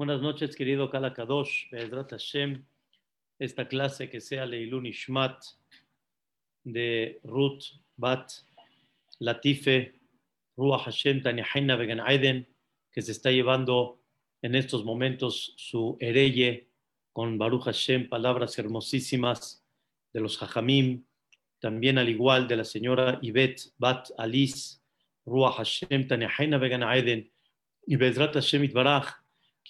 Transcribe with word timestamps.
Buenas 0.00 0.22
noches, 0.22 0.56
querido 0.56 0.88
Kala 0.88 1.12
Kadosh, 1.12 1.68
Be'ezrat 1.70 2.12
Hashem. 2.12 2.64
Esta 3.38 3.68
clase 3.68 4.08
que 4.08 4.22
sea 4.22 4.46
Leilun 4.46 4.86
Ishmat 4.86 5.44
de 6.64 7.20
Ruth 7.22 7.64
Bat 7.98 8.32
Latife 9.18 9.92
Ruach 10.56 10.84
Hashem 10.84 11.20
Tanihaina 11.20 11.76
Began 11.76 12.00
Aiden, 12.00 12.48
que 12.90 13.02
se 13.02 13.12
está 13.12 13.30
llevando 13.30 14.00
en 14.40 14.54
estos 14.54 14.86
momentos 14.86 15.52
su 15.58 15.98
hereye 16.00 16.70
con 17.12 17.36
Baruch 17.36 17.64
Hashem, 17.64 18.08
palabras 18.08 18.58
hermosísimas 18.58 19.62
de 20.14 20.20
los 20.20 20.38
Jajamim, 20.38 21.04
también 21.58 21.98
al 21.98 22.08
igual 22.08 22.48
de 22.48 22.56
la 22.56 22.64
señora 22.64 23.18
Ibet 23.20 23.74
Bat 23.76 24.12
Alice 24.16 24.78
Ruach 25.26 25.56
Hashem 25.56 26.08
Tanihaina 26.08 26.56
Began 26.56 26.84
Aiden 26.84 27.30
y 27.86 27.96
Bezrat 27.96 28.32
Hashem 28.32 28.64
Itbaraj 28.64 29.19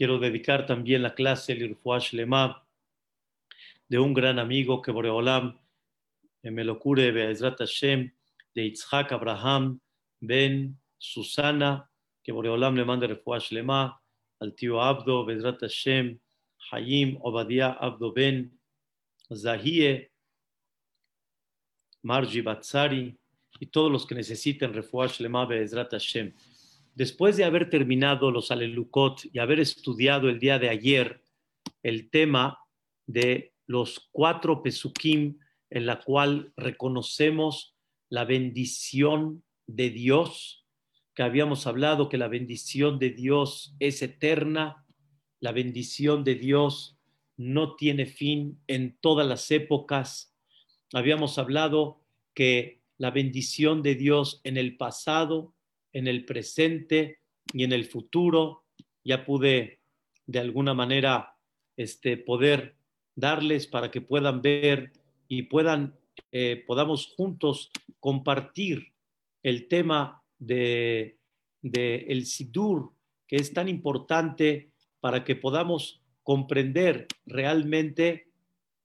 Quiero 0.01 0.19
dedicar 0.19 0.65
también 0.65 1.03
la 1.03 1.15
clase 1.15 1.55
Lirfuash 1.55 2.15
Lema 2.15 2.67
de 3.87 3.99
un 3.99 4.15
gran 4.15 4.39
amigo 4.39 4.81
que 4.81 4.93
Boreolam 4.93 5.61
me 6.43 6.65
lo 6.65 6.79
cure 6.79 7.13
Be'ezrat 7.13 7.59
Hashem 7.59 8.11
de 8.55 8.63
Yitzhak 8.63 9.13
Abraham 9.13 9.79
Ben 10.19 10.81
Susana, 10.97 11.91
que 12.25 12.33
Boreolam 12.33 12.77
le 12.77 12.87
mande 12.87 13.09
Refuash 13.09 13.53
Lema 13.53 14.01
al 14.39 14.55
tío 14.55 14.81
Abdo 14.81 15.27
Be'ezrat 15.27 15.61
Hashem 15.61 16.19
Hayim 16.73 17.19
Obadiah 17.21 17.77
Abdo 17.79 18.11
Ben 18.11 18.59
Zahie 19.31 20.11
Marji 22.03 22.41
Batsari 22.41 23.19
y 23.59 23.67
todos 23.67 23.93
los 23.93 24.07
que 24.07 24.15
necesiten 24.15 24.73
Refuash 24.73 25.21
Lema 25.21 25.45
Be'ezrat 25.45 25.93
Hashem 25.93 26.33
después 27.01 27.39
de 27.39 27.45
haber 27.45 27.71
terminado 27.71 28.31
los 28.31 28.51
Alelukot 28.51 29.23
y 29.33 29.39
haber 29.39 29.59
estudiado 29.59 30.29
el 30.29 30.39
día 30.39 30.59
de 30.59 30.69
ayer 30.69 31.25
el 31.83 32.11
tema 32.11 32.59
de 33.07 33.55
los 33.67 34.11
cuatro 34.13 34.63
Pesukim 34.63 35.39
en 35.71 35.87
la 35.87 36.03
cual 36.03 36.53
reconocemos 36.59 37.75
la 38.11 38.27
bendición 38.27 39.43
de 39.67 39.89
Dios, 39.89 40.67
que 41.15 41.23
habíamos 41.23 41.67
hablado 41.67 42.11
que 42.11 42.19
la 42.19 42.29
bendición 42.29 42.99
de 42.99 43.09
Dios 43.09 43.75
es 43.79 44.03
eterna, 44.03 44.85
la 45.41 45.53
bendición 45.53 46.23
de 46.23 46.35
Dios 46.35 46.99
no 47.39 47.77
tiene 47.77 48.05
fin 48.05 48.61
en 48.67 48.99
todas 49.01 49.27
las 49.27 49.51
épocas. 49.51 50.37
Habíamos 50.93 51.39
hablado 51.39 52.03
que 52.35 52.83
la 52.99 53.11
bendición 53.11 53.81
de 53.81 53.95
Dios 53.95 54.43
en 54.45 54.59
el 54.59 54.77
pasado, 54.77 55.55
en 55.93 56.07
el 56.07 56.25
presente 56.25 57.21
y 57.53 57.65
en 57.65 57.73
el 57.73 57.85
futuro. 57.85 58.65
Ya 59.05 59.25
pude 59.25 59.81
de 60.27 60.39
alguna 60.39 60.75
manera 60.75 61.37
este, 61.77 62.17
poder 62.17 62.77
darles 63.15 63.67
para 63.67 63.91
que 63.91 64.01
puedan 64.01 64.43
ver 64.43 64.93
y 65.29 65.43
puedan, 65.43 65.97
eh, 66.33 66.65
podamos 66.67 67.07
juntos 67.17 67.71
compartir 67.99 68.93
el 69.43 69.69
tema 69.69 70.23
de, 70.39 71.19
de 71.63 72.07
el 72.09 72.27
Sidur, 72.27 72.93
que 73.27 73.37
es 73.37 73.53
tan 73.53 73.69
importante 73.69 74.71
para 75.01 75.25
que 75.25 75.37
podamos 75.37 76.01
comprender 76.23 77.07
realmente 77.27 78.29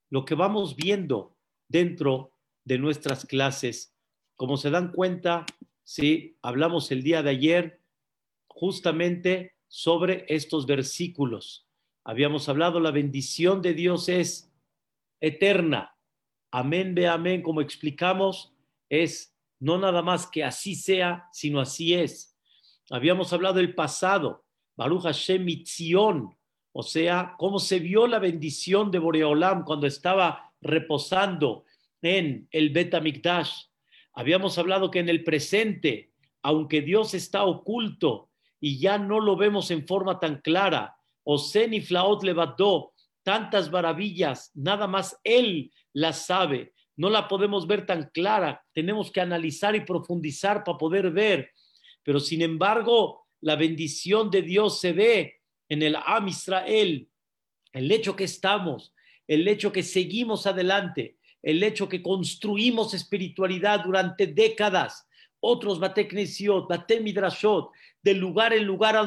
lo 0.10 0.26
que 0.26 0.36
vamos 0.36 0.76
viendo 0.76 1.36
dentro 1.68 2.32
de 2.64 2.78
nuestras 2.78 3.26
clases. 3.26 3.94
Como 4.36 4.58
se 4.58 4.70
dan 4.70 4.92
cuenta, 4.92 5.46
¿sí? 5.86 6.38
Hablamos 6.42 6.92
el 6.92 7.04
día 7.04 7.24
de 7.24 7.30
ayer 7.30 7.82
justamente 8.48 9.56
sobre 9.70 10.26
estos 10.28 10.66
versículos. 10.66 11.66
Habíamos 12.04 12.50
hablado, 12.50 12.82
la 12.82 12.92
bendición 12.92 13.62
de 13.62 13.74
Dios 13.74 14.10
es 14.10 14.52
eterna. 15.22 15.96
Amén, 16.52 16.94
ve 16.94 17.08
amén, 17.08 17.42
como 17.42 17.62
explicamos, 17.62 18.54
es 18.90 19.34
no 19.60 19.78
nada 19.78 20.02
más 20.02 20.28
que 20.28 20.44
así 20.44 20.76
sea, 20.76 21.30
sino 21.32 21.60
así 21.60 21.94
es. 21.94 22.38
Habíamos 22.90 23.32
hablado 23.34 23.56
del 23.56 23.74
pasado, 23.74 24.46
Baruch 24.76 25.04
Hashem 25.04 25.44
Mitzion, 25.44 26.38
o 26.72 26.84
sea, 26.84 27.36
cómo 27.38 27.58
se 27.58 27.80
vio 27.80 28.06
la 28.06 28.20
bendición 28.20 28.92
de 28.92 29.00
Boreolam 29.00 29.64
cuando 29.64 29.88
estaba 29.88 30.54
reposando 30.62 31.64
en 32.02 32.48
el 32.52 32.70
Bet 32.70 32.94
Habíamos 34.16 34.58
hablado 34.58 34.90
que 34.90 35.00
en 35.00 35.10
el 35.10 35.24
presente, 35.24 36.12
aunque 36.42 36.82
Dios 36.82 37.14
está 37.14 37.44
oculto 37.44 38.32
y 38.60 38.80
ya 38.80 38.98
no 38.98 39.20
lo 39.20 39.36
vemos 39.36 39.70
en 39.72 39.86
forma 39.86 40.20
tan 40.20 40.42
clara, 40.42 40.96
Osen 41.24 41.74
y 41.74 41.82
Flaot 41.82 42.24
levantó 42.24 42.94
tantas 43.24 43.72
maravillas, 43.72 44.52
nada 44.54 44.88
más 44.88 45.20
Él 45.24 45.72
las 45.92 46.26
sabe, 46.26 46.74
no 46.96 47.10
la 47.10 47.28
podemos 47.28 47.68
ver 47.68 47.86
tan 47.86 48.10
clara, 48.14 48.64
tenemos 48.74 49.12
que 49.12 49.20
analizar 49.20 49.76
y 49.76 49.82
profundizar 49.82 50.64
para 50.64 50.78
poder 50.78 51.12
ver, 51.12 51.52
pero 52.04 52.20
sin 52.20 52.42
embargo, 52.42 53.28
la 53.42 53.56
bendición 53.56 54.30
de 54.30 54.44
Dios 54.44 54.80
se 54.80 54.94
ve 54.94 55.42
en 55.68 55.82
el 55.82 55.96
Am 55.96 56.28
Israel, 56.28 57.10
el 57.74 57.92
hecho 57.92 58.16
que 58.16 58.24
estamos, 58.24 58.94
el 59.28 59.48
hecho 59.48 59.72
que 59.72 59.84
seguimos 59.84 60.48
adelante, 60.48 61.15
el 61.46 61.62
hecho 61.62 61.88
que 61.88 62.02
construimos 62.02 62.96
espiritualidad 62.96 63.84
durante 63.84 64.26
décadas, 64.26 65.08
otros 65.40 65.80
Bateknesiot, 65.80 66.68
Batemidrashot, 66.68 67.70
de 68.02 68.16
lugar 68.16 68.52
en 68.52 68.66
lugar 68.66 68.98
a 68.98 69.04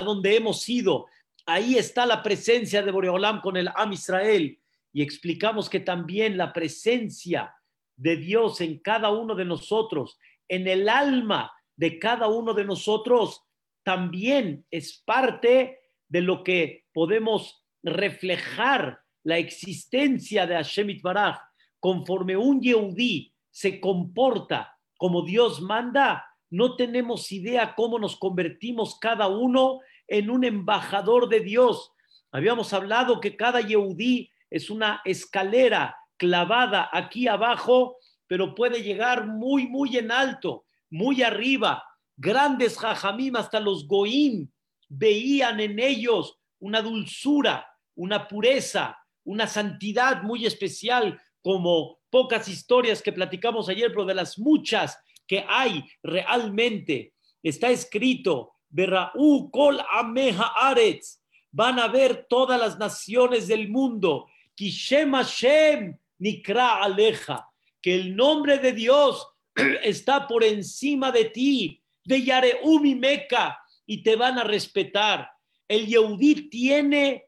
donde, 0.00 0.36
hemos 0.36 0.68
ido. 0.68 1.06
Ahí 1.46 1.74
está 1.74 2.06
la 2.06 2.22
presencia 2.22 2.80
de 2.82 2.92
Boreolam 2.92 3.40
con 3.40 3.56
el 3.56 3.68
Am 3.74 3.92
Israel. 3.92 4.56
Y 4.92 5.02
explicamos 5.02 5.68
que 5.68 5.80
también 5.80 6.36
la 6.36 6.52
presencia 6.52 7.52
de 7.96 8.16
Dios 8.16 8.60
en 8.60 8.78
cada 8.78 9.10
uno 9.10 9.34
de 9.34 9.44
nosotros, 9.44 10.16
en 10.46 10.68
el 10.68 10.88
alma 10.88 11.52
de 11.74 11.98
cada 11.98 12.28
uno 12.28 12.54
de 12.54 12.64
nosotros, 12.64 13.42
también 13.82 14.64
es 14.70 15.02
parte 15.04 15.80
de 16.08 16.20
lo 16.20 16.44
que 16.44 16.84
podemos 16.92 17.66
reflejar 17.82 19.00
la 19.24 19.38
existencia 19.38 20.46
de 20.46 20.54
Hashem 20.54 20.90
Itbaraj 20.90 21.49
conforme 21.80 22.36
un 22.36 22.60
Yehudí 22.60 23.34
se 23.50 23.80
comporta 23.80 24.76
como 24.96 25.22
Dios 25.22 25.62
manda, 25.62 26.26
no 26.50 26.76
tenemos 26.76 27.32
idea 27.32 27.74
cómo 27.74 27.98
nos 27.98 28.16
convertimos 28.16 28.98
cada 28.98 29.28
uno 29.28 29.80
en 30.06 30.30
un 30.30 30.44
embajador 30.44 31.28
de 31.28 31.40
Dios. 31.40 31.92
Habíamos 32.30 32.72
hablado 32.72 33.20
que 33.20 33.36
cada 33.36 33.60
Yehudí 33.60 34.30
es 34.50 34.68
una 34.68 35.00
escalera 35.04 35.96
clavada 36.16 36.90
aquí 36.92 37.28
abajo, 37.28 37.96
pero 38.26 38.54
puede 38.54 38.82
llegar 38.82 39.26
muy, 39.26 39.66
muy 39.66 39.96
en 39.96 40.12
alto, 40.12 40.66
muy 40.90 41.22
arriba. 41.22 41.82
Grandes 42.16 42.78
jajamim, 42.78 43.36
hasta 43.36 43.58
los 43.58 43.86
goim, 43.86 44.50
veían 44.88 45.60
en 45.60 45.78
ellos 45.78 46.38
una 46.58 46.82
dulzura, 46.82 47.66
una 47.94 48.28
pureza, 48.28 48.98
una 49.24 49.46
santidad 49.46 50.22
muy 50.22 50.44
especial, 50.44 51.20
como 51.42 51.98
pocas 52.10 52.48
historias 52.48 53.02
que 53.02 53.12
platicamos 53.12 53.68
ayer, 53.68 53.90
pero 53.90 54.04
de 54.04 54.14
las 54.14 54.38
muchas 54.38 54.98
que 55.26 55.44
hay 55.48 55.84
realmente. 56.02 57.14
Está 57.42 57.70
escrito, 57.70 58.52
Berraú 58.68 59.50
kol 59.50 59.80
ameha 59.90 60.52
aretz, 60.56 61.20
van 61.50 61.78
a 61.78 61.88
ver 61.88 62.26
todas 62.28 62.60
las 62.60 62.78
naciones 62.78 63.48
del 63.48 63.68
mundo, 63.68 64.26
Kishem 64.54 65.12
Hashem 65.12 65.96
nikra 66.18 66.82
aleja, 66.82 67.48
que 67.80 67.94
el 67.94 68.14
nombre 68.14 68.58
de 68.58 68.72
Dios 68.72 69.26
está 69.82 70.26
por 70.26 70.44
encima 70.44 71.10
de 71.10 71.24
ti, 71.26 71.82
de 72.04 72.22
Yareumi 72.22 72.94
Meca, 72.94 73.58
y 73.86 74.02
te 74.02 74.16
van 74.16 74.38
a 74.38 74.44
respetar. 74.44 75.30
El 75.66 75.86
Yehudí 75.86 76.48
tiene 76.48 77.26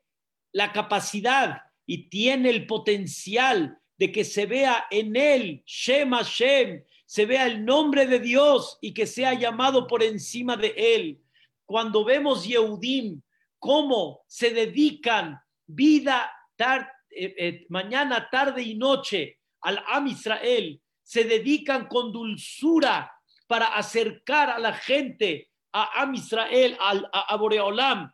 la 0.52 0.72
capacidad 0.72 1.62
y 1.86 2.08
tiene 2.08 2.50
el 2.50 2.66
potencial 2.66 3.78
de 3.96 4.10
que 4.10 4.24
se 4.24 4.46
vea 4.46 4.86
en 4.90 5.14
él, 5.16 5.62
Shem 5.66 6.12
Hashem, 6.12 6.82
se 7.06 7.26
vea 7.26 7.46
el 7.46 7.64
nombre 7.64 8.06
de 8.06 8.18
Dios 8.18 8.78
y 8.80 8.94
que 8.94 9.06
sea 9.06 9.34
llamado 9.34 9.86
por 9.86 10.02
encima 10.02 10.56
de 10.56 10.74
él. 10.76 11.20
Cuando 11.66 12.04
vemos 12.04 12.44
Yehudim, 12.44 13.20
cómo 13.58 14.24
se 14.26 14.50
dedican 14.50 15.38
vida, 15.66 16.32
eh, 16.58 16.86
eh, 17.10 17.66
mañana, 17.68 18.28
tarde 18.30 18.62
y 18.62 18.74
noche 18.74 19.38
al 19.60 19.84
Am 19.86 20.06
Israel, 20.06 20.80
se 21.02 21.24
dedican 21.24 21.86
con 21.86 22.12
dulzura 22.12 23.12
para 23.46 23.66
acercar 23.66 24.50
a 24.50 24.58
la 24.58 24.72
gente 24.72 25.50
a 25.72 26.02
Am 26.02 26.14
Israel, 26.14 26.76
a, 26.80 26.92
a 27.28 27.36
Boreolam, 27.36 28.10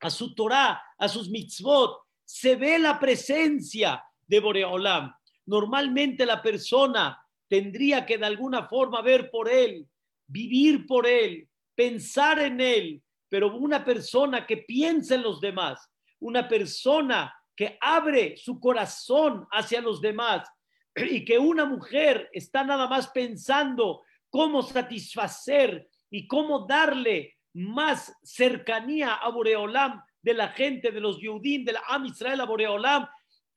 a 0.00 0.10
su 0.10 0.34
Torah, 0.34 0.80
a 0.96 1.08
sus 1.08 1.28
mitzvot. 1.28 1.98
Se 2.24 2.56
ve 2.56 2.78
la 2.78 2.98
presencia 2.98 4.04
de 4.28 4.40
Boreolam. 4.40 5.12
Normalmente 5.46 6.24
la 6.24 6.40
persona 6.40 7.20
tendría 7.48 8.06
que 8.06 8.18
de 8.18 8.26
alguna 8.26 8.68
forma 8.68 9.02
ver 9.02 9.30
por 9.30 9.50
él, 9.50 9.88
vivir 10.26 10.86
por 10.86 11.06
él, 11.06 11.48
pensar 11.74 12.38
en 12.38 12.60
él, 12.60 13.02
pero 13.28 13.56
una 13.56 13.84
persona 13.84 14.46
que 14.46 14.58
piensa 14.58 15.14
en 15.14 15.22
los 15.22 15.40
demás, 15.40 15.90
una 16.20 16.46
persona 16.46 17.34
que 17.56 17.76
abre 17.80 18.36
su 18.36 18.60
corazón 18.60 19.46
hacia 19.50 19.80
los 19.80 20.00
demás 20.00 20.48
y 20.94 21.24
que 21.24 21.38
una 21.38 21.64
mujer 21.64 22.28
está 22.32 22.62
nada 22.62 22.86
más 22.86 23.08
pensando 23.08 24.02
cómo 24.30 24.62
satisfacer 24.62 25.88
y 26.10 26.26
cómo 26.26 26.66
darle 26.66 27.36
más 27.54 28.14
cercanía 28.22 29.14
a 29.14 29.30
Boreolam 29.30 30.00
de 30.22 30.34
la 30.34 30.48
gente, 30.48 30.90
de 30.90 31.00
los 31.00 31.20
Yehudim, 31.20 31.64
de 31.64 31.72
la 31.72 31.82
Am 31.88 32.06
Israel 32.06 32.42
Boreolam. 32.46 33.08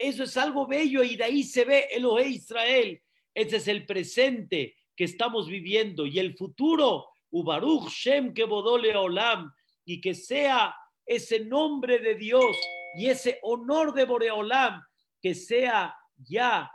Eso 0.01 0.23
es 0.23 0.35
algo 0.37 0.65
bello 0.65 1.03
y 1.03 1.15
de 1.15 1.23
ahí 1.23 1.43
se 1.43 1.63
ve 1.63 1.87
Elohe 1.91 2.27
Israel. 2.27 3.01
Ese 3.33 3.57
es 3.57 3.67
el 3.67 3.85
presente 3.85 4.75
que 4.95 5.03
estamos 5.03 5.47
viviendo 5.47 6.05
y 6.05 6.17
el 6.19 6.35
futuro, 6.35 7.07
Ubaruch 7.29 7.89
Shem 7.89 8.33
Kebodole 8.33 8.95
Olam, 8.95 9.51
y 9.85 10.01
que 10.01 10.13
sea 10.13 10.75
ese 11.05 11.45
nombre 11.45 11.99
de 11.99 12.15
Dios 12.15 12.55
y 12.95 13.07
ese 13.09 13.39
honor 13.43 13.93
de 13.93 14.05
Boreolam 14.05 14.81
que 15.21 15.35
sea 15.35 15.95
ya 16.17 16.71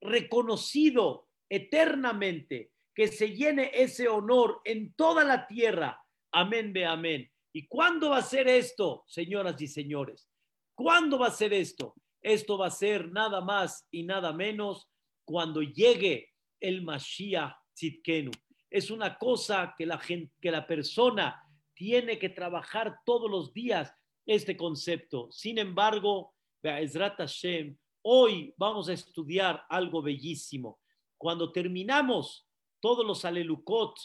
reconocido 0.00 1.28
eternamente, 1.48 2.72
que 2.94 3.08
se 3.08 3.30
llene 3.30 3.70
ese 3.72 4.08
honor 4.08 4.60
en 4.64 4.94
toda 4.94 5.24
la 5.24 5.46
tierra. 5.46 6.00
Amén, 6.32 6.72
ve 6.72 6.84
amén. 6.84 7.30
¿Y 7.52 7.66
cuándo 7.68 8.10
va 8.10 8.18
a 8.18 8.22
ser 8.22 8.48
esto, 8.48 9.04
señoras 9.06 9.60
y 9.62 9.68
señores? 9.68 10.28
¿Cuándo 10.74 11.18
va 11.18 11.28
a 11.28 11.30
ser 11.30 11.54
esto? 11.54 11.94
Esto 12.26 12.58
va 12.58 12.66
a 12.66 12.70
ser 12.72 13.12
nada 13.12 13.40
más 13.40 13.86
y 13.88 14.02
nada 14.02 14.32
menos 14.32 14.88
cuando 15.24 15.62
llegue 15.62 16.34
el 16.58 16.82
Mashiach 16.82 17.54
Tzidkenu. 17.72 18.32
Es 18.68 18.90
una 18.90 19.16
cosa 19.16 19.72
que 19.78 19.86
la, 19.86 19.96
gente, 19.96 20.34
que 20.40 20.50
la 20.50 20.66
persona 20.66 21.40
tiene 21.72 22.18
que 22.18 22.28
trabajar 22.28 22.98
todos 23.04 23.30
los 23.30 23.52
días 23.52 23.94
este 24.26 24.56
concepto. 24.56 25.30
Sin 25.30 25.56
embargo, 25.58 26.34
Hashem, 26.64 27.78
hoy 28.02 28.52
vamos 28.56 28.88
a 28.88 28.94
estudiar 28.94 29.64
algo 29.68 30.02
bellísimo. 30.02 30.80
Cuando 31.16 31.52
terminamos 31.52 32.44
todos 32.80 33.06
los 33.06 33.24
alelukot, 33.24 33.96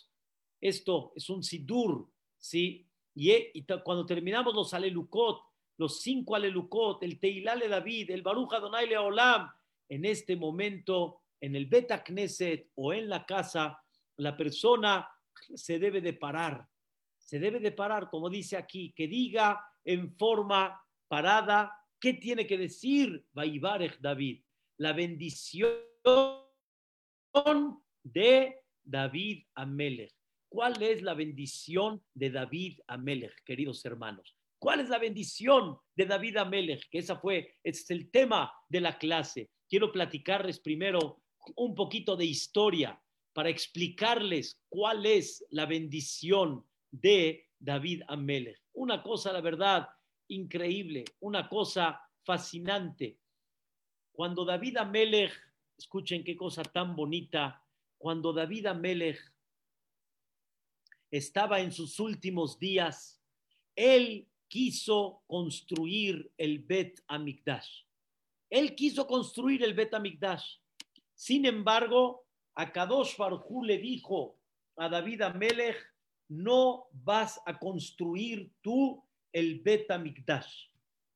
esto 0.61 1.11
es 1.15 1.27
un 1.27 1.41
sidur, 1.41 2.07
¿sí? 2.37 2.87
Y, 3.15 3.65
cuando 3.83 4.05
terminamos 4.05 4.53
los 4.53 4.75
alelukot, 4.75 5.41
los 5.81 5.99
cinco 5.99 6.35
alelukot, 6.35 7.01
el 7.01 7.19
Teilale 7.19 7.67
David, 7.67 8.11
el 8.11 8.21
Baruch 8.21 8.53
Adonai 8.53 8.87
Leolam, 8.87 9.49
en 9.89 10.05
este 10.05 10.35
momento, 10.35 11.23
en 11.41 11.55
el 11.55 11.65
Beta 11.65 12.03
Knesset 12.03 12.69
o 12.75 12.93
en 12.93 13.09
la 13.09 13.25
casa, 13.25 13.81
la 14.17 14.37
persona 14.37 15.09
se 15.55 15.79
debe 15.79 15.99
de 15.99 16.13
parar, 16.13 16.67
se 17.17 17.39
debe 17.39 17.59
de 17.59 17.71
parar, 17.71 18.11
como 18.11 18.29
dice 18.29 18.57
aquí, 18.57 18.93
que 18.95 19.07
diga 19.07 19.59
en 19.83 20.15
forma 20.15 20.79
parada 21.07 21.75
qué 21.99 22.13
tiene 22.13 22.45
que 22.45 22.59
decir 22.59 23.25
Vaibarech 23.33 23.99
David, 23.99 24.43
la 24.77 24.93
bendición 24.93 25.73
de 28.03 28.61
David 28.83 29.45
Amelech. 29.55 30.13
¿Cuál 30.47 30.79
es 30.83 31.01
la 31.01 31.15
bendición 31.15 32.03
de 32.13 32.29
David 32.29 32.81
Amelech, 32.85 33.43
queridos 33.43 33.83
hermanos? 33.83 34.37
¿Cuál 34.61 34.79
es 34.79 34.89
la 34.89 34.99
bendición 34.99 35.79
de 35.95 36.05
David 36.05 36.37
Amelech? 36.37 36.87
Que 36.91 36.99
esa 36.99 37.15
fue, 37.15 37.57
es 37.63 37.89
el 37.89 38.11
tema 38.11 38.53
de 38.69 38.79
la 38.79 38.99
clase. 38.99 39.49
Quiero 39.67 39.91
platicarles 39.91 40.59
primero 40.59 41.23
un 41.55 41.73
poquito 41.73 42.15
de 42.15 42.25
historia 42.25 43.01
para 43.33 43.49
explicarles 43.49 44.61
cuál 44.69 45.07
es 45.07 45.43
la 45.49 45.65
bendición 45.65 46.63
de 46.91 47.49
David 47.57 48.03
Amelech. 48.07 48.61
Una 48.73 49.01
cosa, 49.01 49.33
la 49.33 49.41
verdad, 49.41 49.89
increíble, 50.27 51.05
una 51.21 51.49
cosa 51.49 51.99
fascinante. 52.23 53.17
Cuando 54.11 54.45
David 54.45 54.77
Amelech, 54.77 55.33
escuchen 55.75 56.23
qué 56.23 56.37
cosa 56.37 56.61
tan 56.61 56.95
bonita, 56.95 57.65
cuando 57.97 58.31
David 58.31 58.67
Amelech 58.67 59.19
estaba 61.09 61.61
en 61.61 61.71
sus 61.71 61.99
últimos 61.99 62.59
días, 62.59 63.19
él 63.75 64.27
quiso 64.51 65.23
construir 65.27 66.29
el 66.37 66.59
Bet 66.59 66.99
Amikdash. 67.07 67.85
Él 68.49 68.75
quiso 68.75 69.07
construir 69.07 69.63
el 69.63 69.73
Bet 69.73 69.93
Amikdash. 69.93 70.57
Sin 71.15 71.45
embargo, 71.45 72.25
a 72.55 72.69
Kadosh 72.69 73.15
Farjú 73.15 73.63
le 73.63 73.77
dijo 73.77 74.37
a 74.75 74.89
David 74.89 75.21
Amelech, 75.21 75.77
no 76.27 76.87
vas 76.91 77.39
a 77.45 77.57
construir 77.57 78.51
tú 78.59 79.01
el 79.31 79.61
Bet 79.61 79.89
Amikdash. 79.89 80.67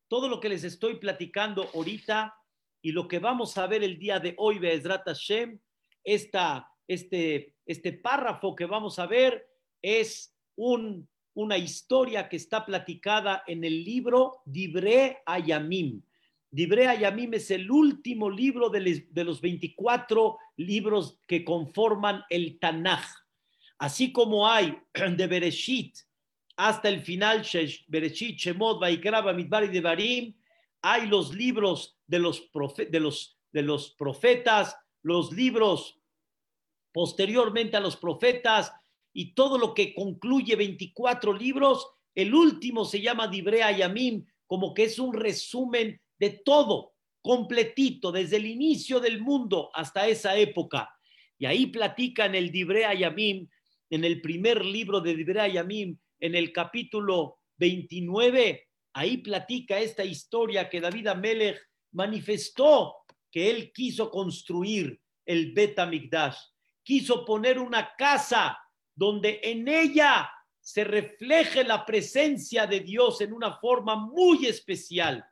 Todo 0.08 0.30
lo 0.30 0.40
que 0.40 0.48
les 0.48 0.64
estoy 0.64 0.96
platicando 0.96 1.70
ahorita 1.74 2.34
y 2.82 2.94
lo 2.94 3.06
que 3.10 3.20
vamos 3.20 3.58
a 3.58 3.68
ver 3.68 3.84
el 3.84 4.00
día 4.00 4.20
de 4.20 4.34
hoy, 4.38 4.60
Be'ezrat 4.60 5.04
Hashem, 5.06 5.60
esta 6.06 6.72
este, 6.88 7.54
este 7.66 7.94
párrafo 7.94 8.56
que 8.56 8.66
vamos 8.66 8.98
a 9.00 9.08
ver 9.08 9.46
es 9.82 10.34
un, 10.56 11.10
una 11.36 11.58
historia 11.58 12.28
que 12.28 12.38
está 12.38 12.66
platicada 12.66 13.44
en 13.46 13.64
el 13.64 13.84
libro 13.84 14.42
Dibre 14.46 15.22
Ayamim. 15.26 16.02
Dibre 16.50 16.88
Ayamim 16.88 17.34
es 17.34 17.52
el 17.52 17.70
último 17.70 18.30
libro 18.30 18.70
de, 18.70 19.04
los 19.24 19.42
24 19.42 20.38
libros 20.58 21.20
que 21.28 21.44
conforman 21.44 22.24
el 22.30 22.58
Tanaj. 22.58 23.06
Así 23.78 24.14
como 24.14 24.48
hay 24.48 24.78
de 25.18 25.28
Bereshit 25.28 25.98
hasta 26.56 26.88
el 26.88 27.02
final, 27.02 27.46
Bereshit, 27.88 28.38
Shemot, 28.38 28.80
Vaikra, 28.80 29.20
Bamidbar 29.20 29.66
y 29.66 29.68
Devarim, 29.68 30.34
hay 30.82 31.08
los 31.08 31.36
libros 31.36 31.98
de 32.08 32.20
los, 32.20 32.50
de, 32.90 33.00
los, 33.02 33.38
de 33.52 33.62
los 33.62 33.92
profetas, 33.92 34.78
los 35.02 35.34
libros 35.34 36.00
posteriormente 36.94 37.76
a 37.76 37.82
los 37.82 37.98
profetas 37.98 38.72
y 39.18 39.34
todo 39.34 39.58
lo 39.58 39.74
que 39.74 39.96
concluye 39.96 40.58
24 40.58 41.32
libros, 41.34 41.88
el 42.14 42.36
último 42.36 42.84
se 42.84 43.00
llama 43.00 43.30
Dibrea 43.30 43.72
Yamim, 43.72 44.26
como 44.46 44.74
que 44.74 44.84
es 44.84 45.00
un 45.00 45.14
resumen 45.14 46.02
de 46.20 46.42
todo, 46.44 46.96
completito, 47.22 48.12
desde 48.12 48.36
el 48.36 48.46
inicio 48.46 49.00
del 49.00 49.22
mundo 49.22 49.72
hasta 49.74 50.06
esa 50.10 50.36
época. 50.36 50.94
Y 51.38 51.46
ahí 51.46 51.68
platican 51.68 52.36
el 52.36 52.52
Dibrea 52.52 52.94
Yamim, 52.94 53.48
en 53.90 54.04
el 54.04 54.20
primer 54.20 54.66
libro 54.66 55.00
de 55.00 55.16
Dibrea 55.16 55.48
Yamim, 55.48 55.98
en 56.20 56.36
el 56.36 56.52
capítulo 56.52 57.40
29, 57.56 58.68
ahí 58.92 59.18
platica 59.20 59.80
esta 59.80 60.04
historia 60.04 60.70
que 60.70 60.82
David 60.82 61.08
Amelech 61.08 61.58
manifestó 61.94 62.96
que 63.32 63.50
él 63.50 63.72
quiso 63.72 64.12
construir 64.12 65.00
el 65.26 65.54
Bet 65.54 65.80
quiso 66.84 67.24
poner 67.24 67.60
una 67.60 67.96
casa 67.98 68.58
donde 68.96 69.40
en 69.44 69.68
ella 69.68 70.32
se 70.60 70.84
refleje 70.84 71.64
la 71.64 71.86
presencia 71.86 72.66
de 72.66 72.80
Dios 72.80 73.22
en 73.22 73.34
una 73.34 73.54
forma 73.60 73.96
muy 73.96 74.48
especial. 74.48 75.24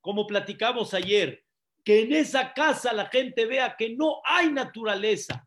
Como 0.00 0.26
platicamos 0.26 0.94
ayer, 0.94 1.44
que 1.84 2.02
en 2.02 2.14
esa 2.14 2.54
casa 2.54 2.92
la 2.92 3.06
gente 3.06 3.44
vea 3.46 3.76
que 3.76 3.90
no 3.90 4.20
hay 4.24 4.50
naturaleza, 4.50 5.46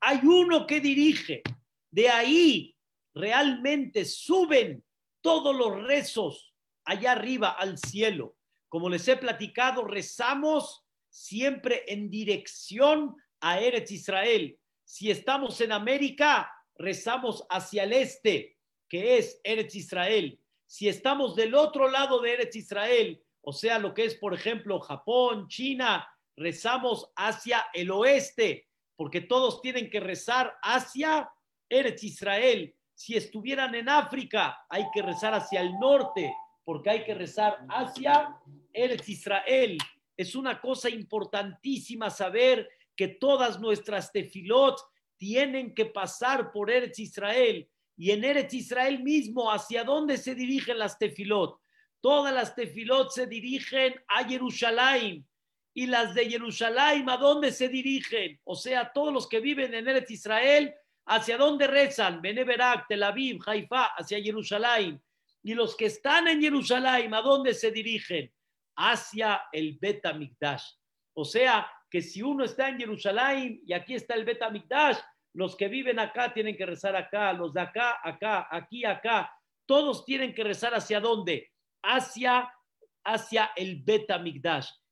hay 0.00 0.20
uno 0.22 0.66
que 0.66 0.80
dirige. 0.80 1.42
De 1.90 2.08
ahí 2.08 2.76
realmente 3.14 4.04
suben 4.04 4.84
todos 5.20 5.54
los 5.54 5.82
rezos 5.82 6.54
allá 6.84 7.12
arriba 7.12 7.50
al 7.50 7.78
cielo. 7.78 8.36
Como 8.68 8.88
les 8.88 9.06
he 9.08 9.16
platicado, 9.16 9.84
rezamos 9.84 10.84
siempre 11.10 11.84
en 11.88 12.10
dirección 12.10 13.16
a 13.40 13.60
Eretz 13.60 13.90
Israel, 13.90 14.58
si 14.84 15.10
estamos 15.10 15.60
en 15.60 15.72
América, 15.72 16.50
rezamos 16.78 17.44
hacia 17.50 17.84
el 17.84 17.92
este, 17.92 18.56
que 18.88 19.18
es 19.18 19.40
Eretz 19.44 19.74
Israel. 19.74 20.40
Si 20.66 20.88
estamos 20.88 21.34
del 21.34 21.54
otro 21.54 21.90
lado 21.90 22.20
de 22.20 22.34
Eretz 22.34 22.56
Israel, 22.56 23.22
o 23.42 23.52
sea, 23.52 23.78
lo 23.78 23.94
que 23.94 24.04
es, 24.04 24.14
por 24.14 24.34
ejemplo, 24.34 24.80
Japón, 24.80 25.48
China, 25.48 26.08
rezamos 26.36 27.10
hacia 27.16 27.66
el 27.74 27.90
oeste, 27.90 28.68
porque 28.96 29.20
todos 29.20 29.60
tienen 29.60 29.90
que 29.90 30.00
rezar 30.00 30.56
hacia 30.62 31.30
Eretz 31.68 32.04
Israel. 32.04 32.74
Si 32.94 33.16
estuvieran 33.16 33.74
en 33.74 33.88
África, 33.88 34.66
hay 34.68 34.86
que 34.92 35.02
rezar 35.02 35.34
hacia 35.34 35.60
el 35.60 35.78
norte, 35.78 36.32
porque 36.64 36.90
hay 36.90 37.04
que 37.04 37.14
rezar 37.14 37.64
hacia 37.68 38.36
Eretz 38.72 39.08
Israel. 39.08 39.78
Es 40.16 40.34
una 40.34 40.60
cosa 40.60 40.90
importantísima 40.90 42.10
saber 42.10 42.68
que 42.96 43.08
todas 43.08 43.60
nuestras 43.60 44.12
tefilot 44.12 44.78
tienen 45.18 45.74
que 45.74 45.86
pasar 45.86 46.50
por 46.52 46.70
Eretz 46.70 46.98
Israel 47.00 47.68
y 47.96 48.12
en 48.12 48.24
Eretz 48.24 48.54
Israel 48.54 49.02
mismo, 49.02 49.50
¿hacia 49.52 49.82
dónde 49.82 50.16
se 50.16 50.34
dirigen 50.34 50.78
las 50.78 50.98
tefilot? 50.98 51.60
Todas 52.00 52.32
las 52.32 52.54
tefilot 52.54 53.10
se 53.10 53.26
dirigen 53.26 53.94
a 54.06 54.24
Jerusalén 54.24 55.26
y 55.74 55.86
las 55.86 56.14
de 56.14 56.30
Jerusalén, 56.30 57.08
¿a 57.10 57.16
dónde 57.16 57.52
se 57.52 57.68
dirigen? 57.68 58.40
O 58.44 58.54
sea, 58.54 58.92
todos 58.92 59.12
los 59.12 59.28
que 59.28 59.40
viven 59.40 59.74
en 59.74 59.88
Eretz 59.88 60.10
Israel, 60.10 60.74
¿hacia 61.06 61.36
dónde 61.36 61.66
rezan? 61.66 62.22
Beneberak, 62.22 62.86
Tel 62.88 63.02
Aviv, 63.02 63.40
Haifa, 63.44 63.86
hacia 63.96 64.20
Jerusalén. 64.20 65.00
Y 65.42 65.54
los 65.54 65.76
que 65.76 65.86
están 65.86 66.28
en 66.28 66.40
Jerusalén, 66.40 67.14
¿a 67.14 67.20
dónde 67.20 67.54
se 67.54 67.70
dirigen? 67.70 68.32
Hacia 68.76 69.42
el 69.52 69.78
Bet 69.80 70.02
O 71.14 71.24
sea, 71.24 71.70
que 71.90 72.02
si 72.02 72.22
uno 72.22 72.44
está 72.44 72.68
en 72.68 72.78
Jerusalén 72.78 73.60
y 73.64 73.72
aquí 73.72 73.94
está 73.94 74.14
el 74.14 74.24
Bet 74.24 74.40
los 75.34 75.56
que 75.56 75.68
viven 75.68 75.98
acá 75.98 76.32
tienen 76.32 76.56
que 76.56 76.66
rezar 76.66 76.96
acá, 76.96 77.32
los 77.32 77.52
de 77.52 77.60
acá, 77.60 77.98
acá, 78.02 78.48
aquí, 78.50 78.84
acá. 78.84 79.32
Todos 79.66 80.04
tienen 80.04 80.34
que 80.34 80.42
rezar 80.42 80.74
hacia 80.74 81.00
dónde? 81.00 81.52
Hacia, 81.82 82.52
hacia 83.04 83.50
el 83.54 83.82
Bet 83.82 84.06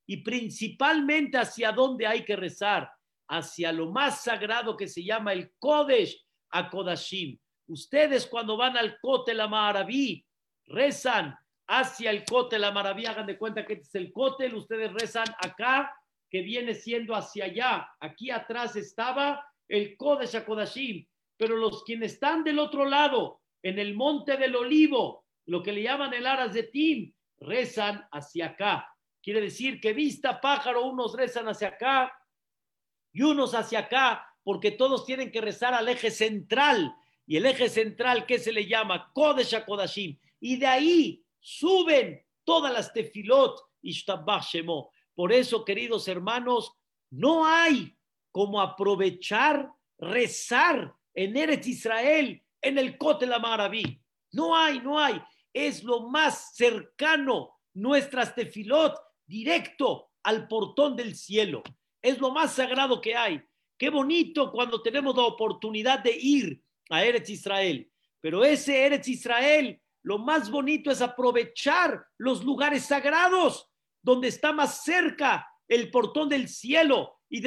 Y 0.07 0.19
principalmente 0.19 1.39
hacia 1.39 1.73
dónde 1.73 2.07
hay 2.07 2.25
que 2.25 2.37
rezar? 2.37 2.91
Hacia 3.29 3.73
lo 3.73 3.91
más 3.91 4.23
sagrado 4.23 4.77
que 4.77 4.87
se 4.87 5.03
llama 5.03 5.33
el 5.33 5.53
Kodesh 5.59 6.25
a 6.51 6.71
Kodashim. 6.71 7.39
Ustedes 7.69 8.27
cuando 8.27 8.57
van 8.57 8.77
al 8.77 9.01
Kotel 9.01 9.39
Maraví, 9.49 10.25
rezan 10.67 11.37
hacia 11.67 12.11
el 12.11 12.25
Kotel 12.25 12.61
Maraví, 12.73 13.07
hagan 13.07 13.27
de 13.27 13.37
cuenta 13.37 13.67
que 13.67 13.73
este 13.73 13.87
es 13.87 13.95
el 13.97 14.13
Kotel, 14.13 14.55
ustedes 14.55 14.93
rezan 14.93 15.27
acá, 15.43 15.93
que 16.31 16.43
viene 16.43 16.75
siendo 16.75 17.15
hacia 17.15 17.47
allá. 17.47 17.89
Aquí 18.01 18.31
atrás 18.31 18.77
estaba 18.77 19.45
el 19.69 19.97
Kodesh 19.97 20.45
Kodashim, 20.45 21.07
pero 21.37 21.57
los 21.57 21.85
quienes 21.85 22.15
están 22.15 22.45
del 22.45 22.59
otro 22.59 22.85
lado, 22.85 23.41
en 23.63 23.79
el 23.79 23.95
monte 23.95 24.37
del 24.37 24.55
olivo, 24.55 25.25
lo 25.47 25.63
que 25.63 25.73
le 25.73 25.83
llaman 25.83 26.15
el 26.15 26.27
Aras 26.27 26.53
de 26.53 26.65
Tim, 26.65 27.13
rezan 27.39 28.07
hacia 28.13 28.47
acá. 28.47 28.89
Quiere 29.23 29.41
decir 29.41 29.81
que 29.81 29.93
vista 29.93 30.41
pájaro, 30.41 30.85
unos 30.87 31.15
rezan 31.15 31.49
hacia 31.49 31.69
acá 31.69 32.13
y 33.13 33.23
unos 33.23 33.55
hacia 33.55 33.81
acá, 33.81 34.25
porque 34.43 34.71
todos 34.71 35.05
tienen 35.05 35.33
que 35.33 35.41
rezar 35.41 35.75
al 35.75 35.89
eje 35.89 36.11
central. 36.11 36.95
Y 37.27 37.37
el 37.37 37.47
eje 37.47 37.69
central, 37.69 38.25
que 38.25 38.39
se 38.39 38.53
le 38.53 38.67
llama? 38.67 39.11
Kodesh 39.13 39.65
Kodashim. 39.65 40.17
Y 40.39 40.57
de 40.59 40.67
ahí 40.67 41.25
suben 41.41 42.25
todas 42.45 42.73
las 42.73 42.93
tefilot 42.93 43.61
y 43.83 43.93
Shemo. 43.93 44.91
Por 45.17 45.33
eso, 45.33 45.65
queridos 45.65 46.07
hermanos, 46.09 46.73
no 47.11 47.47
hay 47.47 47.97
como 48.31 48.61
aprovechar, 48.61 49.73
rezar 49.99 50.95
en 51.15 51.37
Eretz 51.37 51.67
Israel, 51.67 52.45
en 52.61 52.77
el 52.77 52.99
Kotel 52.99 53.31
Maraví. 53.41 53.99
No 54.33 54.55
hay, 54.55 54.79
no 54.81 55.01
hay. 55.01 55.21
Es 55.55 55.83
lo 55.83 56.11
más 56.11 56.55
cercano 56.55 57.57
nuestras 57.73 58.35
tefilot 58.35 58.95
directo 59.27 60.11
al 60.23 60.47
portón 60.49 60.95
del 60.95 61.17
cielo. 61.17 61.63
Es 62.03 62.19
lo 62.19 62.31
más 62.31 62.53
sagrado 62.53 63.01
que 63.01 63.17
hay. 63.17 63.41
Qué 63.79 63.89
bonito 63.89 64.53
cuando 64.53 64.83
tenemos 64.83 65.17
la 65.17 65.25
oportunidad 65.25 66.01
de 66.01 66.15
ir 66.15 66.63
a 66.91 67.03
Eretz 67.03 67.31
Israel. 67.31 67.91
Pero 68.21 68.45
ese 68.45 68.85
Eretz 68.85 69.09
Israel, 69.09 69.81
lo 70.03 70.19
más 70.19 70.51
bonito 70.51 70.91
es 70.91 71.01
aprovechar 71.01 72.07
los 72.19 72.45
lugares 72.45 72.85
sagrados 72.85 73.71
donde 74.07 74.29
está 74.29 74.53
más 74.53 74.85
cerca 74.85 75.49
el 75.67 75.91
portón 75.91 76.29
del 76.29 76.49
cielo 76.49 77.19
y, 77.29 77.41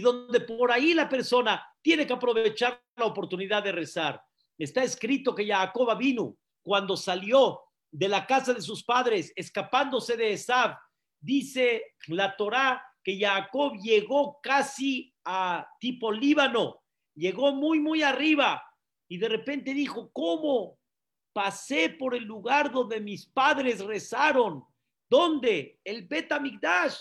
donde 0.00 0.40
por 0.40 0.72
ahí 0.72 0.92
la 0.92 1.08
persona 1.08 1.64
tiene 1.80 2.04
que 2.04 2.12
aprovechar 2.12 2.82
la 2.96 3.04
oportunidad 3.04 3.62
de 3.62 3.70
rezar. 3.70 4.20
Está 4.58 4.82
escrito 4.82 5.36
que 5.36 5.46
Jacob 5.46 5.96
vino 5.96 6.36
cuando 6.64 6.96
salió 6.96 7.60
de 7.92 8.08
la 8.08 8.26
casa 8.26 8.52
de 8.52 8.60
sus 8.60 8.82
padres, 8.82 9.32
escapándose 9.36 10.16
de 10.16 10.32
Esab, 10.32 10.76
dice 11.20 11.94
la 12.08 12.36
Torá 12.36 12.84
que 13.04 13.16
Jacob 13.16 13.76
llegó 13.76 14.40
casi 14.42 15.14
a 15.24 15.64
tipo 15.78 16.10
Líbano, 16.10 16.82
llegó 17.14 17.52
muy, 17.52 17.78
muy 17.78 18.02
arriba 18.02 18.60
y 19.08 19.16
de 19.18 19.28
repente 19.28 19.74
dijo, 19.74 20.10
¿cómo? 20.12 20.76
Pasé 21.32 21.90
por 21.90 22.16
el 22.16 22.24
lugar 22.24 22.72
donde 22.72 23.00
mis 23.00 23.26
padres 23.26 23.78
rezaron. 23.78 24.64
¿Dónde? 25.10 25.80
El 25.82 26.06
Betamigdash. 26.06 26.96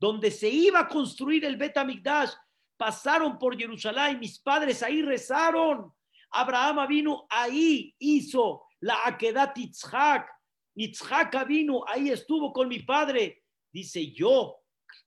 Donde 0.00 0.32
se 0.32 0.48
iba 0.48 0.80
a 0.80 0.88
construir 0.88 1.44
el 1.44 1.56
Betamigdash. 1.56 2.32
Pasaron 2.76 3.38
por 3.38 3.56
Jerusalén, 3.56 4.18
mis 4.18 4.40
padres 4.40 4.82
ahí 4.82 5.00
rezaron. 5.00 5.92
Abraham 6.30 6.88
vino, 6.88 7.26
ahí 7.30 7.94
hizo 8.00 8.64
la 8.80 9.06
Akedat 9.06 9.56
Itzhak. 9.56 10.28
Itzhak 10.74 11.46
vino, 11.46 11.84
ahí 11.86 12.10
estuvo 12.10 12.52
con 12.52 12.66
mi 12.66 12.80
padre. 12.80 13.44
Dice, 13.72 14.10
yo 14.12 14.56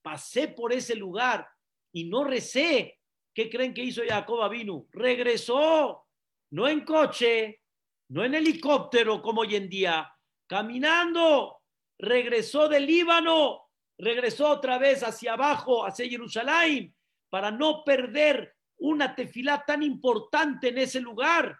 pasé 0.01 0.47
por 0.47 0.71
ese 0.71 0.95
lugar 0.95 1.45
y 1.91 2.05
no 2.05 2.23
recé. 2.23 2.99
¿Qué 3.33 3.49
creen 3.49 3.73
que 3.73 3.83
hizo 3.83 4.01
Jacob 4.07 4.49
vino? 4.49 4.87
Regresó, 4.91 6.07
no 6.51 6.67
en 6.67 6.85
coche, 6.85 7.61
no 8.09 8.23
en 8.23 8.35
helicóptero 8.35 9.21
como 9.21 9.41
hoy 9.41 9.57
en 9.57 9.69
día, 9.69 10.09
caminando. 10.47 11.56
Regresó 11.99 12.67
del 12.67 12.85
Líbano, 12.85 13.69
regresó 13.97 14.49
otra 14.49 14.77
vez 14.77 15.03
hacia 15.03 15.33
abajo, 15.33 15.85
hacia 15.85 16.07
Jerusalén, 16.07 16.95
para 17.29 17.51
no 17.51 17.83
perder 17.83 18.55
una 18.79 19.15
tefilá 19.15 19.63
tan 19.65 19.83
importante 19.83 20.69
en 20.69 20.77
ese 20.77 20.99
lugar. 20.99 21.57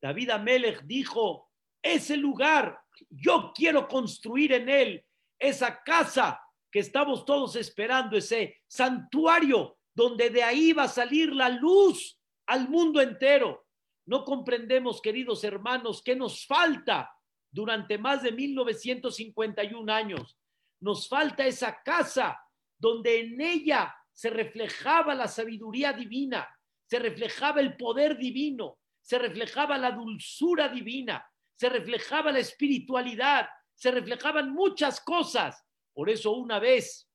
David 0.00 0.30
Amelech 0.30 0.82
dijo, 0.82 1.50
ese 1.82 2.16
lugar, 2.16 2.80
yo 3.10 3.52
quiero 3.54 3.86
construir 3.86 4.52
en 4.52 4.68
él 4.68 5.04
esa 5.38 5.82
casa 5.82 6.40
que 6.70 6.80
estamos 6.80 7.24
todos 7.24 7.56
esperando, 7.56 8.16
ese 8.16 8.62
santuario 8.66 9.78
donde 9.94 10.30
de 10.30 10.42
ahí 10.42 10.72
va 10.72 10.84
a 10.84 10.88
salir 10.88 11.32
la 11.32 11.48
luz 11.48 12.18
al 12.46 12.68
mundo 12.68 13.00
entero. 13.00 13.66
No 14.06 14.24
comprendemos, 14.24 15.00
queridos 15.00 15.44
hermanos, 15.44 16.02
qué 16.02 16.16
nos 16.16 16.46
falta 16.46 17.13
durante 17.54 17.98
más 17.98 18.22
de 18.22 18.32
1951 18.32 19.92
años. 19.92 20.36
Nos 20.80 21.08
falta 21.08 21.46
esa 21.46 21.80
casa 21.82 22.36
donde 22.76 23.20
en 23.20 23.40
ella 23.40 23.94
se 24.12 24.28
reflejaba 24.28 25.14
la 25.14 25.28
sabiduría 25.28 25.92
divina, 25.92 26.48
se 26.84 26.98
reflejaba 26.98 27.60
el 27.60 27.76
poder 27.76 28.18
divino, 28.18 28.78
se 29.00 29.20
reflejaba 29.20 29.78
la 29.78 29.92
dulzura 29.92 30.68
divina, 30.68 31.24
se 31.54 31.68
reflejaba 31.68 32.32
la 32.32 32.40
espiritualidad, 32.40 33.48
se 33.72 33.92
reflejaban 33.92 34.52
muchas 34.52 35.00
cosas. 35.00 35.64
Por 35.92 36.10
eso 36.10 36.32
una 36.32 36.58
vez 36.58 37.08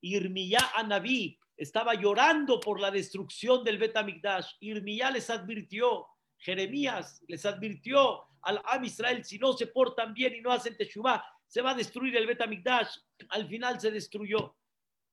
Irmiyá 0.00 0.72
Anabí 0.74 1.38
estaba 1.56 1.94
llorando 1.94 2.58
por 2.58 2.80
la 2.80 2.90
destrucción 2.90 3.62
del 3.62 3.78
Betamigdash. 3.78 4.54
Irmiyá 4.58 5.12
les 5.12 5.30
advirtió, 5.30 6.06
Jeremías 6.38 7.22
les 7.28 7.44
advirtió 7.44 8.22
al 8.42 8.60
Am 8.64 8.84
Israel, 8.84 9.24
si 9.24 9.38
no 9.38 9.52
se 9.52 9.66
portan 9.66 10.14
bien 10.14 10.34
y 10.34 10.40
no 10.40 10.52
hacen 10.52 10.76
Teshuvah, 10.76 11.24
se 11.46 11.62
va 11.62 11.70
a 11.70 11.74
destruir 11.74 12.16
el 12.16 12.26
Betamigdash. 12.26 12.98
Al 13.30 13.48
final 13.48 13.80
se 13.80 13.90
destruyó. 13.90 14.54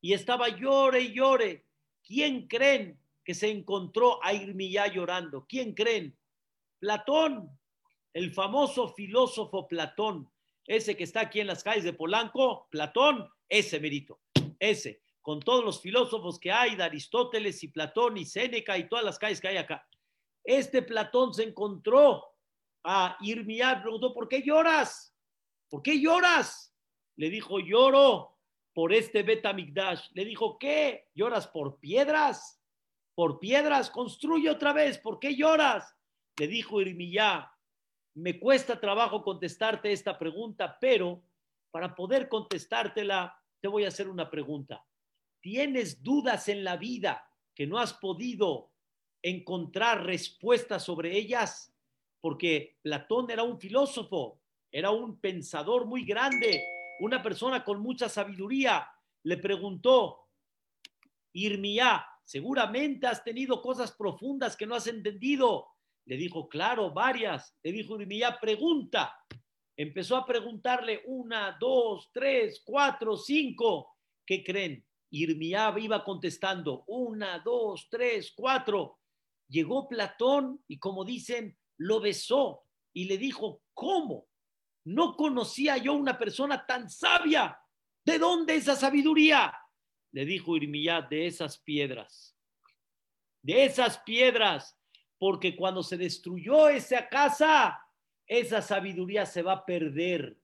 Y 0.01 0.13
estaba 0.13 0.49
llore 0.49 1.01
y 1.01 1.13
llore. 1.13 1.65
¿Quién 2.05 2.47
creen 2.47 2.99
que 3.23 3.33
se 3.33 3.49
encontró 3.49 4.23
a 4.23 4.33
Irmiyá 4.33 4.87
llorando? 4.87 5.45
¿Quién 5.47 5.73
creen? 5.73 6.17
Platón, 6.79 7.49
el 8.13 8.33
famoso 8.33 8.89
filósofo 8.89 9.67
Platón, 9.67 10.29
ese 10.67 10.97
que 10.97 11.05
está 11.05 11.21
aquí 11.21 11.39
en 11.39 11.47
las 11.47 11.63
calles 11.63 11.85
de 11.85 11.93
Polanco, 11.93 12.67
Platón, 12.69 13.29
ese 13.47 13.79
merito, 13.79 14.19
ese 14.59 15.03
con 15.23 15.39
todos 15.39 15.63
los 15.63 15.81
filósofos 15.81 16.37
que 16.37 16.51
hay, 16.51 16.75
de 16.75 16.83
Aristóteles 16.83 17.63
y 17.63 17.69
Platón 17.69 18.17
y 18.17 18.25
Séneca 18.25 18.77
y 18.77 18.89
todas 18.89 19.05
las 19.05 19.17
calles 19.17 19.39
que 19.39 19.47
hay 19.47 19.57
acá. 19.57 19.87
Este 20.43 20.81
Platón 20.81 21.33
se 21.33 21.43
encontró 21.43 22.23
a 22.83 23.17
Irmiá, 23.21 23.81
preguntó, 23.81 24.13
¿por 24.13 24.27
qué 24.27 24.41
lloras? 24.41 25.15
¿Por 25.69 25.81
qué 25.81 26.00
lloras? 26.00 26.75
Le 27.15 27.29
dijo, 27.29 27.59
lloro 27.59 28.38
por 28.73 28.93
este 28.93 29.23
Betamigdash. 29.23 30.09
Le 30.13 30.25
dijo, 30.25 30.57
¿qué? 30.57 31.09
¿Lloras 31.15 31.47
por 31.47 31.79
piedras? 31.79 32.62
¿Por 33.15 33.39
piedras? 33.39 33.89
Construye 33.89 34.50
otra 34.50 34.73
vez, 34.73 34.97
¿por 34.97 35.19
qué 35.19 35.35
lloras? 35.35 35.95
Le 36.38 36.47
dijo 36.47 36.81
Irmiyá, 36.81 37.51
me 38.15 38.39
cuesta 38.39 38.79
trabajo 38.79 39.23
contestarte 39.23 39.91
esta 39.91 40.17
pregunta, 40.17 40.77
pero 40.79 41.23
para 41.71 41.95
poder 41.95 42.27
contestártela, 42.27 43.39
te 43.62 43.67
voy 43.67 43.85
a 43.85 43.89
hacer 43.89 44.09
una 44.09 44.29
pregunta 44.29 44.83
tienes 45.43 46.01
dudas 46.01 46.47
en 46.47 46.63
la 46.63 46.77
vida 46.77 47.29
que 47.53 47.67
no 47.67 47.77
has 47.77 47.93
podido 47.93 48.71
encontrar 49.23 50.05
respuestas 50.05 50.83
sobre 50.83 51.17
ellas, 51.17 51.73
porque 52.21 52.77
Platón 52.83 53.31
era 53.31 53.41
un 53.41 53.59
filósofo, 53.59 54.39
era 54.71 54.91
un 54.91 55.19
pensador 55.19 55.85
muy 55.85 56.05
grande, 56.05 56.63
una 56.99 57.23
persona 57.23 57.63
con 57.63 57.81
mucha 57.81 58.09
sabiduría, 58.09 58.87
le 59.23 59.37
preguntó, 59.37 60.27
Irmía, 61.33 62.05
seguramente 62.23 63.07
has 63.07 63.23
tenido 63.23 63.61
cosas 63.61 63.91
profundas 63.93 64.55
que 64.55 64.65
no 64.65 64.75
has 64.75 64.87
entendido. 64.87 65.67
Le 66.05 66.17
dijo, 66.17 66.47
claro, 66.47 66.91
varias. 66.91 67.57
Le 67.63 67.71
dijo 67.71 67.99
Irmía, 67.99 68.37
pregunta. 68.39 69.17
Empezó 69.75 70.17
a 70.17 70.25
preguntarle 70.25 71.01
una, 71.05 71.57
dos, 71.59 72.09
tres, 72.13 72.61
cuatro, 72.63 73.17
cinco. 73.17 73.95
¿Qué 74.25 74.43
creen? 74.43 74.85
Irmiab 75.09 75.77
iba 75.77 76.03
contestando, 76.03 76.83
una, 76.87 77.39
dos, 77.39 77.87
tres, 77.89 78.33
cuatro. 78.35 78.99
Llegó 79.53 79.88
Platón 79.88 80.63
y 80.67 80.79
como 80.79 81.05
dicen, 81.05 81.55
lo 81.77 82.00
besó. 82.00 82.65
y 82.95 83.05
le 83.05 83.19
dijo, 83.19 83.62
¿cómo? 83.74 84.27
No 84.83 85.15
conocía 85.15 85.77
yo 85.77 85.93
una 85.93 86.17
persona 86.17 86.65
tan 86.65 86.89
sabia. 86.89 87.60
¿De 88.03 88.17
dónde 88.17 88.55
esa 88.55 88.75
sabiduría? 88.75 89.53
Le 90.12 90.25
dijo 90.25 90.57
Irmiyá, 90.57 91.03
de 91.03 91.27
esas 91.27 91.60
piedras. 91.60 92.36
De 93.43 93.65
esas 93.65 94.00
piedras. 94.00 94.75
Porque 95.19 95.55
cuando 95.55 95.83
se 95.83 95.98
destruyó 95.98 96.67
esa 96.69 97.07
casa, 97.07 97.79
esa 98.25 98.60
sabiduría 98.60 99.27
se 99.27 99.43
va 99.43 99.53
a 99.53 99.65
perder. 99.65 100.36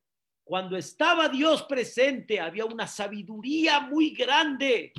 Cuando 0.43 0.77
estaba 0.77 1.29
Dios 1.29 1.63
presente, 1.63 2.39
había 2.39 2.65
una 2.65 2.85
sabiduría 2.85 3.79
muy 3.79 4.11
grande. 4.11 4.93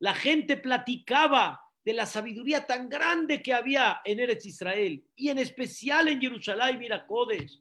La 0.00 0.14
gente 0.14 0.56
platicaba 0.56 1.61
de 1.84 1.92
la 1.92 2.06
sabiduría 2.06 2.64
tan 2.66 2.88
grande 2.88 3.42
que 3.42 3.52
había 3.52 4.00
en 4.04 4.20
Eretz 4.20 4.46
Israel 4.46 5.04
y 5.16 5.30
en 5.30 5.38
especial 5.38 6.08
en 6.08 6.20
Jerusalén, 6.20 6.78
Miracodes. 6.78 7.60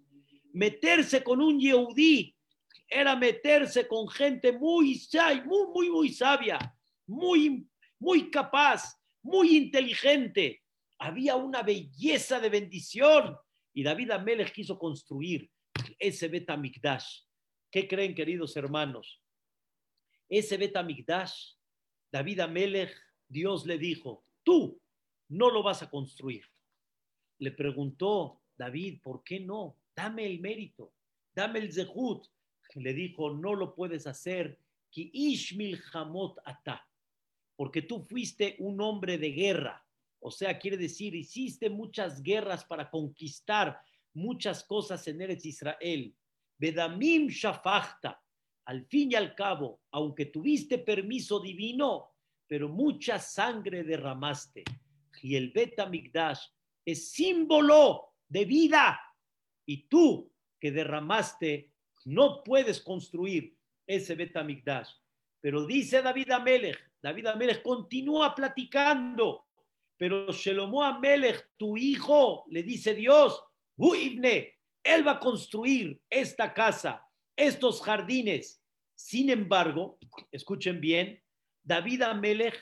Meterse 0.53 1.23
con 1.23 1.41
un 1.41 1.59
Yehudí 1.59 2.35
era 2.87 3.15
meterse 3.15 3.87
con 3.87 4.07
gente 4.09 4.51
muy, 4.51 5.01
muy, 5.45 5.67
muy, 5.73 5.89
muy 5.89 6.09
sabia, 6.09 6.59
muy, 7.07 7.65
muy 7.99 8.29
capaz, 8.29 8.99
muy 9.23 9.55
inteligente. 9.55 10.61
Había 10.99 11.35
una 11.35 11.63
belleza 11.63 12.39
de 12.39 12.49
bendición 12.49 13.37
y 13.73 13.83
David 13.83 14.11
Amelech 14.11 14.51
quiso 14.51 14.77
construir 14.77 15.49
ese 15.97 16.27
Betamikdash. 16.27 17.21
¿Qué 17.71 17.87
creen, 17.87 18.13
queridos 18.13 18.55
hermanos? 18.57 19.21
Ese 20.27 20.57
Betamikdash, 20.57 21.53
David 22.11 22.41
Amelech, 22.41 22.93
Dios 23.31 23.65
le 23.65 23.77
dijo, 23.77 24.25
tú 24.43 24.79
no 25.29 25.49
lo 25.49 25.63
vas 25.63 25.81
a 25.81 25.89
construir. 25.89 26.43
Le 27.39 27.51
preguntó 27.51 28.41
David, 28.57 29.01
¿por 29.01 29.23
qué 29.23 29.39
no? 29.39 29.77
Dame 29.95 30.25
el 30.25 30.39
mérito, 30.39 30.93
dame 31.33 31.59
el 31.59 31.71
zehut. 31.71 32.27
Le 32.75 32.93
dijo, 32.93 33.31
no 33.31 33.53
lo 33.53 33.75
puedes 33.75 34.07
hacer, 34.07 34.57
que 34.91 35.09
Ishmil 35.13 35.81
Hamot 35.93 36.39
Ata, 36.45 36.87
porque 37.55 37.81
tú 37.81 38.01
fuiste 38.01 38.55
un 38.59 38.79
hombre 38.81 39.17
de 39.17 39.31
guerra 39.31 39.85
o 40.23 40.29
sea, 40.29 40.57
quiere 40.59 40.77
decir, 40.77 41.15
hiciste 41.15 41.69
muchas 41.69 42.21
guerras 42.21 42.63
para 42.63 42.89
conquistar 42.89 43.81
muchas 44.13 44.63
cosas 44.63 45.07
en 45.07 45.19
Eretz 45.19 45.45
Israel. 45.45 46.15
Bedamim 46.57 47.27
Shafachta. 47.27 48.21
Al 48.65 48.85
fin 48.85 49.11
y 49.11 49.15
al 49.15 49.33
cabo, 49.33 49.81
aunque 49.89 50.27
tuviste 50.27 50.77
permiso 50.77 51.39
divino, 51.39 52.10
pero 52.51 52.67
mucha 52.67 53.17
sangre 53.17 53.85
derramaste. 53.85 54.65
Y 55.21 55.37
el 55.37 55.51
Bet 55.51 55.73
es 56.83 57.09
símbolo 57.09 58.09
de 58.27 58.43
vida. 58.43 58.99
Y 59.65 59.87
tú 59.87 60.29
que 60.59 60.69
derramaste, 60.69 61.71
no 62.03 62.43
puedes 62.43 62.81
construir 62.81 63.55
ese 63.87 64.15
Bet 64.15 64.33
Pero 65.39 65.65
dice 65.65 66.01
David 66.01 66.31
Amelech, 66.31 66.91
David 67.01 67.27
Amelech 67.27 67.61
continúa 67.63 68.35
platicando 68.35 69.45
pero 69.95 70.29
Shelomo 70.33 70.83
Amelech, 70.83 71.51
tu 71.55 71.77
hijo, 71.77 72.43
le 72.49 72.63
dice 72.63 72.95
Dios, 72.95 73.41
Huibne, 73.77 74.55
él 74.83 75.07
va 75.07 75.11
a 75.11 75.19
construir 75.19 76.01
esta 76.09 76.53
casa, 76.53 77.07
estos 77.33 77.81
jardines. 77.81 78.61
Sin 78.95 79.29
embargo, 79.29 79.99
escuchen 80.31 80.81
bien, 80.81 81.21
David 81.63 82.01
Amelech 82.03 82.59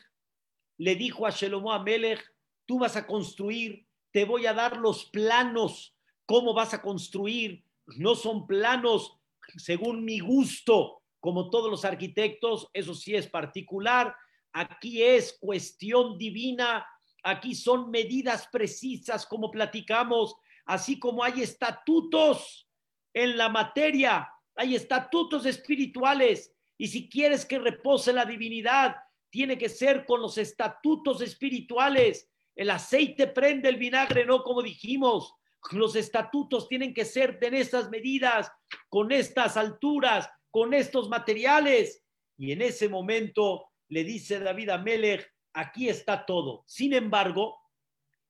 le 0.77 0.95
dijo 0.95 1.25
a 1.25 1.31
Shelomo 1.31 1.71
Amelech, 1.71 2.23
tú 2.65 2.79
vas 2.79 2.95
a 2.95 3.05
construir, 3.05 3.85
te 4.11 4.25
voy 4.25 4.45
a 4.45 4.53
dar 4.53 4.77
los 4.77 5.05
planos, 5.05 5.95
cómo 6.25 6.53
vas 6.53 6.73
a 6.73 6.81
construir. 6.81 7.63
No 7.97 8.15
son 8.15 8.45
planos 8.47 9.17
según 9.57 10.05
mi 10.05 10.19
gusto, 10.19 11.01
como 11.19 11.49
todos 11.49 11.69
los 11.69 11.85
arquitectos, 11.85 12.69
eso 12.73 12.93
sí 12.93 13.15
es 13.15 13.27
particular. 13.27 14.15
Aquí 14.53 15.03
es 15.03 15.37
cuestión 15.39 16.17
divina 16.17 16.85
Aquí 17.23 17.53
son 17.53 17.89
medidas 17.89 18.47
precisas 18.51 19.25
como 19.25 19.51
platicamos, 19.51 20.35
así 20.65 20.99
como 20.99 21.23
hay 21.23 21.41
estatutos 21.41 22.67
en 23.13 23.37
la 23.37 23.49
materia, 23.49 24.29
hay 24.55 24.75
estatutos 24.75 25.45
espirituales. 25.45 26.55
Y 26.79 26.87
si 26.87 27.09
quieres 27.09 27.45
que 27.45 27.59
repose 27.59 28.13
la 28.13 28.23
divinidad, 28.23 28.95
tiene 29.29 29.57
que 29.57 29.67
ser 29.67 30.05
con 30.05 30.21
los 30.21 30.37
estatutos 30.37 31.21
espirituales. 31.21 32.31
El 32.55 32.69
aceite 32.69 33.27
prende 33.27 33.67
el 33.67 33.75
vinagre, 33.75 34.25
no 34.25 34.41
como 34.43 34.63
dijimos. 34.63 35.35
Los 35.71 35.97
estatutos 35.97 36.69
tienen 36.69 36.93
que 36.93 37.03
ser 37.03 37.37
en 37.41 37.53
estas 37.53 37.89
medidas, 37.89 38.49
con 38.87 39.11
estas 39.11 39.57
alturas, 39.57 40.29
con 40.49 40.73
estos 40.73 41.09
materiales. 41.09 42.01
Y 42.37 42.53
en 42.53 42.61
ese 42.61 42.87
momento 42.87 43.65
le 43.89 44.05
dice 44.05 44.39
David 44.39 44.69
a 44.69 44.77
Melech, 44.77 45.29
aquí 45.51 45.89
está 45.89 46.25
todo. 46.25 46.63
Sin 46.65 46.93
embargo, 46.93 47.59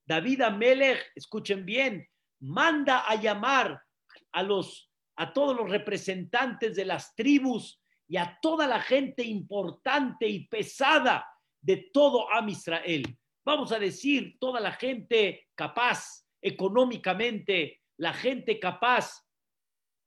David 0.07 0.41
Amelech, 0.41 1.12
escuchen 1.13 1.67
bien, 1.67 2.09
manda 2.39 3.07
a 3.07 3.13
llamar 3.13 3.79
a 4.31 4.41
los 4.41 4.88
a 5.17 5.33
todos 5.33 5.55
los 5.55 5.69
representantes 5.69 6.77
de 6.77 6.85
las 6.85 7.13
tribus 7.13 7.79
y 8.09 8.17
a 8.17 8.39
toda 8.41 8.67
la 8.67 8.81
gente 8.81 9.23
importante 9.23 10.27
y 10.27 10.47
pesada 10.47 11.27
de 11.61 11.89
todo 11.93 12.29
Am 12.31 12.49
Israel. 12.49 13.05
Vamos 13.45 13.71
a 13.71 13.79
decir, 13.79 14.37
toda 14.39 14.59
la 14.59 14.71
gente 14.71 15.47
capaz 15.55 16.25
económicamente, 16.41 17.81
la 17.97 18.11
gente 18.13 18.59
capaz 18.59 19.25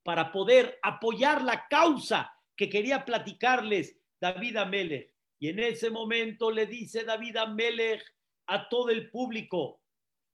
para 0.02 0.32
poder 0.32 0.80
apoyar 0.82 1.42
la 1.42 1.68
causa 1.68 2.32
que 2.56 2.68
quería 2.68 3.04
platicarles 3.04 3.96
David 4.20 4.56
Amelech. 4.56 5.14
Y 5.38 5.48
en 5.48 5.60
ese 5.60 5.88
momento 5.88 6.50
le 6.50 6.66
dice 6.66 7.04
David 7.04 7.36
Amelech 7.36 8.02
a 8.46 8.68
todo 8.68 8.90
el 8.90 9.10
público, 9.10 9.80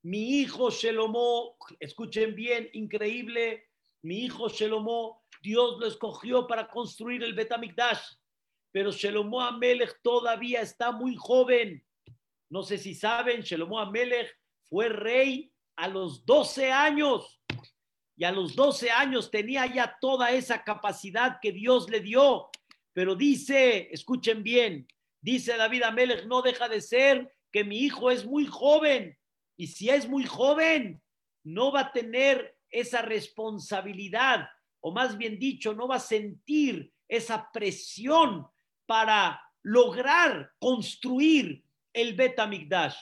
mi 0.03 0.41
hijo 0.41 0.71
Shelomó, 0.71 1.57
escuchen 1.81 2.35
bien, 2.35 2.71
increíble, 2.73 3.67
mi 4.03 4.21
hijo 4.21 4.49
Shelomó, 4.49 5.23
Dios 5.43 5.79
lo 5.79 5.87
escogió 5.87 6.47
para 6.47 6.69
construir 6.69 7.23
el 7.23 7.35
Betamikdash, 7.35 8.01
pero 8.73 8.93
Shelomó 8.93 9.41
Amelech 9.41 10.01
todavía 10.03 10.61
está 10.61 10.93
muy 10.93 11.17
joven. 11.17 11.85
No 12.51 12.63
sé 12.63 12.79
si 12.79 12.95
saben, 12.95 13.43
Shelomó 13.43 13.79
Amelech 13.79 14.37
fue 14.69 14.89
rey 14.89 15.53
a 15.77 15.89
los 15.89 16.25
12 16.25 16.73
años 16.73 17.41
y 18.17 18.25
a 18.25 18.33
los 18.33 18.55
12 18.57 18.91
años 18.91 19.31
tenía 19.31 19.67
ya 19.67 19.97
toda 20.01 20.33
esa 20.33 20.65
capacidad 20.65 21.39
que 21.41 21.53
Dios 21.53 21.89
le 21.89 22.01
dio. 22.01 22.51
Pero 22.93 23.15
dice, 23.15 23.89
escuchen 23.93 24.43
bien, 24.43 24.89
Dice 25.21 25.57
David 25.57 25.83
Amelech, 25.83 26.27
no 26.27 26.43
deja 26.43 26.69
de 26.69 26.81
ser 26.81 27.33
que 27.53 27.65
mi 27.65 27.79
hijo 27.79 28.11
es 28.11 28.25
muy 28.25 28.47
joven. 28.47 29.19
Y 29.57 29.67
si 29.67 29.91
es 29.91 30.09
muy 30.09 30.25
joven, 30.25 31.03
no 31.45 31.73
va 31.73 31.81
a 31.81 31.93
tener 31.93 32.57
esa 32.71 33.03
responsabilidad, 33.03 34.49
o 34.81 34.93
más 34.93 35.17
bien 35.17 35.39
dicho, 35.39 35.75
no 35.75 35.89
va 35.89 35.97
a 35.97 36.01
sentir 36.01 36.93
esa 37.09 37.51
presión 37.53 38.47
para 38.87 39.41
lograr 39.63 40.53
construir 40.59 41.65
el 41.93 42.15
Betamigdash. 42.15 42.97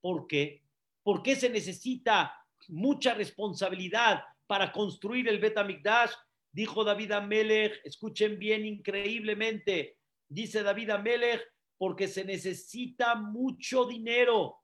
¿Por 0.00 0.26
qué? 0.26 0.62
¿Por 1.02 1.22
qué 1.22 1.36
se 1.36 1.50
necesita 1.50 2.34
mucha 2.68 3.14
responsabilidad 3.14 4.22
para 4.46 4.72
construir 4.72 5.28
el 5.28 5.38
Betamigdash? 5.38 6.12
Dijo 6.50 6.82
David 6.82 7.12
Amelech, 7.12 7.80
escuchen 7.84 8.38
bien 8.38 8.64
increíblemente, 8.64 9.98
dice 10.28 10.62
David 10.62 10.90
Amelech, 10.90 11.42
porque 11.76 12.08
se 12.08 12.24
necesita 12.24 13.14
mucho 13.14 13.84
dinero, 13.84 14.56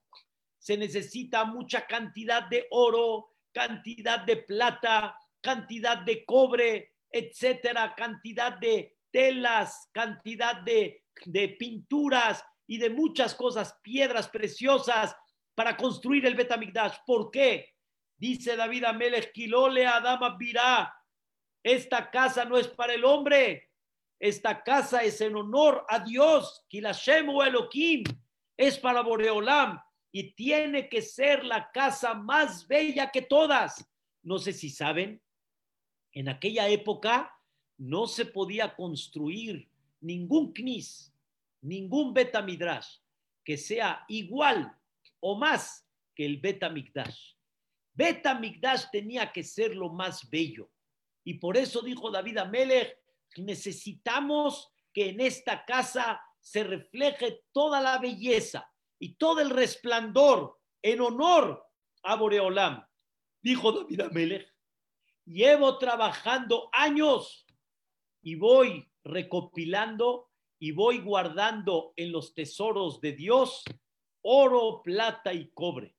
se 0.59 0.77
necesita 0.77 1.45
mucha 1.45 1.87
cantidad 1.87 2.49
de 2.49 2.67
oro, 2.71 3.29
cantidad 3.53 4.21
de 4.21 4.39
plata, 4.39 5.17
cantidad 5.45 5.99
de 5.99 6.25
cobre, 6.25 6.95
etcétera, 7.11 7.95
cantidad 7.95 8.55
de 8.55 8.97
telas, 9.11 9.91
cantidad 9.93 10.63
de, 10.63 11.05
pinturas 11.59 12.43
y 12.67 12.79
de 12.79 12.89
muchas 12.89 13.35
cosas, 13.35 13.79
piedras 13.83 14.29
preciosas 14.29 15.15
para 15.55 15.77
construir 15.77 16.25
el 16.25 16.35
Betamigdash. 16.35 16.97
¿Por 17.07 17.31
qué? 17.31 17.75
Dice 18.17 18.57
David 18.57 18.85
Amelech, 18.85 19.33
Kilole 19.33 19.87
Adama 19.87 20.35
Virá, 20.39 20.95
esta 21.63 22.11
casa 22.11 22.47
no 22.47 22.57
es 22.57 22.69
para 22.69 22.95
el 22.95 23.05
hombre, 23.05 23.71
esta 24.19 24.63
casa 24.63 25.03
es 25.03 25.21
en 25.21 25.37
honor 25.37 25.85
a 25.89 25.99
Dios, 25.99 26.65
Kilashem 26.69 27.29
o 27.29 27.45
Elohim, 27.45 28.05
es 28.57 28.79
para 28.79 29.03
Boreolam 29.03 29.79
y 30.11 30.33
tiene 30.33 30.89
que 30.89 31.03
ser 31.03 31.45
la 31.45 31.71
casa 31.71 32.15
más 32.15 32.67
bella 32.67 33.11
que 33.11 33.23
todas. 33.23 33.87
No 34.23 34.39
sé 34.39 34.53
si 34.53 34.71
saben, 34.71 35.21
en 36.15 36.29
aquella 36.29 36.69
época 36.69 37.37
no 37.77 38.07
se 38.07 38.25
podía 38.25 38.75
construir 38.75 39.69
ningún 40.01 40.53
knis, 40.53 41.13
ningún 41.61 42.15
betamidrash 42.15 42.99
que 43.45 43.59
sea 43.59 44.05
igual 44.09 44.73
o 45.21 45.37
más 45.37 45.87
que 46.15 46.25
el 46.25 46.39
betamigdash. 46.39 47.35
Beta 47.93 48.35
Migdash 48.35 48.91
tenía 48.91 49.31
que 49.31 49.45
ser 49.45 49.77
lo 49.77 49.89
más 49.89 50.29
bello. 50.29 50.71
Y 51.25 51.35
por 51.35 51.57
eso 51.57 51.81
dijo 51.81 52.11
David 52.11 52.39
Amelech, 52.39 52.99
necesitamos 53.37 54.71
que 54.93 55.11
en 55.11 55.21
esta 55.21 55.65
casa 55.65 56.21
se 56.41 56.65
refleje 56.65 57.45
toda 57.53 57.81
la 57.81 57.99
belleza 57.99 58.71
y 58.99 59.15
todo 59.15 59.41
el 59.41 59.51
resplandor 59.51 60.59
en 60.83 61.01
honor 61.01 61.65
a 62.03 62.17
Boreolam. 62.17 62.85
Dijo 63.41 63.73
David 63.73 64.01
Amelech, 64.01 64.54
llevo 65.27 65.79
trabajando 65.79 66.69
años 66.73 67.47
y 68.23 68.37
voy 68.37 68.89
recopilando 69.05 70.31
y 70.59 70.73
voy 70.73 71.01
guardando 71.01 71.93
en 71.97 72.13
los 72.13 72.35
tesoros 72.35 73.01
de 73.01 73.13
Dios 73.13 73.65
oro, 74.23 74.83
plata 74.83 75.33
y 75.33 75.51
cobre. 75.51 75.95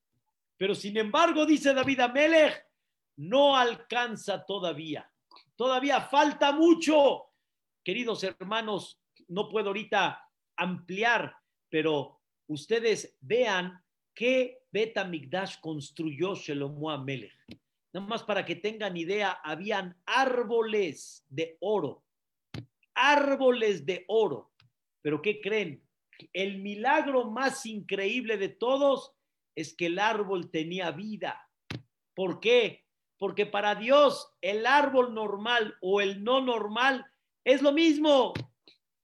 Pero 0.56 0.74
sin 0.74 0.96
embargo, 0.96 1.46
dice 1.46 1.72
David 1.72 2.00
Amelech, 2.00 2.66
no 3.16 3.56
alcanza 3.56 4.44
todavía. 4.44 5.10
Todavía 5.54 6.00
falta 6.00 6.52
mucho. 6.52 7.26
Queridos 7.84 8.24
hermanos, 8.24 9.00
no 9.28 9.48
puedo 9.48 9.68
ahorita 9.68 10.28
ampliar, 10.56 11.36
pero 11.68 12.20
ustedes 12.48 13.16
vean 13.20 13.82
qué 14.14 14.58
Beta 14.72 15.04
Migdash 15.04 15.60
construyó 15.60 16.34
Shelomo 16.34 16.90
Amelech. 16.90 17.32
Nada 17.96 18.08
más 18.08 18.24
para 18.24 18.44
que 18.44 18.56
tengan 18.56 18.94
idea, 18.94 19.40
habían 19.42 19.96
árboles 20.04 21.24
de 21.30 21.56
oro, 21.60 22.04
árboles 22.94 23.86
de 23.86 24.04
oro. 24.08 24.52
Pero 25.00 25.22
¿qué 25.22 25.40
creen? 25.40 25.82
El 26.34 26.58
milagro 26.58 27.30
más 27.30 27.64
increíble 27.64 28.36
de 28.36 28.50
todos 28.50 29.14
es 29.54 29.74
que 29.74 29.86
el 29.86 29.98
árbol 29.98 30.50
tenía 30.50 30.90
vida. 30.90 31.48
¿Por 32.14 32.38
qué? 32.38 32.84
Porque 33.16 33.46
para 33.46 33.74
Dios 33.74 34.30
el 34.42 34.66
árbol 34.66 35.14
normal 35.14 35.78
o 35.80 36.02
el 36.02 36.22
no 36.22 36.42
normal 36.42 37.06
es 37.44 37.62
lo 37.62 37.72
mismo. 37.72 38.34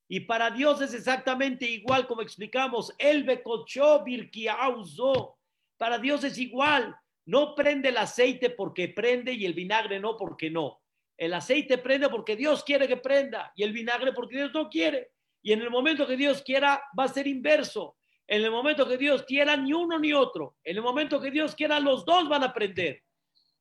Y 0.07 0.20
para 0.20 0.50
Dios 0.50 0.83
es 0.83 0.92
exactamente 0.92 1.64
igual 1.64 2.07
como 2.07 2.20
explicamos. 2.20 2.94
El 2.98 3.24
becochó 3.24 4.05
virkiauzo. 4.05 5.38
Para 5.78 5.98
Dios 5.98 6.24
es 6.24 6.37
igual. 6.37 6.94
No 7.26 7.54
prende 7.54 7.90
el 7.90 7.96
aceite 7.96 8.50
porque 8.50 8.88
prende 8.88 9.32
y 9.32 9.46
el 9.46 9.54
vinagre 9.54 10.00
no 10.00 10.16
porque 10.16 10.50
no. 10.50 10.80
El 11.16 11.35
aceite 11.35 11.78
prende 11.78 12.08
porque 12.08 12.37
Dios 12.37 12.64
quiere 12.64 12.88
que 12.88 12.96
prenda 12.96 13.52
y 13.54 13.62
el 13.62 13.72
vinagre 13.72 14.12
porque 14.12 14.37
Dios 14.37 14.52
no 14.52 14.68
quiere. 14.68 15.11
Y 15.42 15.52
en 15.52 15.61
el 15.61 15.70
momento 15.70 16.06
que 16.06 16.16
Dios 16.16 16.42
quiera 16.42 16.82
va 16.98 17.04
a 17.04 17.08
ser 17.08 17.26
inverso. 17.26 17.96
En 18.26 18.42
el 18.42 18.50
momento 18.50 18.88
que 18.88 18.96
Dios 18.96 19.24
quiera 19.24 19.56
ni 19.56 19.72
uno 19.72 19.98
ni 19.98 20.12
otro. 20.12 20.56
En 20.64 20.76
el 20.76 20.82
momento 20.82 21.20
que 21.20 21.30
Dios 21.30 21.54
quiera 21.54 21.78
los 21.80 22.04
dos 22.04 22.28
van 22.28 22.44
a 22.44 22.52
prender. 22.52 23.02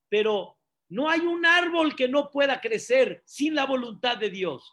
Pero 0.08 0.58
no 0.88 1.08
hay 1.08 1.20
un 1.20 1.46
árbol 1.46 1.94
que 1.94 2.08
no 2.08 2.30
pueda 2.30 2.60
crecer 2.60 3.22
sin 3.24 3.54
la 3.54 3.66
voluntad 3.66 4.16
de 4.16 4.30
Dios. 4.30 4.72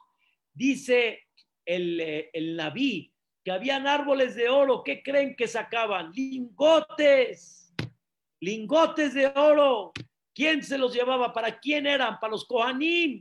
Dice 0.54 1.28
el, 1.66 2.00
eh, 2.00 2.30
el 2.34 2.56
Naví 2.56 3.14
que 3.44 3.52
habían 3.52 3.88
árboles 3.88 4.36
de 4.36 4.50
oro. 4.50 4.84
¿Qué 4.84 5.02
creen 5.02 5.36
que 5.36 5.48
sacaban? 5.48 6.12
Lingotes. 6.12 7.69
Lingotes 8.42 9.14
de 9.14 9.28
oro. 9.28 9.92
¿Quién 10.34 10.64
se 10.64 10.78
los 10.78 10.94
llevaba? 10.94 11.34
¿Para 11.34 11.60
quién 11.60 11.86
eran? 11.86 12.20
Para 12.20 12.32
los 12.32 12.46
Kohanim. 12.46 13.20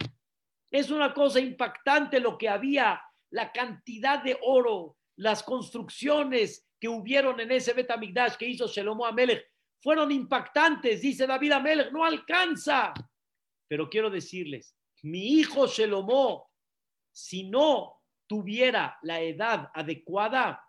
Es 0.70 0.90
una 0.90 1.12
cosa 1.12 1.40
impactante 1.40 2.20
lo 2.20 2.36
que 2.36 2.48
había, 2.48 3.02
la 3.30 3.50
cantidad 3.52 4.22
de 4.22 4.38
oro, 4.42 4.96
las 5.16 5.42
construcciones 5.42 6.68
que 6.78 6.88
hubieron 6.88 7.40
en 7.40 7.50
ese 7.50 7.72
Betamigdash 7.72 8.36
que 8.36 8.46
hizo 8.46 8.68
Shelomo 8.68 9.04
Amelech 9.04 9.44
fueron 9.80 10.10
impactantes, 10.12 11.00
dice 11.00 11.26
David 11.26 11.52
Amelech, 11.52 11.92
no 11.92 12.04
alcanza. 12.04 12.92
Pero 13.66 13.88
quiero 13.88 14.10
decirles, 14.10 14.76
mi 15.02 15.38
hijo 15.38 15.66
Shelomo, 15.66 16.50
si 17.10 17.48
no 17.48 18.02
tuviera 18.26 18.98
la 19.02 19.20
edad 19.20 19.70
adecuada, 19.74 20.64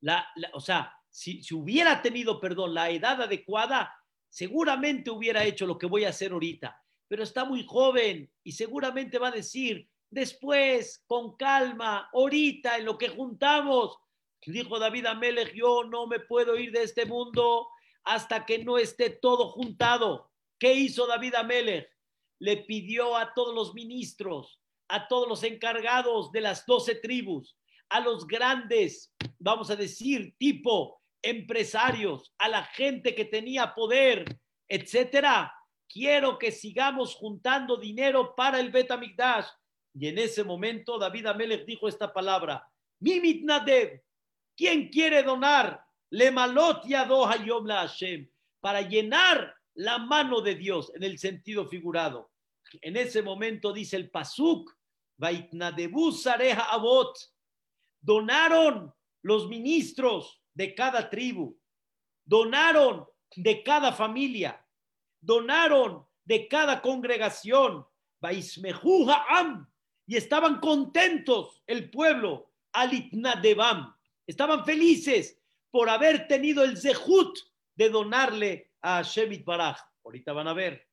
la, 0.00 0.26
o 0.52 0.60
sea, 0.60 0.94
si, 1.14 1.40
hubiera 1.54 2.02
tenido, 2.02 2.40
perdón, 2.40 2.74
la 2.74 2.90
edad 2.90 3.22
adecuada, 3.22 3.94
seguramente 4.28 5.10
hubiera 5.10 5.44
hecho 5.44 5.64
lo 5.64 5.78
que 5.78 5.86
voy 5.86 6.04
a 6.04 6.08
hacer 6.08 6.32
ahorita, 6.32 6.82
pero 7.06 7.22
está 7.22 7.44
muy 7.44 7.64
joven 7.64 8.28
y 8.42 8.50
seguramente 8.50 9.20
va 9.20 9.28
a 9.28 9.30
decir, 9.30 9.88
después, 10.10 11.04
con 11.06 11.36
calma, 11.36 12.10
ahorita, 12.12 12.78
en 12.78 12.86
lo 12.86 12.98
que 12.98 13.10
juntamos. 13.10 13.96
Dijo 14.44 14.80
David 14.80 15.06
Amelech, 15.06 15.54
yo 15.54 15.84
no 15.84 16.08
me 16.08 16.18
puedo 16.18 16.58
ir 16.58 16.72
de 16.72 16.82
este 16.82 17.06
mundo 17.06 17.68
hasta 18.02 18.44
que 18.44 18.64
no 18.64 18.76
esté 18.76 19.10
todo 19.10 19.50
juntado. 19.50 20.32
¿Qué 20.58 20.74
hizo 20.74 21.06
David 21.06 21.36
Amelech? 21.36 21.88
Le 22.40 22.56
pidió 22.56 23.16
a 23.16 23.32
todos 23.34 23.54
los 23.54 23.72
ministros, 23.72 24.60
a 24.88 25.06
todos 25.06 25.28
los 25.28 25.44
encargados 25.44 26.32
de 26.32 26.40
las 26.40 26.66
doce 26.66 26.96
tribus, 26.96 27.56
a 27.88 28.00
los 28.00 28.26
grandes, 28.26 29.14
vamos 29.38 29.70
a 29.70 29.76
decir, 29.76 30.34
tipo 30.38 31.03
empresarios, 31.24 32.32
a 32.38 32.48
la 32.48 32.64
gente 32.64 33.14
que 33.14 33.24
tenía 33.24 33.74
poder, 33.74 34.24
etcétera. 34.68 35.52
Quiero 35.88 36.38
que 36.38 36.52
sigamos 36.52 37.14
juntando 37.14 37.76
dinero 37.76 38.34
para 38.34 38.60
el 38.60 38.70
Betamigdash. 38.70 39.46
Y 39.94 40.08
en 40.08 40.18
ese 40.18 40.44
momento 40.44 40.98
David 40.98 41.26
Amelech 41.26 41.64
dijo 41.64 41.88
esta 41.88 42.12
palabra, 42.12 42.68
Mimit 43.00 43.44
Nadev, 43.44 44.02
¿quién 44.56 44.88
quiere 44.88 45.22
donar? 45.22 45.84
Le 46.10 46.30
malot 46.30 46.84
hayom 46.84 47.66
la 47.66 47.86
Hashem, 47.86 48.28
para 48.60 48.82
llenar 48.82 49.54
la 49.74 49.98
mano 49.98 50.40
de 50.40 50.54
Dios 50.54 50.92
en 50.94 51.02
el 51.02 51.18
sentido 51.18 51.66
figurado. 51.66 52.30
En 52.80 52.96
ese 52.96 53.22
momento 53.22 53.72
dice 53.72 53.96
el 53.96 54.10
Pasuk, 54.10 54.72
Vaitnadebu 55.16 56.12
Sareja 56.12 56.72
Abot, 56.72 57.16
donaron 58.00 58.92
los 59.22 59.48
ministros 59.48 60.43
de 60.54 60.74
cada 60.74 61.10
tribu, 61.10 61.58
donaron 62.24 63.06
de 63.36 63.62
cada 63.62 63.92
familia, 63.92 64.64
donaron 65.20 66.06
de 66.24 66.48
cada 66.48 66.80
congregación, 66.80 67.86
y 70.06 70.16
estaban 70.16 70.60
contentos 70.60 71.62
el 71.66 71.90
pueblo, 71.90 72.50
Alitnadebam, 72.72 73.94
estaban 74.26 74.64
felices 74.64 75.38
por 75.70 75.90
haber 75.90 76.26
tenido 76.26 76.64
el 76.64 76.78
zehut 76.78 77.38
de 77.74 77.90
donarle 77.90 78.70
a 78.80 79.02
Shemit 79.02 79.44
Baraj. 79.44 79.78
Ahorita 80.04 80.32
van 80.32 80.48
a 80.48 80.54
ver. 80.54 80.88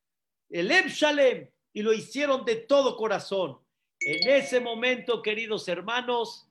El 0.50 0.72
Ebshalem, 0.72 1.50
y 1.74 1.82
lo 1.82 1.94
hicieron 1.94 2.44
de 2.44 2.56
todo 2.58 2.98
corazón. 2.98 3.60
En 4.00 4.30
ese 4.30 4.60
momento, 4.60 5.22
queridos 5.22 5.68
hermanos, 5.68 6.50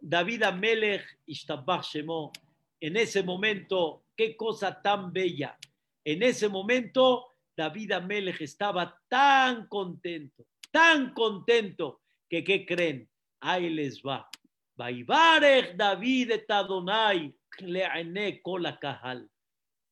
David 0.00 0.42
Amelech, 0.42 1.04
Ishtabach 1.26 1.86
Shemo, 1.86 2.32
en 2.80 2.96
ese 2.96 3.22
momento, 3.22 4.04
qué 4.16 4.36
cosa 4.36 4.80
tan 4.80 5.12
bella. 5.12 5.58
En 6.04 6.22
ese 6.22 6.48
momento, 6.48 7.26
David 7.56 7.92
Amelech 7.92 8.40
estaba 8.40 8.98
tan 9.08 9.66
contento, 9.66 10.46
tan 10.70 11.12
contento, 11.12 12.02
que 12.28 12.44
¿qué 12.44 12.64
creen? 12.64 13.08
Ahí 13.40 13.70
les 13.70 14.02
va. 14.02 14.28
Baibarech 14.76 15.76
David 15.76 16.32
Tadonai 16.46 17.34
le 17.60 18.42
kahal. 18.80 19.28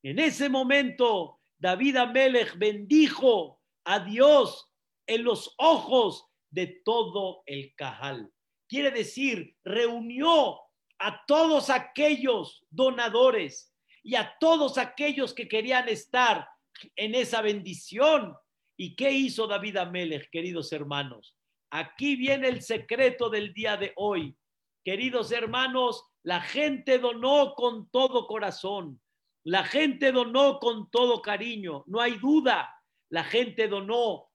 En 0.02 0.18
ese 0.18 0.48
momento, 0.48 1.40
David 1.58 1.96
Amelech 1.96 2.56
bendijo 2.56 3.60
a 3.84 4.00
Dios 4.00 4.70
en 5.06 5.24
los 5.24 5.54
ojos 5.58 6.26
de 6.50 6.80
todo 6.84 7.42
el 7.46 7.74
Cajal. 7.74 8.30
Quiere 8.68 8.90
decir, 8.90 9.56
reunió 9.64 10.60
a 10.98 11.24
todos 11.26 11.70
aquellos 11.70 12.64
donadores 12.70 13.72
y 14.02 14.14
a 14.14 14.36
todos 14.38 14.78
aquellos 14.78 15.34
que 15.34 15.48
querían 15.48 15.88
estar 15.88 16.48
en 16.94 17.14
esa 17.14 17.42
bendición. 17.42 18.36
¿Y 18.76 18.94
qué 18.94 19.10
hizo 19.10 19.46
David 19.46 19.78
Amelech, 19.78 20.30
queridos 20.30 20.72
hermanos? 20.72 21.36
Aquí 21.70 22.16
viene 22.16 22.48
el 22.48 22.62
secreto 22.62 23.30
del 23.30 23.52
día 23.52 23.76
de 23.76 23.92
hoy. 23.96 24.36
Queridos 24.84 25.32
hermanos, 25.32 26.04
la 26.22 26.40
gente 26.40 26.98
donó 26.98 27.54
con 27.54 27.90
todo 27.90 28.26
corazón. 28.26 29.00
La 29.44 29.64
gente 29.64 30.12
donó 30.12 30.58
con 30.58 30.90
todo 30.90 31.22
cariño. 31.22 31.84
No 31.86 32.00
hay 32.00 32.18
duda. 32.18 32.72
La 33.10 33.24
gente 33.24 33.68
donó 33.68 34.28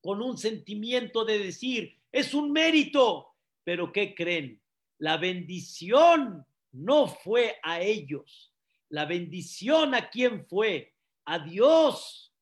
con 0.00 0.22
un 0.22 0.38
sentimiento 0.38 1.24
de 1.24 1.38
decir, 1.38 1.98
es 2.12 2.34
un 2.34 2.52
mérito. 2.52 3.34
Pero 3.64 3.92
¿qué 3.92 4.14
creen? 4.14 4.62
La 4.98 5.16
bendición 5.16 6.44
no 6.72 7.06
fue 7.06 7.56
a 7.62 7.80
ellos. 7.80 8.52
La 8.88 9.04
bendición 9.04 9.94
a 9.94 10.10
quién 10.10 10.46
fue? 10.46 10.94
A 11.24 11.38
Dios. 11.38 12.32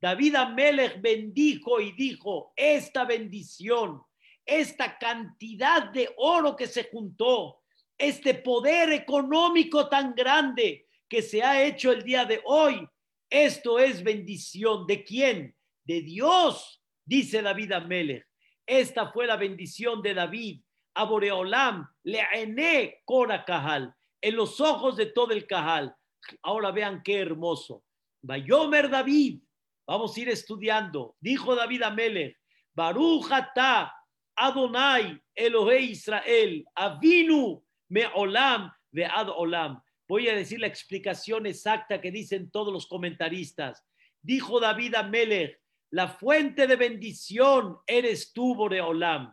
David 0.00 0.36
Amelech 0.36 1.00
bendijo 1.00 1.80
y 1.80 1.92
dijo, 1.92 2.52
esta 2.56 3.04
bendición, 3.04 4.02
esta 4.46 4.96
cantidad 4.96 5.90
de 5.90 6.10
oro 6.16 6.54
que 6.54 6.66
se 6.68 6.84
juntó, 6.84 7.62
este 7.98 8.34
poder 8.34 8.92
económico 8.92 9.88
tan 9.88 10.14
grande 10.14 10.86
que 11.08 11.20
se 11.20 11.42
ha 11.42 11.64
hecho 11.64 11.90
el 11.90 12.04
día 12.04 12.24
de 12.24 12.40
hoy, 12.44 12.88
Esto 13.30 13.78
es 13.78 14.02
bendición. 14.02 14.86
¿De 14.86 15.04
quién? 15.04 15.54
De 15.84 16.00
Dios, 16.00 16.82
dice 17.04 17.42
David 17.42 17.72
Amelech. 17.72 18.26
Esta 18.64 19.12
fue 19.12 19.26
la 19.26 19.36
bendición 19.36 20.00
de 20.00 20.14
David. 20.14 20.62
A 20.98 21.04
Boreolam, 21.04 21.88
le 22.02 23.00
Cora 23.04 23.44
Cajal, 23.44 23.94
en 24.20 24.34
los 24.34 24.60
ojos 24.60 24.96
de 24.96 25.06
todo 25.06 25.32
el 25.32 25.46
Cajal. 25.46 25.94
Ahora 26.42 26.72
vean 26.72 27.02
qué 27.04 27.20
hermoso. 27.20 27.84
Bayomer 28.20 28.90
David, 28.90 29.40
vamos 29.86 30.16
a 30.16 30.20
ir 30.20 30.28
estudiando. 30.28 31.14
Dijo 31.20 31.54
David 31.54 31.84
Amelech, 31.84 32.36
Baruch 32.74 33.30
Adonai 34.34 35.22
Elohe 35.36 35.80
Israel, 35.82 36.64
Avinu 36.74 37.62
me 37.90 38.04
olam 38.14 38.72
ad 39.14 39.28
olam. 39.28 39.80
Voy 40.08 40.28
a 40.28 40.34
decir 40.34 40.58
la 40.58 40.66
explicación 40.66 41.46
exacta 41.46 42.00
que 42.00 42.10
dicen 42.10 42.50
todos 42.50 42.72
los 42.72 42.88
comentaristas. 42.88 43.84
Dijo 44.20 44.58
David 44.58 44.96
Amelech, 44.96 45.60
la 45.90 46.08
fuente 46.08 46.66
de 46.66 46.74
bendición 46.74 47.78
eres 47.86 48.32
tú, 48.32 48.56
Boreolam. 48.56 49.32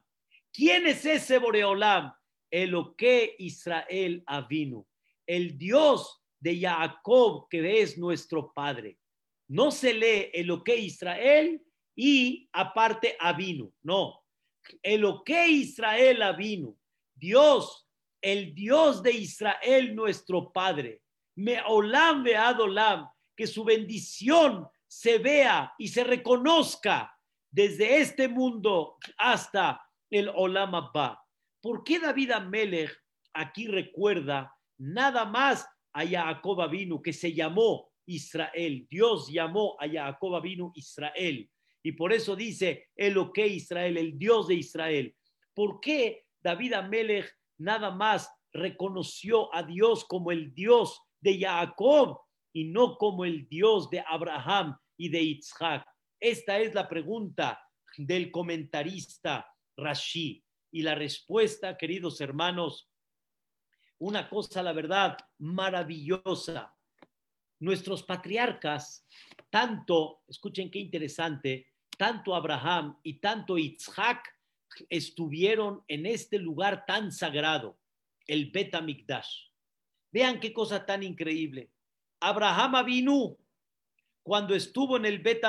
¿Quién 0.56 0.88
es 0.88 1.06
ese 1.06 1.38
Boreolam? 1.38 2.14
que 2.98 3.36
Israel 3.40 4.24
Avinu, 4.26 4.88
el 5.28 5.58
Dios 5.58 6.22
de 6.40 6.58
Jacob, 6.58 7.50
que 7.50 7.82
es 7.82 7.98
nuestro 7.98 8.54
Padre. 8.54 8.98
No 9.50 9.72
se 9.72 9.94
lee 9.94 10.32
que 10.64 10.78
Israel 10.78 11.62
y 11.94 12.48
aparte 12.54 13.18
Avinu, 13.20 13.74
no. 13.84 14.24
que 15.26 15.48
Israel 15.50 16.22
Avinu, 16.22 16.78
Dios, 17.14 17.86
el 18.22 18.56
Dios 18.56 19.04
de 19.04 19.12
Israel 19.12 19.94
nuestro 19.94 20.54
Padre. 20.54 21.02
Me 21.36 21.62
olam 21.68 22.24
ve 22.24 22.38
adolam, 22.38 23.10
que 23.36 23.48
su 23.48 23.66
bendición 23.66 24.66
se 24.88 25.18
vea 25.18 25.74
y 25.78 25.90
se 25.90 26.06
reconozca 26.06 27.14
desde 27.52 28.00
este 28.00 28.30
mundo 28.30 28.98
hasta 29.18 29.85
el 30.18 30.30
Olam 30.34 30.74
Abba. 30.76 31.22
¿Por 31.62 31.84
qué 31.84 32.00
David 32.00 32.32
Amelech 32.32 32.92
aquí 33.34 33.68
recuerda 33.68 34.56
nada 34.78 35.26
más 35.26 35.68
a 35.92 36.06
Jacob 36.08 36.70
vino 36.70 37.02
que 37.02 37.12
se 37.12 37.34
llamó 37.34 37.90
Israel? 38.06 38.88
Dios 38.90 39.28
llamó 39.30 39.76
a 39.78 39.90
Jacob 39.90 40.42
vino 40.42 40.72
Israel. 40.76 41.50
Y 41.84 41.92
por 41.92 42.14
eso 42.14 42.34
dice 42.36 42.88
el 42.96 43.18
que 43.34 43.46
Israel, 43.48 43.98
el 43.98 44.18
Dios 44.18 44.48
de 44.48 44.56
Israel. 44.56 45.14
¿Por 45.54 45.82
qué 45.82 46.24
David 46.42 46.74
Amelech 46.74 47.30
nada 47.58 47.92
más 47.92 48.32
reconoció 48.54 49.54
a 49.54 49.64
Dios 49.64 50.06
como 50.06 50.32
el 50.32 50.54
Dios 50.54 51.02
de 51.20 51.40
Jacob 51.40 52.22
y 52.54 52.64
no 52.66 52.98
como 52.98 53.26
el 53.26 53.50
Dios 53.50 53.90
de 53.90 54.02
Abraham 54.08 54.78
y 54.98 55.10
de 55.10 55.22
Isaac? 55.22 55.86
Esta 56.22 56.58
es 56.60 56.74
la 56.74 56.88
pregunta 56.88 57.62
del 57.98 58.32
comentarista 58.32 59.46
Rashi. 59.78 60.44
Y 60.72 60.82
la 60.82 60.96
respuesta, 60.96 61.78
queridos 61.78 62.20
hermanos, 62.22 62.90
una 63.98 64.30
cosa, 64.30 64.62
la 64.62 64.74
verdad, 64.74 65.18
maravillosa. 65.38 66.76
Nuestros 67.60 68.04
patriarcas, 68.04 69.08
tanto, 69.50 70.24
escuchen 70.28 70.70
qué 70.70 70.80
interesante, 70.80 71.72
tanto 71.98 72.36
Abraham 72.36 73.00
y 73.04 73.20
tanto 73.20 73.58
Isaac 73.58 74.36
estuvieron 74.90 75.84
en 75.88 76.06
este 76.06 76.38
lugar 76.38 76.86
tan 76.86 77.12
sagrado, 77.12 77.80
el 78.28 78.52
Bet 78.52 78.74
Vean 80.12 80.40
qué 80.40 80.54
cosa 80.54 80.86
tan 80.86 81.04
increíble. 81.04 81.72
Abraham 82.20 82.86
vino 82.86 83.38
cuando 84.24 84.56
estuvo 84.56 84.98
en 84.98 85.06
el 85.06 85.20
Bet 85.20 85.44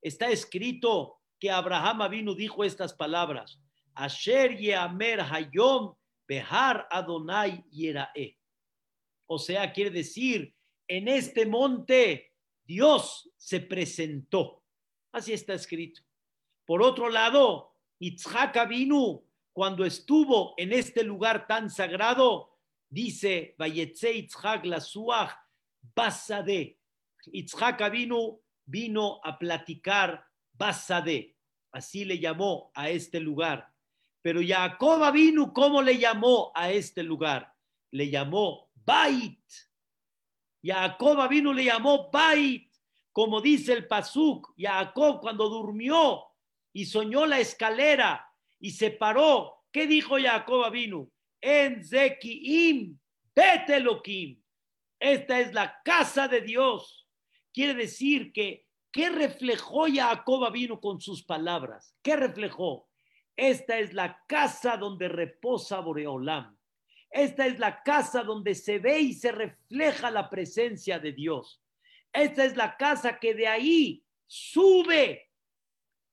está 0.00 0.30
escrito 0.30 1.21
que 1.42 1.50
Abraham 1.50 2.08
vino 2.08 2.36
dijo 2.36 2.62
estas 2.62 2.94
palabras: 2.94 3.60
Asher 3.94 4.56
Yeamer 4.56 5.22
Hayom 5.22 5.92
Behar 6.24 6.86
Adonai 6.88 7.64
Yerae. 7.68 8.38
O 9.26 9.40
sea, 9.40 9.72
quiere 9.72 9.90
decir, 9.90 10.54
en 10.86 11.08
este 11.08 11.44
monte 11.44 12.32
Dios 12.62 13.28
se 13.36 13.58
presentó. 13.58 14.62
Así 15.10 15.32
está 15.32 15.54
escrito. 15.54 16.00
Por 16.64 16.80
otro 16.80 17.10
lado, 17.10 17.74
Itzhak 17.98 18.68
vino 18.68 19.24
cuando 19.52 19.84
estuvo 19.84 20.54
en 20.56 20.72
este 20.72 21.02
lugar 21.02 21.48
tan 21.48 21.70
sagrado, 21.70 22.56
dice 22.88 23.56
Vayetze 23.58 24.12
Itzhak 24.12 24.64
la 24.64 24.80
Suach 24.80 25.34
Basade. 25.80 26.78
Itzhak 27.32 27.82
vino 28.64 29.20
a 29.24 29.36
platicar 29.36 30.24
Basade. 30.52 31.31
Así 31.72 32.04
le 32.04 32.18
llamó 32.18 32.70
a 32.74 32.90
este 32.90 33.18
lugar. 33.18 33.72
Pero 34.20 34.40
Jacob 34.46 35.12
vino, 35.12 35.52
¿cómo 35.52 35.82
le 35.82 35.98
llamó 35.98 36.52
a 36.54 36.70
este 36.70 37.02
lugar? 37.02 37.52
Le 37.90 38.08
llamó 38.08 38.70
Bait. 38.74 39.42
Jacob 40.62 41.28
vino, 41.28 41.52
le 41.52 41.64
llamó 41.64 42.10
Bait. 42.10 42.70
Como 43.10 43.40
dice 43.40 43.72
el 43.72 43.86
Pasuk, 43.86 44.54
Jacob 44.56 45.20
cuando 45.20 45.48
durmió 45.48 46.24
y 46.72 46.86
soñó 46.86 47.26
la 47.26 47.40
escalera 47.40 48.26
y 48.58 48.70
se 48.70 48.90
paró, 48.90 49.64
¿qué 49.70 49.86
dijo 49.86 50.16
Jacob 50.18 50.70
vino? 50.70 51.10
En 51.40 51.84
Zekiim, 51.84 52.98
Betelokim. 53.34 54.40
Esta 54.98 55.40
es 55.40 55.52
la 55.52 55.82
casa 55.82 56.28
de 56.28 56.40
Dios. 56.42 57.08
Quiere 57.52 57.74
decir 57.74 58.32
que, 58.32 58.66
¿qué 58.92 59.08
reflejó 59.08 59.86
Jacob 59.92 60.52
vino 60.52 60.80
con 60.80 61.00
sus 61.00 61.24
palabras? 61.24 61.96
¿Qué 62.02 62.14
reflejó? 62.14 62.88
Esta 63.36 63.78
es 63.78 63.94
la 63.94 64.22
casa 64.28 64.76
donde 64.76 65.08
reposa 65.08 65.80
Boreolam. 65.80 66.56
Esta 67.10 67.46
es 67.46 67.58
la 67.58 67.82
casa 67.82 68.22
donde 68.22 68.54
se 68.54 68.78
ve 68.78 69.00
y 69.00 69.14
se 69.14 69.32
refleja 69.32 70.10
la 70.10 70.30
presencia 70.30 70.98
de 70.98 71.12
Dios. 71.12 71.62
Esta 72.12 72.44
es 72.44 72.56
la 72.56 72.76
casa 72.76 73.18
que 73.18 73.34
de 73.34 73.48
ahí 73.48 74.04
sube 74.26 75.30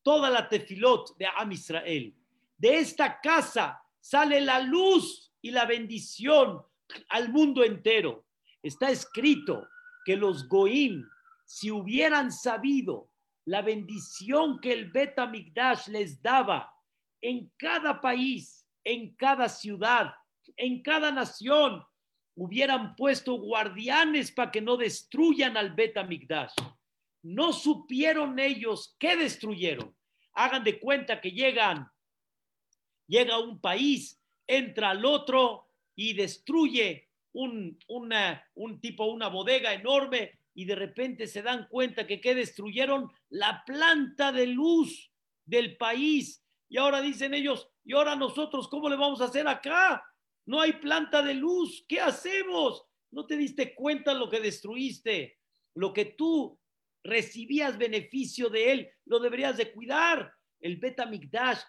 toda 0.01 0.29
la 0.29 0.47
tefilot 0.47 1.17
de 1.17 1.27
Am 1.37 1.51
Israel. 1.51 2.15
De 2.57 2.79
esta 2.79 3.19
casa 3.21 3.81
sale 3.99 4.41
la 4.41 4.59
luz 4.59 5.31
y 5.41 5.51
la 5.51 5.65
bendición 5.65 6.61
al 7.09 7.29
mundo 7.29 7.63
entero. 7.63 8.25
Está 8.61 8.89
escrito 8.89 9.67
que 10.03 10.15
los 10.15 10.47
Goim, 10.47 11.05
si 11.49 11.71
hubieran 11.71 12.31
sabido 12.31 13.09
la 13.45 13.63
bendición 13.63 14.59
que 14.59 14.71
el 14.71 14.91
Bet 14.91 15.15
les 15.87 16.21
daba 16.21 16.71
en 17.21 17.51
cada 17.57 17.99
país, 18.01 18.67
en 18.83 19.15
cada 19.15 19.49
ciudad, 19.49 20.13
en 20.57 20.83
cada 20.83 21.11
nación, 21.11 21.83
hubieran 22.35 22.95
puesto 22.95 23.33
guardianes 23.39 24.31
para 24.31 24.51
que 24.51 24.61
no 24.61 24.77
destruyan 24.77 25.57
al 25.57 25.73
Betamigdash. 25.73 26.53
No 27.23 27.51
supieron 27.51 28.37
ellos 28.37 28.95
qué 28.99 29.17
destruyeron. 29.17 29.95
Hagan 30.33 30.63
de 30.63 30.79
cuenta 30.79 31.19
que 31.19 31.31
llegan, 31.31 31.91
llega 33.07 33.39
un 33.39 33.59
país, 33.59 34.21
entra 34.45 34.91
al 34.91 35.03
otro 35.03 35.67
y 35.95 36.13
destruye 36.13 37.09
un 37.33 37.79
tipo, 38.79 39.05
una 39.05 39.29
bodega 39.29 39.73
enorme 39.73 40.38
y 40.59 40.65
de 40.65 40.75
repente 40.75 41.25
se 41.25 41.41
dan 41.41 41.67
cuenta 41.69 42.05
que 42.05 42.19
qué 42.19 42.35
destruyeron 42.35 43.09
la 43.29 43.63
planta 43.65 44.33
de 44.33 44.45
luz 44.45 45.09
del 45.45 45.77
país 45.77 46.43
y 46.67 46.75
ahora 46.77 46.99
dicen 46.99 47.33
ellos, 47.33 47.69
y 47.85 47.93
ahora 47.93 48.17
nosotros, 48.17 48.67
¿cómo 48.67 48.89
le 48.89 48.97
vamos 48.97 49.21
a 49.21 49.25
hacer 49.25 49.47
acá? 49.47 50.03
No 50.45 50.59
hay 50.59 50.73
planta 50.73 51.21
de 51.21 51.33
luz, 51.33 51.85
¿qué 51.87 52.01
hacemos? 52.01 52.83
No 53.09 53.25
te 53.25 53.37
diste 53.37 53.73
cuenta 53.73 54.13
lo 54.13 54.29
que 54.29 54.41
destruiste, 54.41 55.39
lo 55.75 55.93
que 55.93 56.03
tú 56.03 56.59
recibías 57.05 57.77
beneficio 57.77 58.49
de 58.49 58.73
él, 58.73 58.89
lo 59.05 59.19
deberías 59.19 59.55
de 59.55 59.71
cuidar. 59.71 60.33
El 60.59 60.75
Betamigdash 60.75 61.59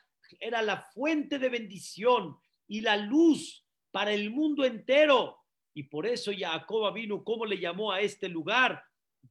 era 0.41 0.63
la 0.63 0.83
fuente 0.93 1.39
de 1.39 1.49
bendición 1.49 2.37
y 2.67 2.81
la 2.81 2.97
luz 2.97 3.65
para 3.93 4.11
el 4.11 4.31
mundo 4.33 4.65
entero. 4.65 5.40
Y 5.75 5.85
por 5.85 6.07
eso 6.07 6.33
Jacob 6.37 6.93
vino, 6.93 7.23
¿cómo 7.25 7.47
le 7.47 7.59
llamó 7.59 7.93
a 7.93 8.01
este 8.01 8.29
lugar? 8.29 8.83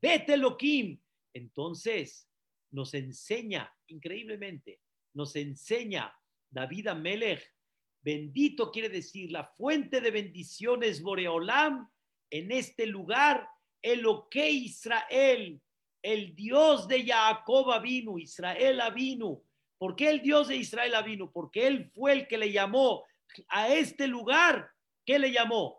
Vete 0.02 0.34
Elohim. 0.34 1.00
Entonces 1.34 2.28
nos 2.72 2.94
enseña 2.94 3.72
increíblemente 3.88 4.80
nos 5.14 5.36
enseña 5.36 6.14
David 6.50 6.88
Amelech, 6.88 7.54
bendito 8.02 8.72
quiere 8.72 8.90
decir 8.90 9.32
la 9.32 9.44
fuente 9.44 10.02
de 10.02 10.12
bendiciones 10.12 11.02
Boreolam 11.02 11.90
en 12.30 12.52
este 12.52 12.86
lugar, 12.86 13.48
el 13.82 14.06
que 14.30 14.50
Israel, 14.50 15.62
el 16.02 16.36
Dios 16.36 16.88
de 16.88 17.06
Jacob 17.06 17.82
vino, 17.82 18.18
Israel 18.18 18.82
vino. 18.94 19.42
¿Por 19.78 19.96
qué 19.96 20.10
el 20.10 20.22
Dios 20.22 20.50
de 20.50 20.58
Israel 20.58 20.94
vino? 21.06 21.32
Porque 21.32 21.68
él 21.68 21.90
fue 21.94 22.14
el 22.14 22.28
que 22.28 22.38
le 22.38 22.52
llamó 22.52 23.06
a 23.48 23.74
este 23.74 24.08
lugar. 24.08 24.70
¿Qué 25.06 25.18
le 25.18 25.32
llamó? 25.32 25.79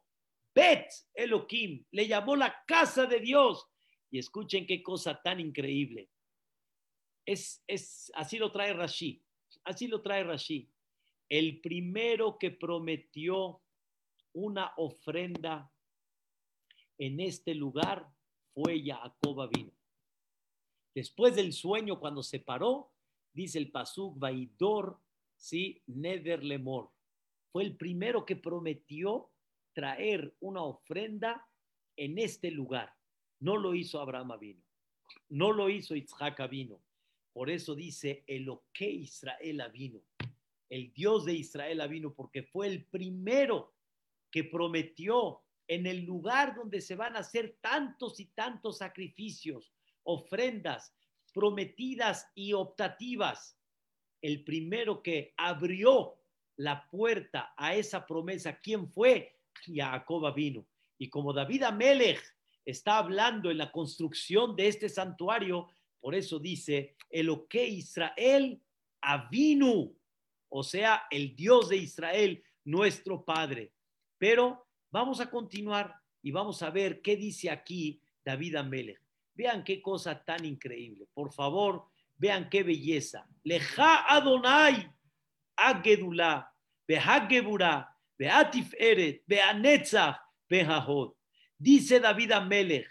Bet 0.55 0.91
Elohim, 1.15 1.85
le 1.93 2.07
llamó 2.07 2.37
la 2.37 2.65
casa 2.67 3.07
de 3.07 3.21
Dios. 3.21 3.67
Y 4.11 4.19
escuchen 4.19 4.67
qué 4.67 4.83
cosa 4.83 5.21
tan 5.23 5.39
increíble. 5.39 6.11
Es, 7.25 7.63
es, 7.67 8.11
así 8.15 8.39
lo 8.39 8.51
trae 8.51 8.73
Rashi. 8.73 9.23
Así 9.65 9.87
lo 9.87 10.03
trae 10.03 10.25
Rashi. 10.25 10.69
El 11.29 11.61
primero 11.61 12.39
que 12.39 12.51
prometió 12.51 13.61
una 14.33 14.73
ofrenda 14.77 15.71
en 16.99 17.21
este 17.21 17.55
lugar 17.55 18.13
fue 18.53 18.83
Jacob 18.85 19.49
vino. 19.55 19.73
Después 20.95 21.37
del 21.37 21.53
sueño, 21.53 22.01
cuando 22.01 22.23
se 22.23 22.41
paró, 22.41 22.91
dice 23.33 23.59
el 23.59 23.71
Pasuk 23.71 24.19
Vaidor, 24.19 24.99
sí, 25.37 25.83
Nederlemor. 25.87 26.91
Fue 27.53 27.63
el 27.63 27.77
primero 27.77 28.27
que 28.27 28.37
prometió 28.37 29.31
traer 29.73 30.35
una 30.41 30.63
ofrenda 30.63 31.47
en 31.97 32.19
este 32.19 32.51
lugar. 32.51 32.95
No 33.41 33.57
lo 33.57 33.75
hizo 33.75 34.01
Abraham 34.01 34.39
vino. 34.39 34.63
No 35.29 35.53
lo 35.53 35.69
hizo 35.69 35.95
Isaac 35.95 36.49
vino. 36.49 36.81
Por 37.33 37.51
eso 37.51 37.75
dice 37.75 38.25
el 38.27 38.49
que 38.73 38.91
Israel 38.91 39.63
vino. 39.73 40.01
El 40.69 40.93
Dios 40.93 41.25
de 41.25 41.35
Israel 41.35 41.83
vino 41.89 42.13
porque 42.15 42.43
fue 42.43 42.69
el 42.69 42.85
primero 42.85 43.75
que 44.31 44.45
prometió 44.45 45.43
en 45.67 45.87
el 45.87 46.05
lugar 46.05 46.55
donde 46.55 46.81
se 46.81 46.97
van 46.97 47.17
a 47.17 47.21
hacer 47.21 47.59
tantos 47.61 48.19
y 48.21 48.27
tantos 48.27 48.79
sacrificios, 48.79 49.73
ofrendas 50.03 50.95
prometidas 51.33 52.29
y 52.35 52.53
optativas, 52.53 53.57
el 54.23 54.45
primero 54.45 55.03
que 55.03 55.33
abrió 55.37 56.19
la 56.57 56.89
puerta 56.91 57.55
a 57.57 57.75
esa 57.75 58.07
promesa, 58.07 58.59
¿quién 58.59 58.89
fue? 58.89 59.40
Jacob 59.65 60.35
vino. 60.35 60.67
Y 60.99 61.09
como 61.09 61.33
David 61.33 61.65
Amelech 61.65 62.23
está 62.65 62.99
hablando 62.99 63.51
en 63.51 63.59
la 63.59 63.73
construcción 63.73 64.55
de 64.57 64.69
este 64.69 64.89
santuario, 64.89 65.69
por 66.01 66.15
eso 66.15 66.39
dice, 66.39 66.97
el 67.09 67.31
que 67.49 67.67
Israel 67.67 68.61
avinu, 69.01 69.97
o 70.49 70.63
sea, 70.63 71.05
el 71.11 71.35
Dios 71.35 71.69
de 71.69 71.77
Israel, 71.77 72.43
nuestro 72.65 73.25
Padre. 73.25 73.73
Pero 74.19 74.67
vamos 74.91 75.21
a 75.21 75.31
continuar 75.31 75.95
y 76.23 76.31
vamos 76.31 76.63
a 76.63 76.71
ver 76.71 77.01
qué 77.01 77.17
dice 77.17 77.51
aquí 77.51 78.01
David 78.25 78.57
Amelech. 78.57 79.01
Vean 79.35 79.65
qué 79.65 79.81
cosa 79.81 80.23
tan 80.23 80.45
increíble. 80.45 81.07
Por 81.15 81.33
favor, 81.33 81.87
vean 82.19 82.51
qué 82.51 82.63
belleza. 82.63 83.27
Leja 83.43 84.05
Adonai 84.07 84.91
Agedulá, 85.61 86.55
Behagebura, 86.87 87.95
Beatif 88.21 88.75
Eret, 88.79 89.23
Beanetzach. 89.27 90.21
Dice 91.57 92.01
David 92.01 92.33
Amelech, 92.33 92.87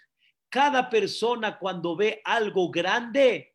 cada 0.50 0.89
persona 0.89 1.60
cuando 1.60 1.96
ve 1.96 2.22
algo 2.24 2.72
grande, 2.72 3.54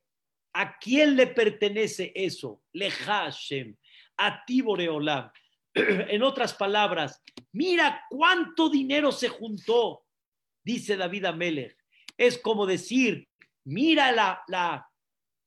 ¿a 0.52 0.78
quién 0.78 1.16
le 1.16 1.26
pertenece 1.26 2.12
eso? 2.14 2.62
Leja 2.72 3.24
Hashem, 3.24 3.76
a 4.18 4.44
ti. 4.44 4.62
En 5.74 6.22
otras 6.22 6.54
palabras, 6.54 7.20
mira 7.52 8.04
cuánto 8.08 8.68
dinero 8.68 9.10
se 9.10 9.28
juntó, 9.28 10.04
dice 10.62 10.96
David 10.96 11.24
Amelech. 11.24 11.76
Es 12.16 12.38
como 12.38 12.66
decir, 12.66 13.26
mira 13.64 14.12
la, 14.12 14.44
la, 14.46 14.88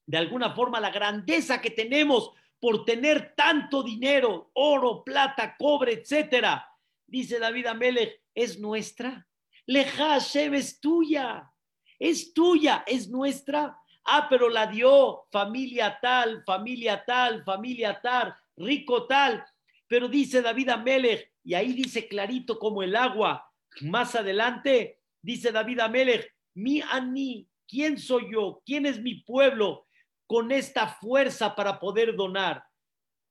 de 0.05 0.17
alguna 0.17 0.53
forma 0.53 0.81
la 0.81 0.89
grandeza 0.89 1.61
que 1.61 1.69
tenemos 1.69 2.31
por 2.59 2.85
tener 2.85 3.33
tanto 3.35 3.83
dinero, 3.83 4.51
oro, 4.53 5.03
plata, 5.03 5.55
cobre, 5.57 5.93
etcétera. 5.93 6.67
Dice 7.05 7.39
David 7.39 7.67
Amelech, 7.67 8.21
es 8.33 8.59
nuestra. 8.59 9.27
Leja 9.65 10.17
es 10.17 10.79
tuya, 10.79 11.51
es 11.99 12.33
tuya, 12.33 12.83
es 12.87 13.09
nuestra. 13.09 13.77
Ah, 14.05 14.27
pero 14.29 14.49
la 14.49 14.67
dio 14.67 15.25
familia 15.31 15.99
tal, 16.01 16.43
familia 16.45 17.03
tal, 17.05 17.43
familia 17.43 17.99
tal, 18.01 18.35
rico 18.55 19.05
tal. 19.05 19.43
Pero 19.87 20.07
dice 20.07 20.41
David 20.41 20.69
Amelech, 20.69 21.33
y 21.43 21.53
ahí 21.53 21.73
dice 21.73 22.07
clarito 22.07 22.57
como 22.57 22.83
el 22.83 22.95
agua, 22.95 23.51
más 23.81 24.15
adelante, 24.15 25.01
dice 25.21 25.51
David 25.51 25.81
Amelech, 25.81 26.33
mi 26.55 26.81
ani, 26.81 27.47
¿quién 27.67 27.97
soy 27.99 28.31
yo? 28.31 28.61
¿Quién 28.65 28.85
es 28.85 28.99
mi 28.99 29.15
pueblo 29.15 29.86
con 30.27 30.51
esta 30.51 30.87
fuerza 30.87 31.55
para 31.55 31.79
poder 31.79 32.15
donar? 32.15 32.63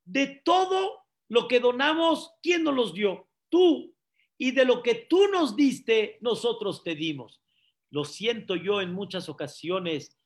De 0.04 0.40
todo 0.44 1.04
lo 1.28 1.46
que 1.48 1.60
donamos, 1.60 2.32
¿quién 2.42 2.64
nos 2.64 2.74
los 2.74 2.94
dio? 2.94 3.28
Tú. 3.48 3.94
Y 4.38 4.50
de 4.50 4.64
lo 4.64 4.82
que 4.82 4.94
tú 4.94 5.28
nos 5.28 5.56
diste, 5.56 6.18
nosotros 6.20 6.82
te 6.82 6.94
dimos. 6.94 7.42
Lo 7.90 8.04
siento 8.04 8.56
yo 8.56 8.80
en 8.80 8.92
muchas 8.92 9.28
ocasiones 9.28 10.18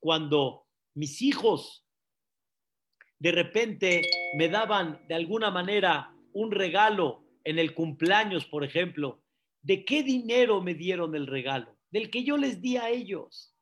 cuando 0.00 0.66
mis 0.94 1.22
hijos 1.22 1.84
de 3.18 3.32
repente 3.32 4.02
me 4.36 4.48
daban 4.48 5.04
de 5.08 5.14
alguna 5.14 5.50
manera 5.50 6.14
un 6.32 6.52
regalo 6.52 7.24
en 7.44 7.58
el 7.58 7.74
cumpleaños, 7.74 8.46
por 8.46 8.64
ejemplo, 8.64 9.22
¿de 9.62 9.84
qué 9.84 10.02
dinero 10.02 10.62
me 10.62 10.74
dieron 10.74 11.14
el 11.14 11.26
regalo? 11.26 11.76
Del 11.90 12.10
que 12.10 12.22
yo 12.22 12.36
les 12.36 12.60
di 12.60 12.76
a 12.76 12.90
ellos. 12.90 13.54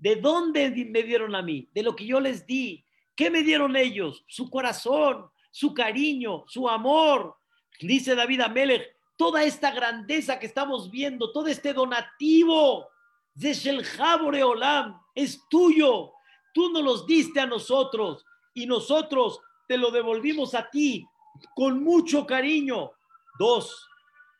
¿De 0.00 0.16
dónde 0.16 0.70
me 0.70 1.02
dieron 1.02 1.34
a 1.34 1.42
mí? 1.42 1.68
De 1.74 1.82
lo 1.82 1.94
que 1.94 2.06
yo 2.06 2.20
les 2.20 2.46
di. 2.46 2.84
¿Qué 3.14 3.30
me 3.30 3.42
dieron 3.42 3.76
ellos? 3.76 4.24
Su 4.26 4.48
corazón, 4.48 5.30
su 5.50 5.74
cariño, 5.74 6.44
su 6.48 6.68
amor. 6.68 7.36
Dice 7.78 8.14
David 8.14 8.40
Amelech, 8.40 8.96
toda 9.16 9.44
esta 9.44 9.70
grandeza 9.72 10.38
que 10.38 10.46
estamos 10.46 10.90
viendo, 10.90 11.30
todo 11.32 11.48
este 11.48 11.74
donativo 11.74 12.88
de 13.34 14.42
Olam 14.42 15.00
es 15.14 15.42
tuyo. 15.50 16.12
Tú 16.54 16.70
nos 16.70 16.82
los 16.82 17.06
diste 17.06 17.40
a 17.40 17.46
nosotros 17.46 18.24
y 18.54 18.64
nosotros 18.66 19.40
te 19.68 19.76
lo 19.76 19.90
devolvimos 19.90 20.54
a 20.54 20.68
ti 20.70 21.06
con 21.54 21.84
mucho 21.84 22.26
cariño. 22.26 22.90
Dos, 23.38 23.86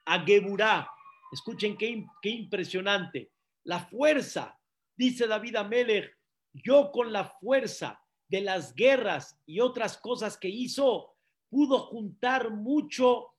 a. 0.06 0.90
Escuchen 1.32 1.76
qué, 1.76 2.04
qué 2.20 2.30
impresionante. 2.30 3.30
La 3.64 3.80
fuerza, 3.80 4.58
dice 5.00 5.26
David 5.26 5.56
Amelech, 5.56 6.14
yo 6.52 6.92
con 6.92 7.10
la 7.10 7.24
fuerza 7.24 7.98
de 8.28 8.42
las 8.42 8.74
guerras 8.74 9.40
y 9.46 9.60
otras 9.60 9.96
cosas 9.96 10.36
que 10.36 10.48
hizo, 10.48 11.16
pudo 11.48 11.78
juntar 11.78 12.50
mucho 12.50 13.34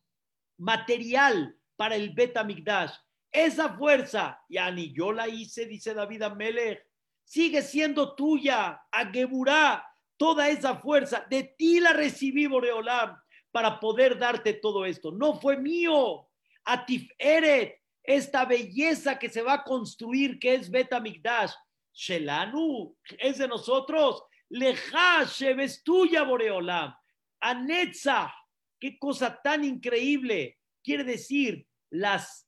material 0.58 1.56
para 1.76 1.96
el 1.96 2.10
Betamigdash. 2.14 2.94
Esa 3.32 3.78
fuerza, 3.78 4.44
ya 4.50 4.72
ni 4.72 4.92
yo 4.92 5.14
la 5.14 5.28
hice, 5.28 5.68
dice 5.68 5.94
David 5.94 6.24
Amelech, 6.24 6.84
sigue 7.24 7.62
siendo 7.62 8.16
tuya, 8.16 8.82
a 8.92 9.12
Geburá, 9.12 9.86
toda 10.18 10.50
esa 10.50 10.78
fuerza, 10.78 11.28
de 11.30 11.44
ti 11.44 11.80
la 11.80 11.94
recibí, 11.94 12.48
Boreolam, 12.48 13.16
para 13.52 13.80
poder 13.80 14.18
darte 14.18 14.56
todo 14.56 14.84
esto. 14.84 15.12
No 15.12 15.40
fue 15.40 15.58
mío. 15.58 16.28
A 16.66 16.86
Tiferet, 16.86 17.81
esta 18.04 18.46
belleza 18.46 19.20
que 19.20 19.30
se 19.30 19.42
va 19.42 19.54
a 19.54 19.64
construir, 19.64 20.40
que 20.40 20.56
es 20.56 20.70
Betamigdash. 20.70 21.52
Shelanu, 21.94 22.96
es 23.20 23.38
de 23.38 23.48
nosotros. 23.48 24.24
Leja, 24.50 25.24
es 25.24 25.84
tuya, 25.84 26.24
Boreolam. 26.24 26.96
Anetza, 27.40 28.34
qué 28.80 28.98
cosa 28.98 29.42
tan 29.42 29.64
increíble. 29.64 30.58
Quiere 30.84 31.04
decir, 31.04 31.68
las, 31.90 32.48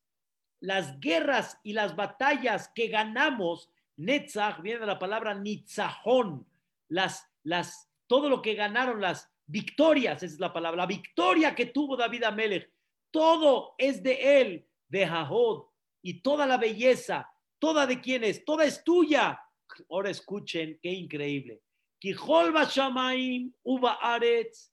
las 0.59 0.99
guerras 0.99 1.59
y 1.63 1.73
las 1.73 1.95
batallas 1.95 2.71
que 2.73 2.87
ganamos, 2.87 3.69
Netzach, 3.97 4.61
viene 4.61 4.79
de 4.79 4.85
la 4.87 4.99
palabra 4.99 5.35
Nitzahon, 5.35 6.47
las 6.89 7.29
las, 7.43 7.89
todo 8.07 8.29
lo 8.29 8.41
que 8.41 8.55
ganaron 8.55 9.01
las 9.01 9.29
victorias, 9.45 10.23
esa 10.23 10.33
es 10.33 10.39
la 10.39 10.53
palabra, 10.53 10.83
la 10.83 10.87
victoria 10.87 11.53
que 11.53 11.67
tuvo 11.67 11.95
David 11.95 12.23
Amelech, 12.23 12.71
todo 13.11 13.75
es 13.78 14.01
de 14.01 14.41
él, 14.41 14.67
de 14.93 15.07
Jahod, 15.07 15.65
y 16.03 16.21
toda 16.21 16.45
la 16.45 16.57
belleza, 16.57 17.27
toda 17.57 17.87
de 17.87 17.99
quién 17.99 18.23
es, 18.23 18.45
toda 18.45 18.63
es 18.63 18.83
tuya. 18.83 19.41
Ahora 19.89 20.11
escuchen, 20.11 20.79
qué 20.83 20.91
increíble. 20.91 21.61
Uba 23.63 23.93
Aretz, 23.93 24.71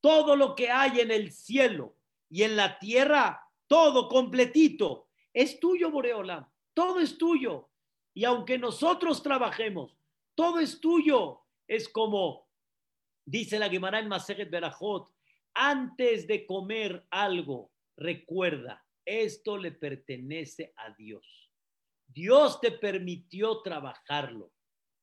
todo 0.00 0.34
lo 0.34 0.54
que 0.54 0.70
hay 0.70 1.00
en 1.00 1.10
el 1.10 1.30
cielo 1.30 1.94
y 2.30 2.42
en 2.44 2.56
la 2.56 2.78
tierra, 2.78 3.42
todo 3.66 4.08
completito, 4.08 5.08
es 5.34 5.60
tuyo, 5.60 5.90
Boreola, 5.90 6.50
todo 6.72 6.98
es 6.98 7.18
tuyo. 7.18 7.68
Y 8.14 8.24
aunque 8.24 8.56
nosotros 8.56 9.22
trabajemos, 9.22 9.94
todo 10.34 10.58
es 10.58 10.80
tuyo 10.80 11.42
es 11.68 11.86
como, 11.88 12.48
dice 13.26 13.58
la 13.58 13.68
Gemara 13.68 13.98
en 13.98 14.08
Maseret 14.08 14.50
Berajot, 14.50 15.12
antes 15.52 16.26
de 16.26 16.46
comer 16.46 17.06
algo, 17.10 17.70
recuerda, 17.96 18.82
esto 19.10 19.56
le 19.58 19.72
pertenece 19.72 20.72
a 20.76 20.94
Dios. 20.94 21.50
Dios 22.06 22.60
te 22.60 22.72
permitió 22.72 23.60
trabajarlo, 23.62 24.52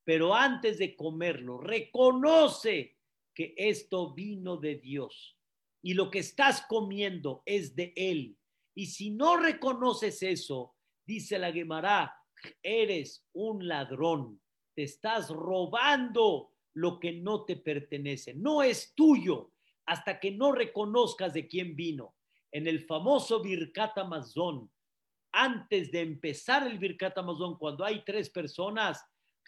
pero 0.04 0.34
antes 0.34 0.78
de 0.78 0.96
comerlo, 0.96 1.58
reconoce 1.58 2.98
que 3.34 3.54
esto 3.58 4.14
vino 4.14 4.58
de 4.58 4.76
Dios 4.76 5.38
y 5.82 5.94
lo 5.94 6.10
que 6.10 6.20
estás 6.20 6.66
comiendo 6.68 7.44
es 7.46 7.76
de 7.76 7.94
Él. 7.96 8.38
Y 8.76 8.88
si 8.88 9.12
no 9.12 9.38
reconoces 9.38 10.22
eso, 10.24 10.76
dice 11.06 11.40
la 11.40 11.52
Gemara, 11.52 12.14
eres 12.62 13.26
un 13.34 13.68
ladrón, 13.68 14.42
te 14.76 14.84
estás 14.84 15.30
robando 15.30 16.52
lo 16.74 17.00
que 17.00 17.14
no 17.14 17.46
te 17.46 17.56
pertenece, 17.56 18.34
no 18.34 18.62
es 18.62 18.94
tuyo 18.96 19.54
hasta 19.86 20.20
que 20.20 20.32
no 20.32 20.52
reconozcas 20.52 21.34
de 21.34 21.48
quién 21.48 21.76
vino. 21.76 22.17
En 22.52 22.68
el 22.68 22.86
famoso 22.86 23.42
Birkat 23.42 23.98
Amazon, 23.98 24.70
antes 25.32 25.92
de 25.92 26.02
empezar 26.02 26.66
el 26.66 26.80
Birkat 26.80 27.18
Amazon, 27.18 27.58
cuando 27.58 27.84
hay 27.84 28.04
tres 28.06 28.30
personas, 28.30 29.04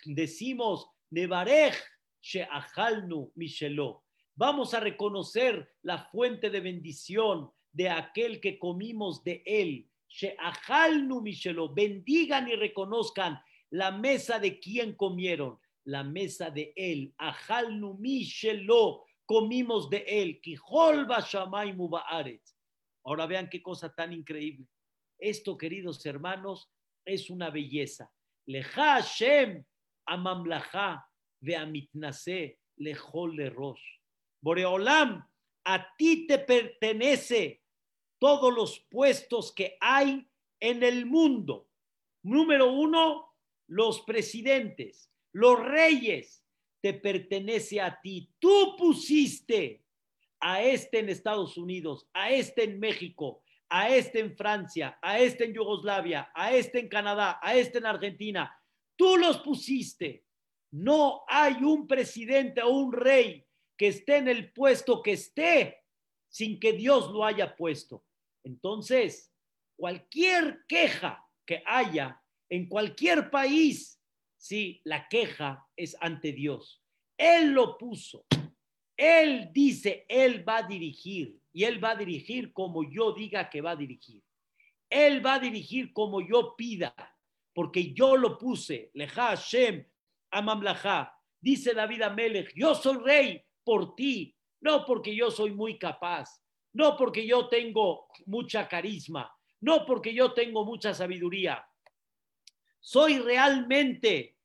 decimos, 0.06 0.88
Nevarej 1.10 1.74
Sheahalnu 2.22 3.32
Mishelo. 3.36 4.04
Vamos 4.36 4.74
a 4.74 4.80
reconocer 4.80 5.76
la 5.82 5.98
fuente 5.98 6.50
de 6.50 6.60
bendición 6.60 7.52
de 7.72 7.90
aquel 7.90 8.40
que 8.40 8.60
comimos 8.60 9.24
de 9.24 9.42
él. 9.46 9.90
Sheahalnu 10.10 11.22
Mishelo. 11.22 11.74
Bendigan 11.74 12.48
y 12.48 12.56
reconozcan 12.56 13.40
la 13.70 13.92
mesa 13.92 14.40
de 14.40 14.60
quien 14.60 14.96
comieron 14.96 15.60
la 15.90 16.04
mesa 16.04 16.50
de 16.52 16.72
él. 16.76 17.14
Ajalnu 17.18 17.96
mishelo, 17.96 19.06
comimos 19.26 19.90
de 19.90 20.06
él. 20.08 20.42
Ahora 23.10 23.26
vean 23.26 23.50
qué 23.50 23.62
cosa 23.62 23.94
tan 23.94 24.14
increíble. 24.14 24.68
Esto, 25.18 25.58
queridos 25.58 26.06
hermanos, 26.06 26.72
es 27.04 27.30
una 27.32 27.50
belleza. 27.50 28.14
Leja 28.46 29.02
Hashem 29.02 29.66
amamlaja 30.06 31.06
veamitnase 31.42 32.60
lejol 32.78 33.36
lerosh. 33.36 33.82
Boreolam, 34.42 35.28
a 35.66 35.96
ti 35.98 36.28
te 36.28 36.38
pertenece 36.38 37.64
todos 38.20 38.54
los 38.54 38.80
puestos 38.92 39.52
que 39.54 39.76
hay 39.82 40.30
en 40.60 40.84
el 40.84 41.08
mundo. 41.08 41.68
Número 42.22 42.72
uno, 42.72 43.34
los 43.68 44.02
presidentes 44.02 45.10
los 45.32 45.60
reyes, 45.60 46.44
te 46.82 46.94
pertenece 46.94 47.82
a 47.82 48.00
ti. 48.02 48.32
Tú 48.40 48.76
pusiste 48.78 49.84
a 50.40 50.62
este 50.62 51.00
en 51.00 51.10
Estados 51.10 51.58
Unidos, 51.58 52.08
a 52.14 52.32
este 52.32 52.64
en 52.64 52.80
México, 52.80 53.44
a 53.70 53.90
este 53.90 54.20
en 54.20 54.36
Francia, 54.36 54.98
a 55.02 55.20
este 55.20 55.46
en 55.46 55.54
Yugoslavia, 55.54 56.32
a 56.34 56.54
este 56.54 56.80
en 56.80 56.90
Canadá, 56.90 57.40
a 57.42 57.56
este 57.56 57.78
en 57.80 57.86
Argentina. 57.86 58.56
Tú 58.96 59.18
los 59.18 59.40
pusiste. 59.40 60.26
No 60.72 61.24
hay 61.28 61.64
un 61.64 61.88
presidente 61.88 62.62
o 62.62 62.70
un 62.70 62.94
rey 62.94 63.46
que 63.78 63.88
esté 63.88 64.18
en 64.18 64.28
el 64.28 64.52
puesto 64.52 65.02
que 65.02 65.14
esté 65.14 65.84
sin 66.30 66.60
que 66.60 66.74
Dios 66.74 67.10
lo 67.12 67.26
haya 67.26 67.56
puesto. 67.56 68.06
Entonces, 68.44 69.34
cualquier 69.76 70.66
queja 70.68 71.26
que 71.46 71.64
haya 71.66 72.22
en 72.50 72.68
cualquier 72.68 73.32
país 73.32 74.00
Sí, 74.40 74.82
la 74.86 75.10
queja 75.10 75.68
es 75.76 75.98
ante 76.00 76.32
Dios. 76.32 76.82
Él 77.18 77.52
lo 77.52 77.78
puso. 77.78 78.26
Él 79.00 79.50
dice, 79.54 80.06
Él 80.10 80.46
va 80.46 80.58
a 80.58 80.64
dirigir 80.64 81.40
y 81.54 81.64
Él 81.64 81.82
va 81.82 81.92
a 81.92 81.96
dirigir 81.96 82.52
como 82.52 82.84
yo 82.84 83.14
diga 83.14 83.50
que 83.50 83.62
va 83.62 83.72
a 83.72 83.76
dirigir. 83.78 84.22
Él 84.90 85.26
va 85.26 85.36
a 85.36 85.40
dirigir 85.40 85.94
como 85.94 86.20
yo 86.20 86.54
pida, 86.58 86.94
porque 87.54 87.94
yo 87.94 88.18
lo 88.18 88.38
puse. 88.38 88.92
Leja 88.94 89.28
Hashem, 89.28 89.86
Amamlaja. 90.32 91.18
Dice 91.40 91.74
David 91.74 92.02
Amelech, 92.02 92.52
yo 92.54 92.76
soy 92.76 92.98
rey 92.98 93.42
por 93.64 93.96
ti, 93.96 94.36
no 94.60 94.86
porque 94.86 95.16
yo 95.16 95.32
soy 95.32 95.52
muy 95.52 95.80
capaz, 95.80 96.44
no 96.74 96.98
porque 96.98 97.26
yo 97.26 97.48
tengo 97.48 98.10
mucha 98.26 98.68
carisma, 98.68 99.34
no 99.62 99.86
porque 99.86 100.14
yo 100.14 100.34
tengo 100.34 100.66
mucha 100.66 100.94
sabiduría, 100.94 101.66
soy 102.82 103.20
realmente 103.20 104.36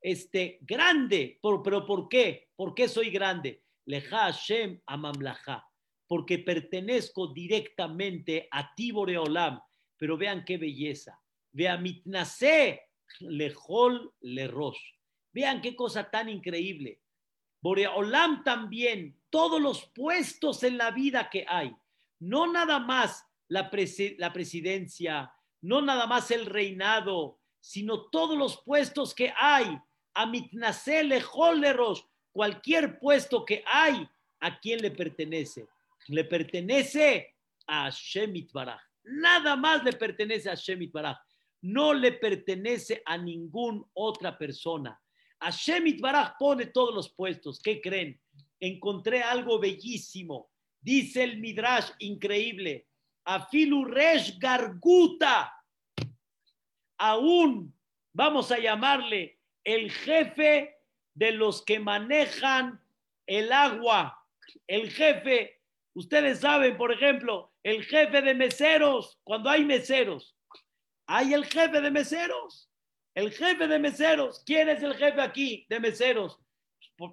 este, 0.00 0.58
grande. 0.62 1.38
Por, 1.40 1.62
¿Pero 1.62 1.86
por 1.86 2.08
qué? 2.08 2.48
¿Por 2.56 2.74
qué 2.74 2.88
soy 2.88 3.10
grande? 3.10 3.62
Leja 3.86 4.24
Hashem 4.24 4.80
amamlaja. 4.86 5.66
Porque 6.06 6.38
pertenezco 6.38 7.32
directamente 7.32 8.48
a 8.50 8.74
ti, 8.74 8.90
Boreolam. 8.92 9.60
Pero 9.96 10.16
vean 10.16 10.44
qué 10.44 10.58
belleza. 10.58 11.20
Vean 11.52 11.82
mitnase 11.82 12.80
lejol 13.20 14.12
lerosh. 14.20 14.80
Vean 15.32 15.60
qué 15.60 15.76
cosa 15.76 16.10
tan 16.10 16.28
increíble. 16.28 17.00
Boreolam 17.60 18.42
también, 18.42 19.20
todos 19.28 19.60
los 19.60 19.86
puestos 19.86 20.62
en 20.62 20.78
la 20.78 20.90
vida 20.90 21.28
que 21.28 21.44
hay, 21.46 21.76
no 22.18 22.50
nada 22.50 22.78
más 22.78 23.26
la, 23.48 23.70
la 24.18 24.32
presidencia, 24.32 25.32
no 25.60 25.82
nada 25.82 26.06
más 26.06 26.30
el 26.30 26.46
reinado, 26.46 27.38
sino 27.60 28.08
todos 28.08 28.36
los 28.36 28.62
puestos 28.62 29.14
que 29.14 29.32
hay. 29.36 29.78
A 30.14 30.26
Mitnasele 30.26 31.22
Holeros, 31.32 32.08
cualquier 32.32 32.98
puesto 32.98 33.44
que 33.44 33.62
hay, 33.66 34.08
¿a 34.40 34.58
quién 34.60 34.80
le 34.80 34.90
pertenece? 34.90 35.66
Le 36.08 36.24
pertenece 36.24 37.34
a 37.66 37.90
Shemit 37.90 38.52
Baraj. 38.52 38.80
Nada 39.04 39.56
más 39.56 39.84
le 39.84 39.92
pertenece 39.92 40.50
a 40.50 40.54
Shemit 40.54 40.92
Baraj. 40.92 41.18
No 41.62 41.92
le 41.92 42.12
pertenece 42.12 43.02
a 43.04 43.18
ninguna 43.18 43.82
otra 43.92 44.36
persona. 44.36 44.98
A 45.40 45.50
Shemit 45.50 46.00
Baraj 46.00 46.34
pone 46.38 46.66
todos 46.66 46.94
los 46.94 47.10
puestos. 47.10 47.60
¿Qué 47.60 47.80
creen? 47.80 48.20
Encontré 48.58 49.22
algo 49.22 49.58
bellísimo. 49.58 50.50
Dice 50.80 51.24
el 51.24 51.38
Midrash 51.38 51.90
increíble. 51.98 52.86
A 53.24 53.46
Filuresh 53.46 54.38
Garguta 54.38 55.54
aún 57.00 57.74
vamos 58.12 58.52
a 58.52 58.58
llamarle 58.58 59.38
el 59.64 59.90
jefe 59.90 60.79
de 61.20 61.32
los 61.32 61.62
que 61.62 61.78
manejan 61.78 62.80
el 63.26 63.52
agua, 63.52 64.24
el 64.66 64.90
jefe, 64.90 65.60
ustedes 65.92 66.40
saben, 66.40 66.78
por 66.78 66.90
ejemplo, 66.92 67.52
el 67.62 67.84
jefe 67.84 68.22
de 68.22 68.34
meseros, 68.34 69.20
cuando 69.22 69.50
hay 69.50 69.62
meseros, 69.66 70.34
hay 71.06 71.34
el 71.34 71.44
jefe 71.44 71.82
de 71.82 71.90
meseros, 71.90 72.70
el 73.14 73.30
jefe 73.32 73.68
de 73.68 73.78
meseros, 73.78 74.42
¿quién 74.46 74.70
es 74.70 74.82
el 74.82 74.94
jefe 74.94 75.20
aquí 75.20 75.66
de 75.68 75.78
meseros? 75.78 76.40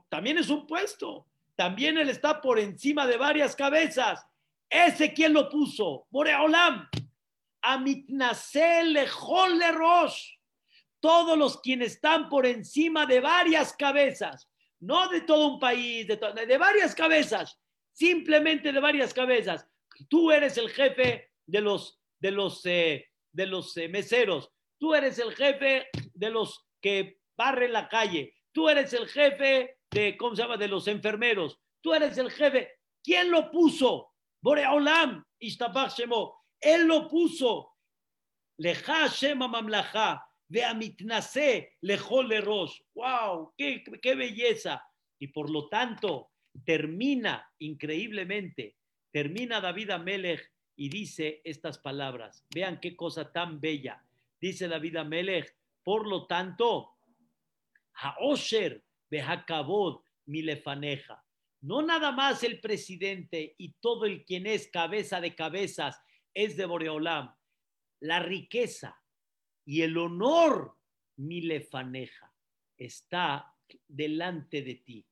También 0.07 0.37
es 0.37 0.49
un 0.49 0.65
puesto, 0.65 1.27
también 1.57 1.97
él 1.97 2.09
está 2.09 2.39
por 2.39 2.59
encima 2.59 3.05
de 3.05 3.17
varias 3.17 3.57
cabezas. 3.57 4.25
Ese 4.69 5.13
quién 5.13 5.33
lo 5.33 5.49
puso, 5.49 6.07
Boreolam. 6.09 6.87
Amitnasel 7.61 9.05
Rosh. 9.73 10.36
Todos 10.99 11.37
los 11.37 11.61
quienes 11.61 11.93
están 11.93 12.29
por 12.29 12.45
encima 12.45 13.05
de 13.05 13.19
varias 13.19 13.73
cabezas, 13.73 14.49
no 14.79 15.07
de 15.09 15.21
todo 15.21 15.47
un 15.47 15.59
país, 15.59 16.07
de, 16.07 16.17
de 16.17 16.57
varias 16.57 16.95
cabezas, 16.95 17.59
simplemente 17.91 18.71
de 18.71 18.79
varias 18.79 19.13
cabezas. 19.13 19.67
Tú 20.09 20.31
eres 20.31 20.57
el 20.57 20.69
jefe 20.69 21.31
de 21.45 21.61
los, 21.61 21.99
de 22.19 22.31
los, 22.31 22.65
eh, 22.65 23.07
de 23.31 23.45
los 23.45 23.75
eh, 23.77 23.87
meseros, 23.89 24.51
tú 24.79 24.93
eres 24.93 25.17
el 25.19 25.35
jefe 25.35 25.87
de 26.13 26.29
los 26.29 26.65
que 26.81 27.19
barren 27.35 27.73
la 27.73 27.87
calle, 27.87 28.35
tú 28.51 28.69
eres 28.69 28.93
el 28.93 29.07
jefe 29.07 29.77
de, 29.91 30.17
¿cómo 30.17 30.35
se 30.35 30.41
llama?, 30.41 30.57
de 30.57 30.67
los 30.67 30.87
enfermeros, 30.87 31.59
tú 31.81 31.93
eres 31.93 32.17
el 32.17 32.31
jefe. 32.31 32.73
¿Quién 33.03 33.31
lo 33.31 33.49
puso? 33.49 34.13
Boreolam, 34.41 35.23
Ishtabach 35.39 35.97
Shemo. 35.97 36.43
Él 36.59 36.85
lo 36.85 37.07
puso. 37.07 37.75
Leja 38.57 39.07
de 40.47 40.63
Amitnase, 40.63 41.77
Lejol 41.81 42.29
Rosh. 42.41 42.79
¡Wow! 42.93 43.53
Qué, 43.57 43.83
¡Qué 44.01 44.15
belleza! 44.15 44.83
Y 45.19 45.27
por 45.27 45.49
lo 45.49 45.67
tanto, 45.67 46.31
termina 46.65 47.49
increíblemente, 47.59 48.77
termina 49.11 49.59
David 49.59 49.91
Amelech 49.91 50.51
y 50.75 50.89
dice 50.89 51.41
estas 51.43 51.79
palabras. 51.79 52.45
Vean 52.53 52.79
qué 52.79 52.95
cosa 52.95 53.31
tan 53.31 53.59
bella. 53.59 54.03
Dice 54.39 54.67
David 54.67 54.97
Amelech, 54.97 55.55
por 55.83 56.07
lo 56.07 56.27
tanto, 56.27 56.97
Haosher 57.93 58.83
Behakabod 59.09 60.01
Milefaneja. 60.25 61.23
No 61.61 61.81
nada 61.81 62.11
más 62.11 62.43
el 62.43 62.59
presidente 62.59 63.55
y 63.57 63.73
todo 63.79 64.05
el 64.05 64.23
quien 64.23 64.45
es 64.45 64.67
cabeza 64.67 65.19
de 65.19 65.35
cabezas 65.35 65.99
es 66.33 66.55
de 66.55 66.65
Boreolam. 66.65 67.33
La 67.99 68.19
riqueza 68.19 69.01
y 69.67 69.81
el 69.81 69.97
honor, 69.97 70.77
mi 71.17 71.41
lefaneja, 71.41 72.33
está 72.77 73.53
delante 73.85 74.61
de 74.61 74.75
ti. 74.75 75.05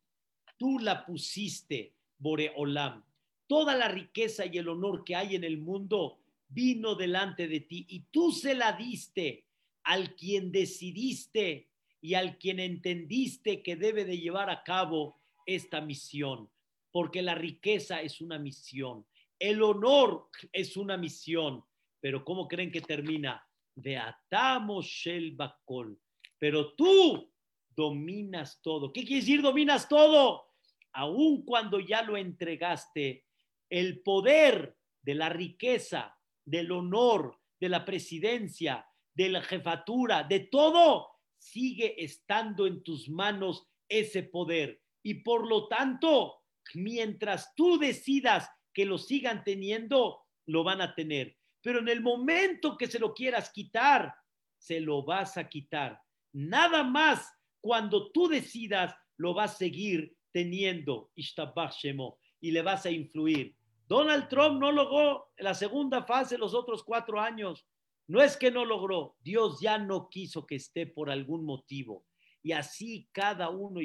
Tú 0.58 0.80
la 0.80 1.06
pusiste, 1.06 1.94
Boreolam. 2.18 3.04
Toda 3.48 3.76
la 3.76 3.90
riqueza 3.90 4.46
y 4.46 4.58
el 4.58 4.70
honor 4.70 5.04
que 5.04 5.18
hay 5.18 5.36
en 5.36 5.44
el 5.44 5.58
mundo 5.58 6.22
vino 6.48 6.96
delante 6.96 7.50
de 7.50 7.60
ti 7.60 7.86
y 7.90 8.06
tú 8.12 8.32
se 8.32 8.56
la 8.56 8.72
diste 8.72 9.44
al 9.84 10.16
quien 10.16 10.54
decidiste 10.54 11.68
y 12.00 12.14
al 12.14 12.38
quien 12.38 12.62
entendiste 12.62 13.62
que 13.62 13.76
debe 13.76 14.06
de 14.06 14.18
llevar 14.20 14.50
a 14.50 14.64
cabo 14.64 15.20
esta 15.46 15.82
misión, 15.82 16.50
porque 16.92 17.22
la 17.22 17.36
riqueza 17.36 18.02
es 18.02 18.22
una 18.22 18.40
misión, 18.40 19.06
el 19.38 19.62
honor 19.62 20.30
es 20.54 20.78
una 20.78 20.96
misión, 20.96 21.66
pero 22.00 22.24
¿cómo 22.24 22.48
creen 22.48 22.72
que 22.72 22.82
termina? 22.82 23.46
De 23.76 23.98
atamos 23.98 24.86
shel 24.86 25.36
bakol. 25.36 26.00
Pero 26.40 26.74
tú 26.76 27.32
dominas 27.76 28.60
todo. 28.62 28.92
¿Qué 28.92 29.02
quiere 29.02 29.22
decir 29.22 29.42
dominas 29.42 29.88
todo? 29.88 30.54
Aun 30.94 31.44
cuando 31.44 31.80
ya 31.80 32.02
lo 32.02 32.16
entregaste, 32.18 33.26
el 33.70 34.02
poder 34.02 34.78
de 35.02 35.16
la 35.16 35.30
riqueza, 35.30 36.18
del 36.46 36.72
honor, 36.72 37.40
de 37.60 37.70
la 37.70 37.84
presidencia, 37.84 38.88
de 39.14 39.30
la 39.30 39.42
jefatura, 39.42 40.24
de 40.24 40.42
todo, 40.42 41.10
sigue 41.38 42.04
estando 42.04 42.68
en 42.68 42.84
tus 42.84 43.10
manos 43.10 43.68
ese 43.90 44.24
poder. 44.24 44.82
Y 45.04 45.16
por 45.16 45.48
lo 45.48 45.68
tanto, 45.68 46.42
mientras 46.74 47.54
tú 47.56 47.78
decidas 47.78 48.50
que 48.74 48.86
lo 48.86 48.98
sigan 48.98 49.44
teniendo, 49.44 50.22
lo 50.48 50.64
van 50.64 50.82
a 50.82 50.96
tener. 50.96 51.38
Pero 51.66 51.80
en 51.80 51.88
el 51.88 52.00
momento 52.00 52.78
que 52.78 52.86
se 52.86 53.00
lo 53.00 53.12
quieras 53.12 53.52
quitar, 53.52 54.14
se 54.56 54.80
lo 54.80 55.04
vas 55.04 55.36
a 55.36 55.50
quitar. 55.50 56.00
Nada 56.32 56.84
más 56.84 57.28
cuando 57.60 58.12
tú 58.12 58.28
decidas, 58.28 58.94
lo 59.18 59.34
vas 59.34 59.56
a 59.56 59.58
seguir 59.58 60.16
teniendo. 60.32 61.10
Y 61.16 62.52
le 62.52 62.62
vas 62.62 62.86
a 62.86 62.92
influir. 62.92 63.56
Donald 63.88 64.28
Trump 64.28 64.62
no 64.62 64.72
logró 64.72 65.32
la 65.40 65.56
segunda 65.56 66.04
fase 66.04 66.38
los 66.38 66.54
otros 66.54 66.84
cuatro 66.84 67.20
años. 67.20 67.66
No 68.06 68.22
es 68.22 68.38
que 68.38 68.52
no 68.52 68.64
logró, 68.64 69.16
Dios 69.22 69.60
ya 69.60 69.80
no 69.80 70.08
quiso 70.08 70.46
que 70.46 70.58
esté 70.58 70.86
por 70.86 71.10
algún 71.10 71.44
motivo. 71.46 72.06
Y 72.44 72.52
así 72.52 73.10
cada 73.12 73.50
uno, 73.50 73.82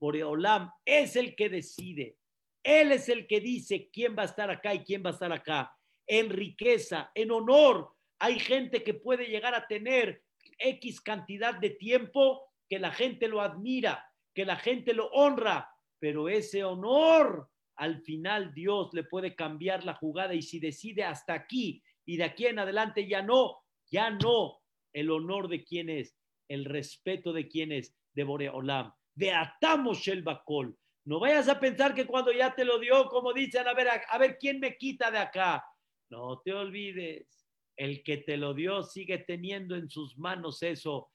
Boreolam 0.00 0.70
es 0.86 1.14
el 1.14 1.36
que 1.36 1.50
decide. 1.50 2.16
Él 2.62 2.92
es 2.92 3.10
el 3.10 3.26
que 3.26 3.38
dice 3.38 3.90
quién 3.92 4.16
va 4.16 4.22
a 4.22 4.26
estar 4.26 4.50
acá 4.50 4.72
y 4.72 4.78
quién 4.78 5.04
va 5.04 5.10
a 5.10 5.12
estar 5.12 5.30
acá. 5.30 5.74
En 6.08 6.30
riqueza, 6.30 7.12
en 7.14 7.30
honor. 7.30 7.94
Hay 8.18 8.40
gente 8.40 8.82
que 8.82 8.94
puede 8.94 9.26
llegar 9.26 9.54
a 9.54 9.68
tener 9.68 10.24
X 10.58 11.00
cantidad 11.00 11.54
de 11.54 11.70
tiempo 11.70 12.50
que 12.68 12.80
la 12.80 12.90
gente 12.90 13.28
lo 13.28 13.40
admira, 13.40 14.04
que 14.34 14.44
la 14.44 14.56
gente 14.56 14.92
lo 14.92 15.06
honra, 15.10 15.70
pero 16.00 16.28
ese 16.28 16.64
honor 16.64 17.48
al 17.76 18.02
final 18.02 18.52
Dios 18.52 18.92
le 18.92 19.04
puede 19.04 19.36
cambiar 19.36 19.84
la 19.84 19.94
jugada 19.94 20.34
y 20.34 20.42
si 20.42 20.58
decide 20.58 21.04
hasta 21.04 21.32
aquí 21.32 21.82
y 22.04 22.16
de 22.16 22.24
aquí 22.24 22.46
en 22.46 22.58
adelante 22.58 23.06
ya 23.06 23.22
no, 23.22 23.58
ya 23.90 24.10
no, 24.10 24.58
el 24.92 25.10
honor 25.10 25.48
de 25.48 25.62
quién 25.62 25.88
es, 25.88 26.16
el 26.48 26.64
respeto 26.64 27.32
de 27.32 27.48
quién 27.48 27.70
es, 27.70 27.94
de 28.14 28.24
Boreolam, 28.24 28.92
de 29.14 29.32
Atamos 29.32 30.08
el 30.08 30.22
Bacol. 30.22 30.76
No 31.04 31.20
vayas 31.20 31.48
a 31.48 31.60
pensar 31.60 31.94
que 31.94 32.06
cuando 32.06 32.32
ya 32.32 32.54
te 32.54 32.64
lo 32.64 32.78
dio, 32.78 33.06
como 33.08 33.32
dicen, 33.32 33.66
a 33.68 33.74
ver, 33.74 33.88
a, 34.08 34.18
ver 34.18 34.38
quién 34.38 34.58
me 34.60 34.76
quita 34.76 35.10
de 35.10 35.18
acá. 35.18 35.64
No 36.10 36.40
te 36.44 36.52
olvides, 36.52 37.46
el 37.76 38.02
que 38.02 38.18
te 38.18 38.36
lo 38.36 38.54
dio 38.54 38.82
sigue 38.82 39.18
teniendo 39.18 39.76
en 39.76 39.88
sus 39.88 40.18
manos 40.18 40.62
eso. 40.62 41.10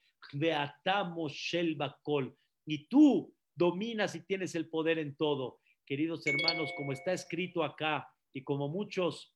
Y 2.65 2.87
tú 2.87 3.35
dominas 3.55 4.15
y 4.15 4.21
tienes 4.21 4.55
el 4.55 4.69
poder 4.69 4.99
en 4.99 5.15
todo. 5.15 5.59
Queridos 5.85 6.25
hermanos, 6.25 6.71
como 6.77 6.93
está 6.93 7.13
escrito 7.13 7.63
acá 7.63 8.07
y 8.33 8.43
como 8.43 8.69
muchos 8.69 9.35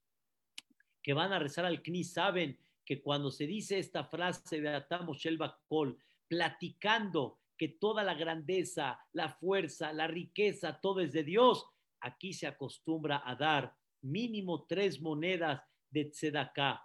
que 1.03 1.13
van 1.13 1.33
a 1.33 1.39
rezar 1.39 1.65
al 1.65 1.81
CNI 1.81 2.03
saben 2.03 2.59
que 2.85 3.01
cuando 3.01 3.31
se 3.31 3.45
dice 3.45 3.79
esta 3.79 4.05
frase 4.05 4.61
de 4.61 4.69
Atamos 4.69 5.25
el 5.25 5.37
Kol, 5.67 5.97
platicando 6.27 7.39
que 7.57 7.67
toda 7.67 8.03
la 8.03 8.13
grandeza, 8.13 8.99
la 9.11 9.29
fuerza, 9.29 9.91
la 9.91 10.07
riqueza, 10.07 10.79
todo 10.79 11.01
es 11.01 11.11
de 11.11 11.23
Dios, 11.23 11.65
aquí 11.99 12.33
se 12.33 12.47
acostumbra 12.47 13.21
a 13.25 13.35
dar 13.35 13.75
mínimo 14.01 14.65
tres 14.67 15.01
monedas 15.01 15.61
de 15.89 16.05
tzedaká, 16.05 16.81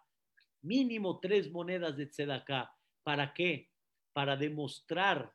mínimo 0.63 1.21
tres 1.21 1.51
monedas 1.51 1.97
de 1.97 2.07
tzedaká. 2.07 2.73
¿Para 3.03 3.35
qué? 3.35 3.71
Para 4.13 4.37
demostrar 4.37 5.33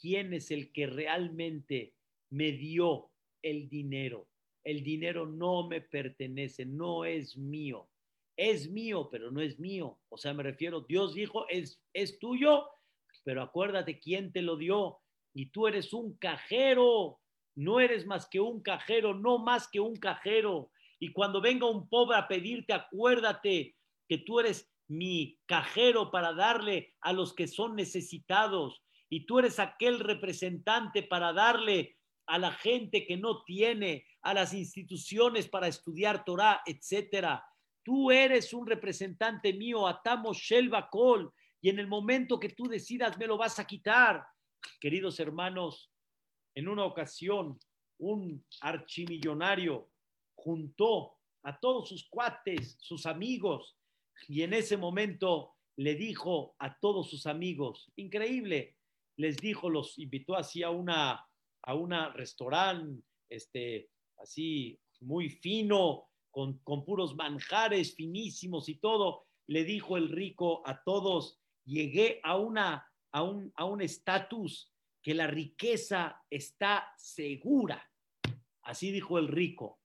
quién 0.00 0.32
es 0.34 0.50
el 0.50 0.72
que 0.72 0.86
realmente 0.86 1.94
me 2.30 2.52
dio 2.52 3.10
el 3.42 3.68
dinero. 3.68 4.28
El 4.64 4.82
dinero 4.82 5.26
no 5.26 5.66
me 5.68 5.80
pertenece, 5.80 6.64
no 6.64 7.04
es 7.04 7.36
mío 7.36 7.88
es 8.38 8.70
mío, 8.70 9.08
pero 9.10 9.30
no 9.30 9.42
es 9.42 9.58
mío. 9.58 9.98
O 10.08 10.16
sea, 10.16 10.32
me 10.32 10.44
refiero, 10.44 10.80
Dios 10.82 11.12
dijo, 11.12 11.46
es, 11.48 11.82
es 11.92 12.18
tuyo, 12.20 12.68
pero 13.24 13.42
acuérdate 13.42 13.98
quién 13.98 14.32
te 14.32 14.42
lo 14.42 14.56
dio. 14.56 15.00
Y 15.34 15.46
tú 15.46 15.66
eres 15.66 15.92
un 15.92 16.16
cajero, 16.16 17.18
no 17.56 17.80
eres 17.80 18.06
más 18.06 18.28
que 18.28 18.38
un 18.38 18.62
cajero, 18.62 19.12
no 19.12 19.38
más 19.38 19.68
que 19.68 19.80
un 19.80 19.96
cajero. 19.96 20.70
Y 20.98 21.12
cuando 21.12 21.40
venga 21.40 21.66
un 21.66 21.88
pobre 21.88 22.16
a 22.16 22.28
pedirte, 22.28 22.72
acuérdate 22.72 23.76
que 24.08 24.18
tú 24.18 24.40
eres 24.40 24.70
mi 24.88 25.38
cajero 25.46 26.10
para 26.10 26.32
darle 26.32 26.94
a 27.00 27.12
los 27.12 27.34
que 27.34 27.46
son 27.46 27.76
necesitados. 27.76 28.82
Y 29.08 29.26
tú 29.26 29.38
eres 29.38 29.58
aquel 29.58 30.00
representante 30.00 31.02
para 31.02 31.32
darle 31.32 31.96
a 32.26 32.38
la 32.38 32.52
gente 32.52 33.06
que 33.06 33.16
no 33.16 33.42
tiene, 33.44 34.06
a 34.22 34.34
las 34.34 34.52
instituciones 34.52 35.48
para 35.48 35.68
estudiar 35.68 36.24
Torah, 36.24 36.62
etcétera. 36.66 37.44
Tú 37.82 38.10
eres 38.10 38.52
un 38.52 38.66
representante 38.66 39.52
mío, 39.54 39.86
atamos 39.86 40.38
Shelva 40.38 40.90
Kol, 40.90 41.32
y 41.60 41.70
en 41.70 41.78
el 41.78 41.86
momento 41.86 42.38
que 42.38 42.50
tú 42.50 42.64
decidas 42.64 43.16
me 43.18 43.26
lo 43.26 43.36
vas 43.36 43.58
a 43.58 43.66
quitar. 43.66 44.24
Queridos 44.80 45.18
hermanos, 45.20 45.90
en 46.54 46.68
una 46.68 46.84
ocasión 46.84 47.58
un 47.98 48.44
archimillonario 48.60 49.90
juntó 50.48 51.18
a 51.42 51.60
todos 51.60 51.90
sus 51.90 52.08
cuates, 52.08 52.78
sus 52.80 53.04
amigos, 53.04 53.76
y 54.28 54.42
en 54.42 54.54
ese 54.54 54.78
momento 54.78 55.52
le 55.76 55.94
dijo 55.94 56.56
a 56.58 56.78
todos 56.80 57.10
sus 57.10 57.26
amigos, 57.26 57.92
increíble, 57.96 58.76
les 59.16 59.36
dijo, 59.36 59.68
los 59.68 59.98
invitó 59.98 60.36
así 60.36 60.62
a 60.62 60.70
una 60.70 61.22
a 61.62 61.74
una 61.74 62.10
restaurante, 62.14 63.02
este, 63.28 63.90
así 64.22 64.80
muy 65.00 65.28
fino, 65.28 66.08
con, 66.30 66.62
puros 66.62 67.14
manjares 67.14 67.94
finísimos 67.94 68.70
y 68.70 68.76
todo, 68.76 69.26
le 69.48 69.64
dijo 69.64 69.98
el 69.98 70.08
rico 70.08 70.62
a 70.64 70.82
todos, 70.82 71.38
llegué 71.66 72.20
a 72.22 72.38
una 72.38 72.86
a 73.12 73.22
un 73.22 73.52
a 73.54 73.64
un 73.66 73.82
estatus 73.82 74.72
que 75.02 75.14
la 75.14 75.26
riqueza 75.26 76.22
está 76.30 76.90
segura. 76.96 77.86
Así 78.62 78.90
dijo 78.90 79.18
el 79.18 79.28
rico. 79.28 79.78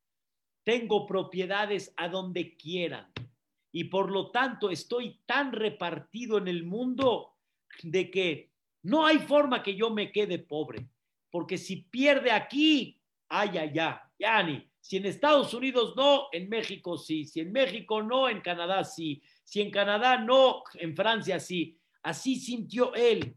Tengo 0.63 1.05
propiedades 1.05 1.93
a 1.97 2.07
donde 2.07 2.55
quieran 2.55 3.11
y 3.71 3.85
por 3.85 4.11
lo 4.11 4.31
tanto 4.31 4.69
estoy 4.69 5.19
tan 5.25 5.51
repartido 5.51 6.37
en 6.37 6.47
el 6.47 6.63
mundo 6.63 7.35
de 7.81 8.09
que 8.11 8.51
no 8.83 9.05
hay 9.05 9.19
forma 9.19 9.63
que 9.63 9.75
yo 9.75 9.89
me 9.89 10.11
quede 10.11 10.39
pobre, 10.39 10.87
porque 11.31 11.57
si 11.57 11.77
pierde 11.77 12.31
aquí, 12.31 13.01
ay, 13.29 13.71
ya 13.73 14.43
ni, 14.43 14.69
si 14.83 14.97
en 14.97 15.05
Estados 15.05 15.53
Unidos 15.53 15.93
no, 15.95 16.27
en 16.33 16.49
México 16.49 16.97
sí. 16.97 17.23
Si 17.23 17.39
en 17.39 17.53
México 17.53 18.03
no, 18.03 18.27
en 18.27 18.41
Canadá 18.41 18.83
sí. 18.83 19.23
Si 19.45 19.61
en 19.61 19.71
Canadá 19.71 20.17
no, 20.17 20.61
en 20.73 20.93
Francia 20.93 21.39
sí. 21.39 21.79
Así 22.01 22.35
sintió 22.35 22.93
él. 22.93 23.33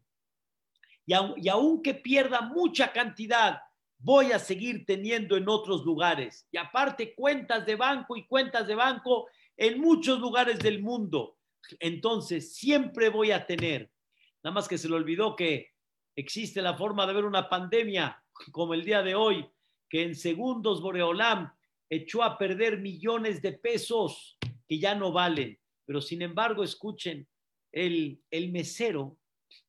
Y, 1.07 1.15
y 1.37 1.49
aunque 1.49 1.95
pierda 1.95 2.41
mucha 2.41 2.93
cantidad, 2.93 3.61
voy 3.99 4.33
a 4.33 4.39
seguir 4.39 4.85
teniendo 4.87 5.37
en 5.37 5.49
otros 5.49 5.85
lugares. 5.85 6.47
Y 6.51 6.59
aparte, 6.59 7.15
cuentas 7.15 7.67
de 7.67 7.77
banco 7.77 8.17
y 8.17 8.27
cuentas 8.27 8.67
de 8.67 8.75
banco 8.75 9.29
en 9.57 9.81
muchos 9.81 10.21
lugares 10.21 10.59
del 10.59 10.83
mundo. 10.83 11.39
Entonces, 11.81 12.55
siempre 12.55 13.09
voy 13.09 13.31
a 13.31 13.47
tener. 13.47 13.91
Nada 14.43 14.55
más 14.55 14.69
que 14.69 14.79
se 14.79 14.89
le 14.89 14.95
olvidó 14.95 15.35
que 15.35 15.73
existe 16.15 16.63
la 16.63 16.77
forma 16.77 17.07
de 17.07 17.15
ver 17.15 17.25
una 17.25 17.49
pandemia 17.49 18.23
como 18.53 18.75
el 18.75 18.85
día 18.85 19.03
de 19.03 19.15
hoy 19.15 19.49
que 19.89 20.03
en 20.03 20.15
segundos 20.15 20.81
Boreolam 20.81 21.53
echó 21.89 22.23
a 22.23 22.39
perder 22.39 22.79
millones 22.79 23.41
de 23.43 23.53
pesos 23.53 24.37
que 24.69 24.79
ya 24.79 24.95
no 24.95 25.13
valen. 25.13 25.59
Pero 25.85 26.01
sin 26.01 26.23
embargo, 26.23 26.65
escuchen, 26.65 27.29
el, 27.73 28.21
el 28.31 28.53
mesero 28.53 29.19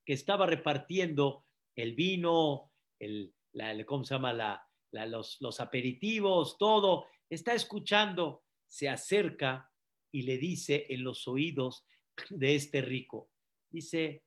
que 0.05 0.13
estaba 0.13 0.45
repartiendo 0.45 1.45
el 1.75 1.93
vino, 1.93 2.71
el, 2.99 3.33
la, 3.57 3.85
¿cómo 3.85 4.03
se 4.03 4.13
llama? 4.13 4.33
La, 4.33 4.63
los, 5.07 5.41
los 5.41 5.59
aperitivos, 5.59 6.57
todo, 6.57 7.07
está 7.29 7.53
escuchando, 7.53 8.43
se 8.65 8.89
acerca 8.89 9.71
y 10.11 10.21
le 10.21 10.37
dice 10.37 10.85
en 10.89 11.03
los 11.03 11.27
oídos 11.27 11.85
de 12.29 12.55
este 12.55 12.81
rico, 12.81 13.29
dice, 13.69 14.23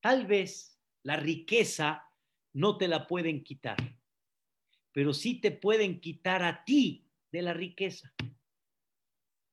tal 0.00 0.26
vez 0.26 0.78
la 1.02 1.16
riqueza 1.16 2.06
no 2.52 2.76
te 2.76 2.88
la 2.88 3.06
pueden 3.06 3.42
quitar 3.42 3.76
pero 4.92 5.14
sí 5.14 5.40
te 5.40 5.50
pueden 5.50 6.00
quitar 6.00 6.42
a 6.42 6.64
ti 6.64 7.08
de 7.32 7.42
la 7.42 7.54
riqueza. 7.54 8.14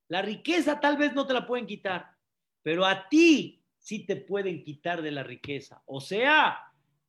La 0.10 0.22
riqueza 0.22 0.80
tal 0.80 0.98
vez 0.98 1.14
no 1.14 1.26
te 1.26 1.34
la 1.34 1.48
pueden 1.48 1.66
quitar, 1.66 2.18
pero 2.62 2.86
a 2.86 3.08
ti 3.08 3.64
sí 3.78 4.06
te 4.06 4.18
pueden 4.18 4.64
quitar 4.64 5.02
de 5.02 5.12
la 5.12 5.24
riqueza. 5.24 5.82
O 5.86 6.02
sea, 6.02 6.60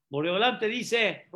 Boreolán 0.08 0.58
te 0.58 0.68
dice, 0.68 1.26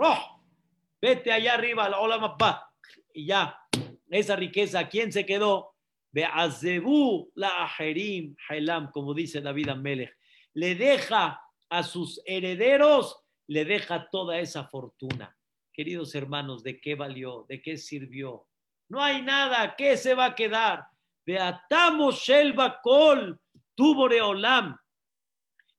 vete 1.04 1.30
allá 1.30 1.52
arriba, 1.52 1.86
la 1.86 2.00
ola 2.00 2.16
mapa, 2.16 2.72
y 3.12 3.26
ya, 3.26 3.60
esa 4.08 4.36
riqueza, 4.36 4.88
¿quién 4.88 5.12
se 5.12 5.26
quedó? 5.26 5.74
Be'azebu 6.10 7.30
la 7.34 7.64
ajerim 7.64 8.34
hailam, 8.48 8.90
como 8.90 9.12
dice 9.12 9.42
David 9.42 9.68
Amelech. 9.68 10.16
Le 10.54 10.74
deja 10.74 11.42
a 11.68 11.82
sus 11.82 12.22
herederos, 12.24 13.20
le 13.48 13.66
deja 13.66 14.08
toda 14.08 14.38
esa 14.38 14.66
fortuna. 14.68 15.36
Queridos 15.74 16.14
hermanos, 16.14 16.62
¿de 16.62 16.80
qué 16.80 16.94
valió? 16.94 17.44
¿De 17.50 17.60
qué 17.60 17.76
sirvió? 17.76 18.46
No 18.88 19.02
hay 19.02 19.20
nada. 19.20 19.74
¿Qué 19.76 19.98
se 19.98 20.14
va 20.14 20.26
a 20.26 20.34
quedar? 20.34 20.86
Beatamos 21.26 22.20
Shelba 22.20 22.80
Kol, 22.80 23.38
tu 23.74 23.94
Boreolam. 23.94 24.78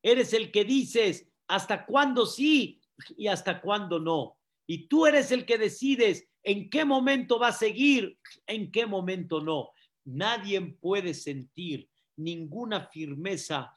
Eres 0.03 0.33
el 0.33 0.51
que 0.51 0.65
dices 0.65 1.27
hasta 1.47 1.83
cuándo 1.85 2.27
sí 2.27 2.79
y 3.17 3.25
hasta 3.25 3.59
cuándo 3.61 3.99
no. 3.99 4.37
Y 4.67 4.87
tú 4.87 5.05
eres 5.05 5.31
el 5.31 5.45
que 5.45 5.57
decides 5.57 6.27
en 6.43 6.69
qué 6.69 6.85
momento 6.85 7.39
va 7.39 7.49
a 7.49 7.53
seguir, 7.53 8.17
en 8.47 8.71
qué 8.71 8.85
momento 8.85 9.41
no. 9.41 9.71
Nadie 10.05 10.61
puede 10.61 11.13
sentir 11.13 11.89
ninguna 12.17 12.87
firmeza 12.87 13.73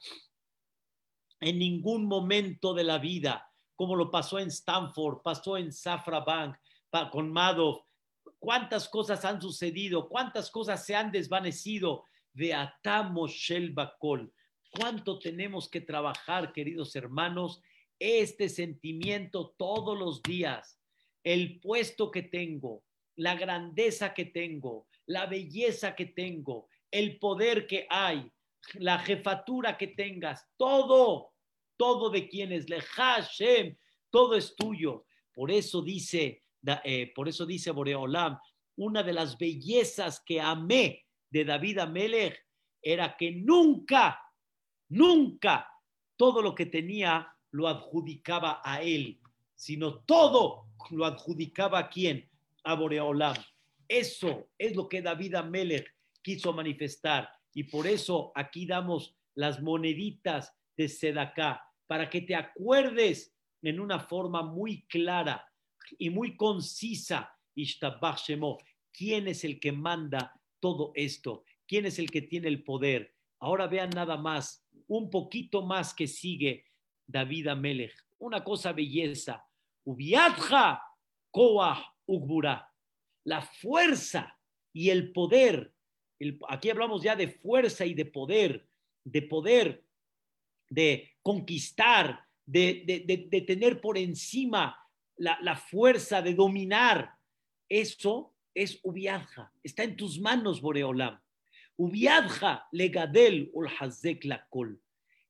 en 1.41 1.57
ningún 1.57 2.05
momento 2.05 2.73
de 2.73 2.83
la 2.83 2.97
vida, 2.97 3.49
como 3.75 3.95
lo 3.95 4.11
pasó 4.11 4.39
en 4.39 4.49
Stanford, 4.49 5.21
pasó 5.21 5.57
en 5.57 5.71
Safra 5.71 6.19
Bank, 6.19 6.57
con 7.11 7.31
Madoff. 7.31 7.81
¿Cuántas 8.39 8.89
cosas 8.89 9.23
han 9.25 9.41
sucedido? 9.41 10.07
¿Cuántas 10.09 10.49
cosas 10.49 10.85
se 10.85 10.95
han 10.95 11.11
desvanecido? 11.11 12.05
De 12.33 12.55
Bakol. 13.73 14.33
¿Cuánto 14.71 15.19
tenemos 15.19 15.69
que 15.69 15.81
trabajar, 15.81 16.53
queridos 16.53 16.95
hermanos? 16.95 17.61
Este 17.97 18.49
sentimiento 18.49 19.55
todos 19.57 19.97
los 19.97 20.21
días, 20.21 20.78
el 21.29 21.59
puesto 21.59 22.09
que 22.09 22.23
tengo, 22.23 22.83
la 23.17 23.35
grandeza 23.35 24.15
que 24.15 24.25
tengo, 24.25 24.87
la 25.05 25.27
belleza 25.27 25.93
que 25.93 26.07
tengo, 26.07 26.69
el 26.89 27.19
poder 27.19 27.67
que 27.67 27.85
hay, 27.87 28.31
la 28.79 28.97
jefatura 28.97 29.77
que 29.77 29.89
tengas, 29.89 30.47
todo, 30.57 31.35
todo 31.77 32.09
de 32.09 32.27
quienes 32.27 32.67
le 32.67 32.81
Hashem, 32.81 33.77
todo 34.09 34.35
es 34.35 34.55
tuyo. 34.55 35.05
Por 35.31 35.51
eso 35.51 35.83
dice, 35.83 36.41
eh, 36.83 37.13
por 37.13 37.29
eso 37.29 37.45
dice 37.45 37.69
Boreolam, 37.69 38.39
una 38.77 39.03
de 39.03 39.13
las 39.13 39.37
bellezas 39.37 40.23
que 40.25 40.41
amé 40.41 41.05
de 41.29 41.45
David 41.45 41.77
Amelech 41.77 42.43
era 42.81 43.15
que 43.15 43.33
nunca, 43.33 44.19
nunca 44.87 45.69
todo 46.17 46.41
lo 46.41 46.55
que 46.55 46.65
tenía 46.65 47.31
lo 47.51 47.67
adjudicaba 47.67 48.61
a 48.63 48.81
él, 48.81 49.18
sino 49.59 49.99
todo 50.05 50.67
lo 50.89 51.05
adjudicaba 51.05 51.79
a 51.79 51.89
quién? 51.89 52.29
A 52.63 52.75
Boreolam. 52.75 53.35
Eso 53.89 54.47
es 54.57 54.73
lo 54.73 54.87
que 54.87 55.01
David 55.01 55.35
Amelech 55.35 55.93
quiso 56.21 56.53
manifestar. 56.53 57.29
Y 57.53 57.65
por 57.65 57.85
eso 57.85 58.31
aquí 58.35 58.65
damos 58.65 59.17
las 59.35 59.61
moneditas 59.61 60.55
de 60.77 60.87
Sedaká, 60.87 61.61
para 61.87 62.09
que 62.09 62.21
te 62.21 62.35
acuerdes 62.35 63.35
en 63.61 63.81
una 63.81 63.99
forma 63.99 64.43
muy 64.43 64.83
clara 64.83 65.45
y 65.97 66.09
muy 66.09 66.37
concisa, 66.37 67.35
quién 68.93 69.27
es 69.27 69.43
el 69.43 69.59
que 69.59 69.73
manda 69.73 70.39
todo 70.61 70.93
esto, 70.95 71.43
quién 71.67 71.85
es 71.85 71.99
el 71.99 72.09
que 72.09 72.21
tiene 72.21 72.47
el 72.47 72.63
poder. 72.63 73.13
Ahora 73.39 73.67
vean 73.67 73.89
nada 73.89 74.15
más, 74.15 74.65
un 74.87 75.09
poquito 75.09 75.65
más 75.65 75.93
que 75.93 76.07
sigue 76.07 76.63
David 77.05 77.47
Amelech. 77.47 77.93
Una 78.19 78.41
cosa 78.41 78.71
belleza. 78.71 79.45
Ubiadja 79.85 80.81
koah 81.31 81.83
ugbura 82.05 82.69
la 83.23 83.41
fuerza 83.41 84.37
y 84.73 84.89
el 84.89 85.11
poder. 85.11 85.73
aquí 86.49 86.69
hablamos 86.69 87.03
ya 87.03 87.15
de 87.15 87.29
fuerza 87.29 87.85
y 87.85 87.93
de 87.93 88.05
poder, 88.05 88.67
de 89.03 89.21
poder, 89.21 89.85
de 90.69 91.15
conquistar, 91.21 92.25
de, 92.45 93.45
tener 93.47 93.79
por 93.79 93.97
encima 93.97 94.77
la, 95.15 95.55
fuerza, 95.55 96.21
de 96.21 96.33
dominar. 96.33 97.13
Eso 97.69 98.33
es 98.53 98.79
Ubiadja, 98.83 99.53
está 99.63 99.83
en 99.83 99.95
tus 99.95 100.19
manos, 100.19 100.59
Boreolam. 100.59 101.19
Ubiadja 101.77 102.67
legadel 102.71 103.49
ul 103.53 103.69
hazek 103.69 104.25
la. 104.25 104.47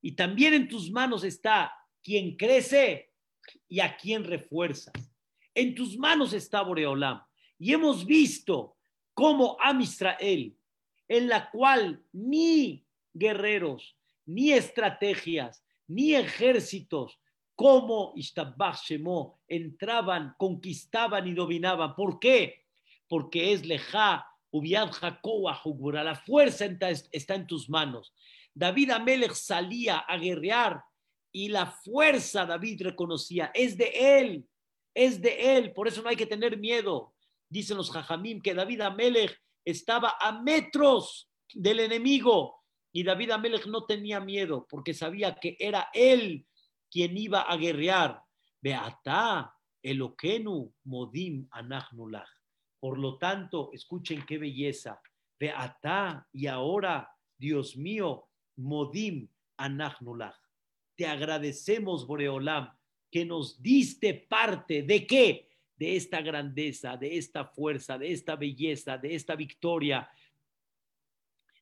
Y 0.00 0.12
también 0.12 0.54
en 0.54 0.68
tus 0.68 0.90
manos 0.90 1.22
está 1.22 1.72
quien 2.02 2.36
crece 2.36 3.09
y 3.68 3.80
a 3.80 3.96
quien 3.96 4.24
refuerzas. 4.24 4.92
En 5.54 5.74
tus 5.74 5.96
manos 5.96 6.32
está 6.32 6.62
Boreolam. 6.62 7.22
Y 7.58 7.72
hemos 7.72 8.04
visto 8.04 8.76
cómo 9.14 9.56
Am 9.60 9.80
Israel, 9.80 10.56
en 11.08 11.28
la 11.28 11.50
cual 11.50 12.02
ni 12.12 12.86
guerreros, 13.12 13.96
ni 14.24 14.52
estrategias, 14.52 15.64
ni 15.86 16.14
ejércitos, 16.14 17.18
como 17.54 18.12
Ishtabach 18.16 18.82
Shemo, 18.86 19.42
entraban, 19.46 20.34
conquistaban 20.38 21.26
y 21.26 21.34
dominaban. 21.34 21.94
¿Por 21.94 22.18
qué? 22.18 22.64
Porque 23.08 23.52
es 23.52 23.66
leja, 23.66 24.26
ubiad 24.50 24.90
jacoa 24.92 25.60
la 26.02 26.14
fuerza 26.14 26.64
está 27.12 27.34
en 27.34 27.46
tus 27.46 27.68
manos. 27.68 28.14
David 28.54 28.90
Amelech 28.90 29.32
salía 29.32 29.98
a 29.98 30.16
guerrear 30.16 30.82
y 31.32 31.48
la 31.48 31.66
fuerza 31.66 32.46
David 32.46 32.82
reconocía, 32.82 33.50
es 33.54 33.76
de 33.76 34.18
él, 34.18 34.48
es 34.94 35.20
de 35.20 35.56
él, 35.56 35.72
por 35.72 35.88
eso 35.88 36.02
no 36.02 36.08
hay 36.08 36.16
que 36.16 36.26
tener 36.26 36.58
miedo 36.58 37.14
dicen 37.50 37.76
los 37.76 37.90
Jajamim, 37.90 38.40
que 38.40 38.54
David 38.54 38.80
Amelech 38.80 39.36
estaba 39.64 40.16
a 40.18 40.40
metros 40.40 41.28
del 41.52 41.80
enemigo 41.80 42.62
y 42.92 43.02
David 43.02 43.32
Amelech 43.32 43.66
no 43.66 43.84
tenía 43.84 44.20
miedo 44.20 44.66
porque 44.70 44.94
sabía 44.94 45.34
que 45.34 45.56
era 45.58 45.90
él 45.92 46.46
quien 46.90 47.16
iba 47.18 47.42
a 47.42 47.56
guerrear. 47.56 48.22
Beata, 48.62 49.54
Eloquenu, 49.82 50.72
Modim, 50.84 51.48
Anachnulach. 51.50 52.28
Por 52.78 52.98
lo 52.98 53.18
tanto, 53.18 53.70
escuchen 53.72 54.24
qué 54.26 54.38
belleza. 54.38 55.00
Beata, 55.38 56.26
y 56.32 56.46
ahora, 56.46 57.10
Dios 57.36 57.76
mío, 57.76 58.28
Modim, 58.56 59.28
Anachnulach. 59.56 60.38
Te 61.00 61.06
agradecemos, 61.06 62.06
Boreolam, 62.06 62.76
que 63.10 63.24
nos 63.24 63.62
diste 63.62 64.12
parte 64.12 64.82
de 64.82 65.06
qué? 65.06 65.48
de 65.74 65.96
esta 65.96 66.20
grandeza, 66.20 66.98
de 66.98 67.16
esta 67.16 67.46
fuerza, 67.46 67.96
de 67.96 68.12
esta 68.12 68.36
belleza, 68.36 68.98
de 68.98 69.14
esta 69.14 69.34
victoria, 69.34 70.10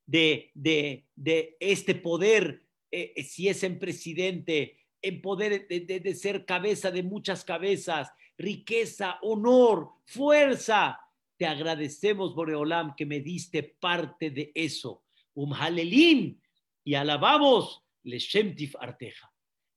de, 0.04 0.50
de, 0.54 1.06
de 1.14 1.56
este 1.60 1.94
poder, 1.94 2.64
eh, 2.90 3.12
eh, 3.14 3.22
si 3.22 3.48
es 3.48 3.62
en 3.62 3.78
presidente, 3.78 4.76
en 5.00 5.22
poder 5.22 5.68
de, 5.68 6.00
de, 6.00 6.14
ser 6.16 6.44
cabeza 6.44 6.90
de 6.90 7.04
muchas 7.04 7.44
cabezas, 7.44 8.10
riqueza, 8.36 9.20
honor, 9.22 9.90
fuerza. 10.04 10.98
Te 11.36 11.46
agradecemos, 11.46 12.34
Boreolam, 12.34 12.96
que 12.96 13.06
me 13.06 13.20
diste 13.20 13.62
parte 13.62 14.32
de 14.32 14.50
eso. 14.52 15.04
Um 15.32 15.52
y 16.82 16.94
alabamos 16.94 17.84
le 18.04 18.18
Shemtif 18.18 18.74
Arteja. 18.78 19.32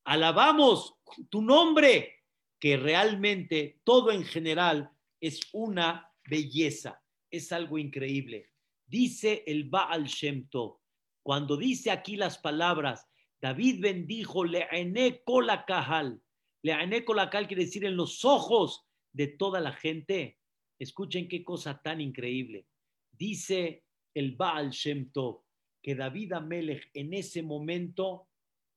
Alabamos 0.05 0.95
tu 1.29 1.41
nombre 1.41 2.23
que 2.59 2.77
realmente 2.77 3.81
todo 3.83 4.11
en 4.11 4.23
general 4.23 4.91
es 5.19 5.39
una 5.53 6.11
belleza, 6.29 7.01
es 7.29 7.51
algo 7.51 7.77
increíble. 7.77 8.49
Dice 8.85 9.43
el 9.47 9.69
Baal 9.69 10.05
Shem 10.05 10.47
Tov, 10.49 10.79
cuando 11.23 11.55
dice 11.55 11.91
aquí 11.91 12.15
las 12.15 12.37
palabras, 12.37 13.07
David 13.41 13.81
bendijo 13.81 14.43
Le'ene 14.43 15.23
la 15.43 15.65
Kahal. 15.65 16.21
Le'ene 16.63 17.03
la 17.15 17.29
Kahal 17.29 17.47
quiere 17.47 17.65
decir 17.65 17.85
en 17.85 17.95
los 17.95 18.23
ojos 18.25 18.85
de 19.11 19.27
toda 19.27 19.59
la 19.59 19.73
gente. 19.73 20.39
Escuchen 20.79 21.27
qué 21.27 21.43
cosa 21.43 21.81
tan 21.81 22.01
increíble. 22.01 22.67
Dice 23.11 23.85
el 24.13 24.35
Baal 24.35 24.71
Shem 24.71 25.11
Tov 25.11 25.43
que 25.81 25.95
David 25.95 26.33
Amelech 26.33 26.89
en 26.93 27.13
ese 27.13 27.41
momento 27.41 28.27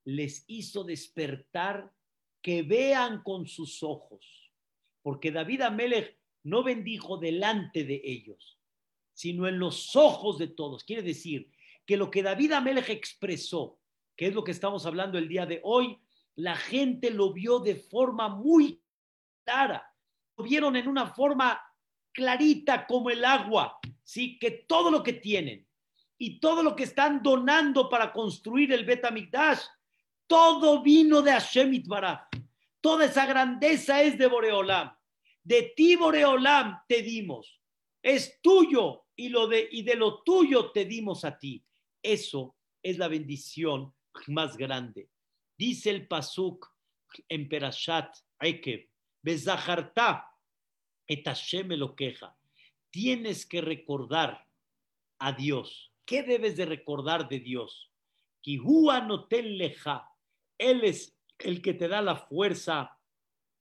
les 0.05 0.45
hizo 0.47 0.85
despertar 0.85 1.93
que 2.43 2.63
vean 2.63 3.23
con 3.23 3.47
sus 3.47 3.83
ojos, 3.83 4.53
porque 5.03 5.33
David 5.33 5.63
Amelech 5.63 6.19
no 6.43 6.63
bendijo 6.63 7.17
delante 7.17 7.85
de 7.85 8.01
ellos, 8.05 8.59
sino 9.15 9.47
en 9.49 9.59
los 9.59 9.97
ojos 9.97 10.39
de 10.39 10.49
todos. 10.49 10.85
Quiere 10.85 11.03
decir 11.03 11.51
que 11.87 11.97
lo 11.97 12.11
que 12.11 12.23
David 12.23 12.53
Amelech 12.53 12.91
expresó, 12.91 13.81
que 14.17 14.27
es 14.27 14.35
lo 14.35 14.45
que 14.45 14.53
estamos 14.53 14.85
hablando 14.87 15.19
el 15.19 15.29
día 15.29 15.47
de 15.47 15.61
hoy, 15.65 15.99
la 16.37 16.57
gente 16.57 17.11
lo 17.11 17.33
vio 17.33 17.61
de 17.61 17.77
forma 17.77 18.29
muy 18.29 18.83
clara, 19.45 19.91
lo 20.37 20.45
vieron 20.45 20.77
en 20.77 20.89
una 20.89 21.07
forma 21.07 21.61
clarita 22.13 22.87
como 22.87 23.11
el 23.11 23.25
agua, 23.25 23.79
¿sí? 24.03 24.39
Que 24.39 24.51
todo 24.51 24.91
lo 24.91 25.03
que 25.03 25.15
tienen 25.15 25.67
y 26.19 26.39
todo 26.41 26.63
lo 26.63 26.77
que 26.77 26.85
están 26.85 27.23
donando 27.23 27.89
para 27.89 28.13
construir 28.13 28.73
el 28.73 28.85
Betamigdash 28.85 29.61
todo 30.27 30.83
vino 30.83 31.23
de 31.23 31.33
Hashem. 31.33 31.83
Toda 32.81 33.05
esa 33.07 33.27
grandeza 33.27 34.03
es 34.03 34.19
de 34.19 34.27
Boreolam. 34.27 34.95
De 35.43 35.73
ti, 35.77 35.97
Boreolam, 35.97 36.81
te 36.89 37.03
dimos. 37.03 37.61
es 38.03 38.39
tuyo 38.43 39.07
y, 39.17 39.29
lo 39.31 39.47
de, 39.47 39.69
y 39.71 39.83
de 39.83 39.95
lo 39.95 40.23
tuyo 40.23 40.71
te 40.73 40.85
dimos 40.85 41.25
a 41.25 41.39
ti. 41.39 41.65
Eso 42.03 42.57
es 42.83 42.99
la 42.99 43.09
bendición 43.09 43.95
más 44.27 44.57
grande. 44.57 45.09
Dice 45.57 45.91
el 45.91 46.07
Pasuk 46.07 46.71
en 47.29 47.49
Perashat 47.49 48.15
Ekev, 48.41 48.89
Bezaharta 49.23 50.29
et 51.07 51.25
Hashem 51.27 51.69
lo 51.73 51.95
queja. 51.95 52.37
Tienes 52.91 53.47
que 53.47 53.61
recordar 53.61 54.47
a 55.19 55.33
Dios. 55.33 55.94
¿Qué 56.05 56.23
debes 56.23 56.57
de 56.57 56.67
recordar 56.67 57.29
de 57.29 57.41
Dios? 57.41 57.91
leja. 59.43 60.11
Él 60.59 60.85
es 60.85 61.17
el 61.39 61.63
que 61.63 61.75
te 61.75 61.89
da 61.89 62.03
la 62.03 62.17
fuerza, 62.17 62.99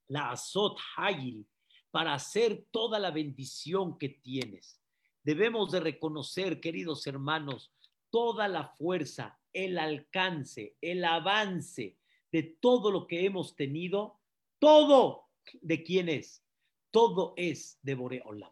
la 0.09 0.31
azot 0.31 0.77
hayil, 0.97 1.47
para 1.89 2.13
hacer 2.13 2.65
toda 2.71 2.99
la 2.99 3.11
bendición 3.11 3.97
que 3.97 4.09
tienes. 4.09 4.81
Debemos 5.23 5.71
de 5.71 5.79
reconocer, 5.79 6.59
queridos 6.59 7.07
hermanos, 7.07 7.71
toda 8.09 8.47
la 8.47 8.67
fuerza, 8.67 9.39
el 9.53 9.77
alcance, 9.77 10.75
el 10.81 11.05
avance 11.05 11.97
de 12.31 12.43
todo 12.43 12.91
lo 12.91 13.07
que 13.07 13.25
hemos 13.25 13.55
tenido, 13.55 14.19
todo 14.59 15.29
de 15.61 15.83
quién 15.83 16.09
es, 16.09 16.43
todo 16.91 17.33
es 17.37 17.79
de 17.81 17.95
Boreolam, 17.95 18.51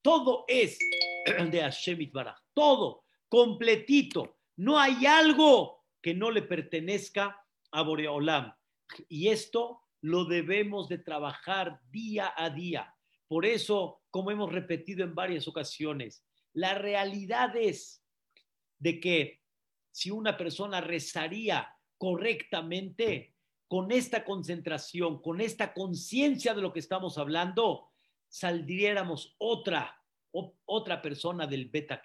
todo 0.00 0.44
es 0.48 0.78
de 1.26 1.60
Hashem 1.60 2.10
Baraj, 2.12 2.38
todo 2.54 3.05
completito, 3.28 4.38
no 4.56 4.78
hay 4.78 5.06
algo 5.06 5.84
que 6.00 6.14
no 6.14 6.30
le 6.30 6.42
pertenezca 6.42 7.44
a 7.70 7.82
Boreolam. 7.82 8.54
Y 9.08 9.28
esto 9.28 9.82
lo 10.00 10.24
debemos 10.24 10.88
de 10.88 10.98
trabajar 10.98 11.80
día 11.90 12.32
a 12.36 12.50
día. 12.50 12.94
Por 13.26 13.44
eso, 13.44 14.02
como 14.10 14.30
hemos 14.30 14.52
repetido 14.52 15.02
en 15.04 15.14
varias 15.14 15.48
ocasiones, 15.48 16.24
la 16.52 16.74
realidad 16.74 17.56
es 17.56 18.02
de 18.78 19.00
que 19.00 19.42
si 19.90 20.10
una 20.10 20.36
persona 20.36 20.80
rezaría 20.80 21.68
correctamente, 21.98 23.34
con 23.68 23.90
esta 23.90 24.24
concentración, 24.24 25.20
con 25.20 25.40
esta 25.40 25.72
conciencia 25.72 26.54
de 26.54 26.62
lo 26.62 26.72
que 26.72 26.78
estamos 26.78 27.18
hablando, 27.18 27.90
saldriéramos 28.28 29.34
otra, 29.38 30.00
otra 30.30 31.02
persona 31.02 31.46
del 31.46 31.68
Beta 31.68 32.00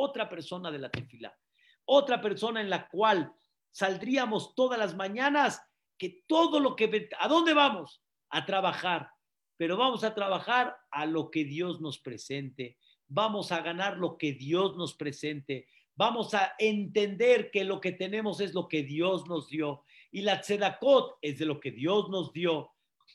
otra 0.00 0.28
persona 0.28 0.70
de 0.70 0.78
la 0.78 0.90
tefila, 0.90 1.36
otra 1.84 2.20
persona 2.20 2.60
en 2.60 2.70
la 2.70 2.88
cual 2.88 3.32
saldríamos 3.70 4.54
todas 4.54 4.78
las 4.78 4.96
mañanas 4.96 5.62
que 5.98 6.24
todo 6.26 6.60
lo 6.60 6.74
que... 6.76 7.08
¿A 7.18 7.28
dónde 7.28 7.52
vamos? 7.52 8.02
A 8.30 8.46
trabajar, 8.46 9.10
pero 9.56 9.76
vamos 9.76 10.04
a 10.04 10.14
trabajar 10.14 10.76
a 10.90 11.04
lo 11.06 11.30
que 11.30 11.44
Dios 11.44 11.80
nos 11.80 11.98
presente, 11.98 12.78
vamos 13.06 13.52
a 13.52 13.60
ganar 13.60 13.98
lo 13.98 14.16
que 14.16 14.32
Dios 14.32 14.76
nos 14.76 14.94
presente, 14.94 15.68
vamos 15.94 16.32
a 16.32 16.54
entender 16.58 17.50
que 17.50 17.64
lo 17.64 17.80
que 17.80 17.92
tenemos 17.92 18.40
es 18.40 18.54
lo 18.54 18.68
que 18.68 18.82
Dios 18.82 19.26
nos 19.28 19.48
dio 19.48 19.84
y 20.10 20.22
la 20.22 20.40
tzedakot 20.40 21.18
es 21.20 21.38
de 21.38 21.46
lo 21.46 21.60
que 21.60 21.72
Dios 21.72 22.08
nos 22.08 22.32
dio. 22.32 22.72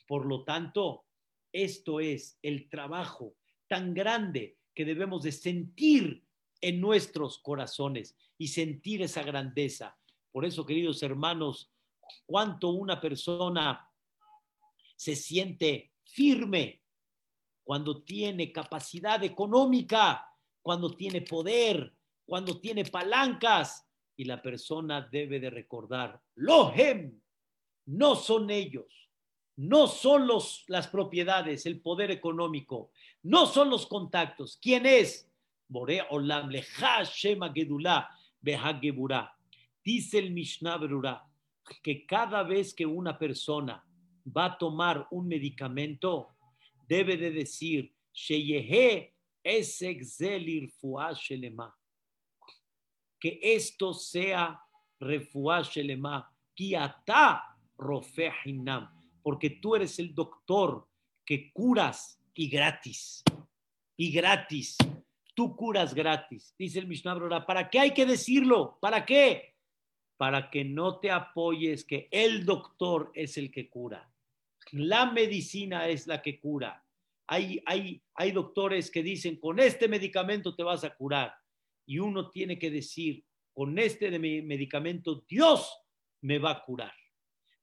Por 0.08 0.26
lo 0.26 0.44
tanto, 0.44 1.06
esto 1.52 2.00
es 2.00 2.38
el 2.42 2.70
trabajo 2.70 3.36
tan 3.68 3.94
grande 3.94 4.58
que 4.74 4.86
debemos 4.86 5.24
de 5.24 5.32
sentir 5.32 6.25
en 6.66 6.82
nuestros 6.82 7.38
corazones 7.38 8.18
y 8.40 8.48
sentir 8.48 9.04
esa 9.04 9.22
grandeza. 9.22 9.96
Por 10.32 10.46
eso, 10.46 10.66
queridos 10.66 11.04
hermanos, 11.04 11.72
cuánto 12.26 12.70
una 12.70 13.00
persona 13.00 13.88
se 14.96 15.16
siente 15.16 15.94
firme 16.04 16.82
cuando 17.64 18.02
tiene 18.02 18.52
capacidad 18.52 19.24
económica, 19.24 20.28
cuando 20.64 20.96
tiene 20.96 21.22
poder, 21.22 21.96
cuando 22.26 22.60
tiene 22.60 22.84
palancas, 22.86 23.88
y 24.18 24.24
la 24.26 24.42
persona 24.42 25.08
debe 25.12 25.40
de 25.40 25.52
recordar, 25.52 26.20
Lohem, 26.34 27.22
no 27.86 28.16
son 28.16 28.50
ellos, 28.50 29.12
no 29.58 29.86
son 29.86 30.26
los, 30.26 30.64
las 30.68 30.88
propiedades, 30.88 31.68
el 31.68 31.80
poder 31.80 32.10
económico, 32.10 32.92
no 33.22 33.46
son 33.46 33.70
los 33.70 33.86
contactos. 33.86 34.58
¿Quién 34.60 34.88
es? 34.88 35.30
Borea 35.68 36.08
Olam, 36.12 36.50
Leja 36.50 37.04
Shema 37.04 37.52
Gedulá, 37.54 38.10
Dice 39.84 40.20
el 40.20 40.32
Mishnah 40.32 40.78
Berurah 40.78 41.24
que 41.82 42.06
cada 42.06 42.44
vez 42.44 42.74
que 42.74 42.86
una 42.86 43.18
persona 43.18 43.84
va 44.26 44.46
a 44.46 44.58
tomar 44.58 45.08
un 45.12 45.28
medicamento, 45.28 46.30
debe 46.88 47.18
de 47.18 47.32
decir, 47.32 47.92
Sheyehe 48.14 49.14
Esexelir 49.44 50.70
Fuashelema 50.70 51.76
que 53.26 53.40
esto 53.42 53.92
sea 53.92 54.60
refuashelema, 55.00 56.32
kiata 56.54 57.58
rofehinam, 57.76 58.88
porque 59.24 59.50
tú 59.50 59.76
eres 59.76 59.98
el 59.98 60.14
doctor 60.14 60.88
que 61.26 61.52
curas 61.52 62.22
y 62.36 62.48
gratis, 62.48 63.24
y 63.98 64.12
gratis. 64.12 64.78
Tú 65.36 65.56
curas 65.56 65.94
gratis, 65.94 66.56
dice 66.58 66.80
el 66.80 66.88
Mishnah 66.88 67.46
¿Para 67.46 67.70
qué 67.70 67.80
hay 67.80 67.92
que 67.92 68.06
decirlo? 68.06 68.80
¿Para 68.80 69.06
qué? 69.06 69.56
Para 70.18 70.50
que 70.50 70.64
no 70.64 71.00
te 71.00 71.12
apoyes 71.12 71.84
que 71.84 72.08
el 72.10 72.46
doctor 72.46 73.12
es 73.14 73.38
el 73.38 73.52
que 73.52 73.70
cura. 73.70 74.10
La 74.72 75.12
medicina 75.12 75.90
es 75.90 76.08
la 76.08 76.22
que 76.22 76.40
cura. 76.40 76.82
Hay, 77.28 77.62
hay, 77.66 78.02
hay 78.14 78.32
doctores 78.32 78.90
que 78.90 79.04
dicen, 79.04 79.36
con 79.36 79.60
este 79.60 79.90
medicamento 79.90 80.56
te 80.56 80.64
vas 80.64 80.86
a 80.86 80.96
curar 80.96 81.36
y 81.86 82.00
uno 82.00 82.30
tiene 82.30 82.58
que 82.58 82.72
decir, 82.72 83.26
con 83.54 83.78
este 83.78 84.18
medicamento 84.18 85.26
Dios 85.28 85.70
me 86.22 86.40
va 86.40 86.52
a 86.52 86.64
curar. 86.64 86.94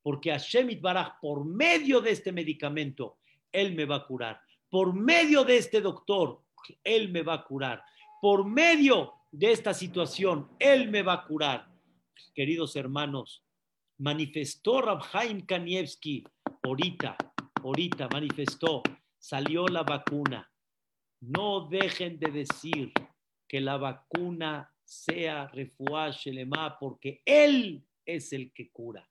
Porque 0.03 0.31
Hashem 0.31 0.79
Baraj, 0.81 1.21
por 1.21 1.47
medio 1.47 2.03
de 2.03 2.11
este 2.11 2.33
medicamento, 2.33 3.19
Él 3.51 3.75
me 3.75 3.87
va 3.87 3.97
a 3.97 4.07
curar. 4.07 4.41
Por 4.69 4.95
medio 4.95 5.45
de 5.45 5.57
este 5.57 5.81
doctor, 5.81 6.42
Él 6.85 7.11
me 7.11 7.23
va 7.23 7.35
a 7.35 7.45
curar. 7.45 7.83
Por 8.21 8.45
medio 8.45 9.15
de 9.31 9.53
esta 9.53 9.75
situación, 9.75 10.49
Él 10.59 10.91
me 10.91 11.03
va 11.03 11.15
a 11.15 11.25
curar. 11.25 11.69
Queridos 12.35 12.77
hermanos, 12.77 13.45
manifestó 13.99 14.81
Rabhaim 14.81 15.47
Kanievski, 15.47 16.25
ahorita, 16.63 17.17
ahorita 17.63 18.09
manifestó, 18.09 18.83
salió 19.19 19.67
la 19.67 19.83
vacuna. 19.83 20.51
No 21.21 21.69
dejen 21.69 22.19
de 22.19 22.31
decir 22.31 22.93
que 23.49 23.61
la 23.61 23.77
vacuna 23.77 24.73
sea 24.85 25.47
refuá 25.49 26.11
Shelema, 26.11 26.79
porque 26.79 27.23
Él 27.25 27.85
es 28.05 28.33
el 28.33 28.53
que 28.53 28.71
cura. 28.71 29.09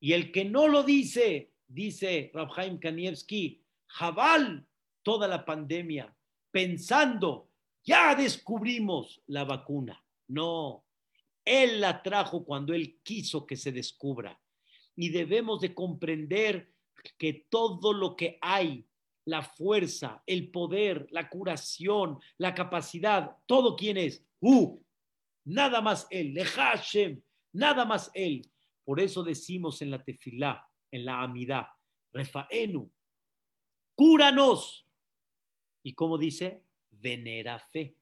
Y 0.00 0.12
el 0.12 0.30
que 0.32 0.44
no 0.44 0.68
lo 0.68 0.82
dice, 0.82 1.52
dice 1.66 2.30
Rabhaim 2.34 2.78
Kanievski, 2.78 3.62
Jabal 3.86 4.66
toda 5.06 5.28
la 5.28 5.44
pandemia, 5.44 6.12
pensando, 6.50 7.48
ya 7.84 8.16
descubrimos 8.16 9.22
la 9.28 9.44
vacuna. 9.44 10.04
No, 10.26 10.84
Él 11.44 11.80
la 11.80 12.02
trajo 12.02 12.44
cuando 12.44 12.74
Él 12.74 12.98
quiso 13.04 13.46
que 13.46 13.54
se 13.54 13.70
descubra. 13.70 14.36
Y 14.96 15.10
debemos 15.10 15.60
de 15.60 15.72
comprender 15.72 16.72
que 17.16 17.46
todo 17.48 17.92
lo 17.92 18.16
que 18.16 18.36
hay 18.40 18.84
la 19.26 19.42
fuerza, 19.42 20.24
el 20.26 20.50
poder, 20.50 21.06
la 21.12 21.28
curación, 21.28 22.18
la 22.38 22.52
capacidad, 22.52 23.36
todo 23.46 23.76
quien 23.76 23.98
es. 23.98 24.26
Uh, 24.40 24.76
nada 25.44 25.80
más 25.80 26.08
Él, 26.10 26.36
Hashem, 26.36 27.22
nada 27.52 27.84
más 27.84 28.10
Él. 28.12 28.42
Por 28.84 28.98
eso 28.98 29.22
decimos 29.22 29.82
en 29.82 29.92
la 29.92 30.02
tefilá, 30.02 30.68
en 30.90 31.04
la 31.04 31.22
amidad, 31.22 31.68
Refaenu, 32.12 32.90
cúranos. 33.94 34.85
Y 35.86 35.92
como 35.92 36.18
dice, 36.18 36.64
venera 36.90 37.60
fe. 37.60 37.94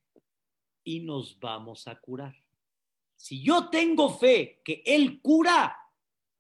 Y 0.85 1.01
nos 1.01 1.39
vamos 1.39 1.87
a 1.87 2.01
curar. 2.01 2.35
Si 3.15 3.43
yo 3.43 3.69
tengo 3.69 4.09
fe 4.09 4.63
que 4.65 4.83
Él 4.87 5.21
cura, 5.21 5.77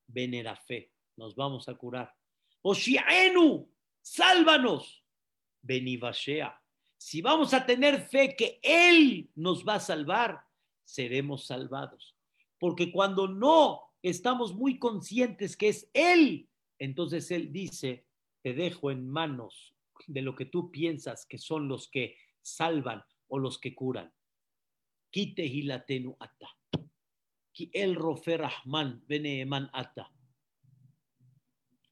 venera 0.06 0.56
fe, 0.56 0.90
nos 1.16 1.36
vamos 1.36 1.68
a 1.68 1.74
curar. 1.74 2.16
Oshiaenu, 2.62 3.70
sálvanos, 4.00 5.04
Benivashea. 5.60 6.58
Si 6.96 7.20
vamos 7.20 7.52
a 7.52 7.66
tener 7.66 8.00
fe 8.00 8.34
que 8.34 8.58
Él 8.62 9.28
nos 9.34 9.68
va 9.68 9.74
a 9.74 9.80
salvar, 9.80 10.46
seremos 10.82 11.44
salvados. 11.44 12.16
Porque 12.58 12.90
cuando 12.90 13.28
no 13.28 13.82
estamos 14.00 14.54
muy 14.54 14.78
conscientes 14.78 15.58
que 15.58 15.68
es 15.68 15.90
Él, 15.92 16.48
entonces 16.78 17.30
Él 17.30 17.52
dice, 17.52 18.06
te 18.40 18.54
dejo 18.54 18.90
en 18.90 19.10
manos 19.10 19.73
de 20.06 20.22
lo 20.22 20.34
que 20.34 20.46
tú 20.46 20.70
piensas 20.70 21.26
que 21.26 21.38
son 21.38 21.68
los 21.68 21.88
que 21.88 22.16
salvan 22.42 23.02
o 23.28 23.38
los 23.38 23.58
que 23.58 23.74
curan. 23.74 24.12
Kite 25.10 25.44
hilatenu 25.44 26.16
ata. 26.18 26.48
El 27.72 27.94
rofer 27.94 28.40
rahman 28.40 29.70
ata. 29.72 30.10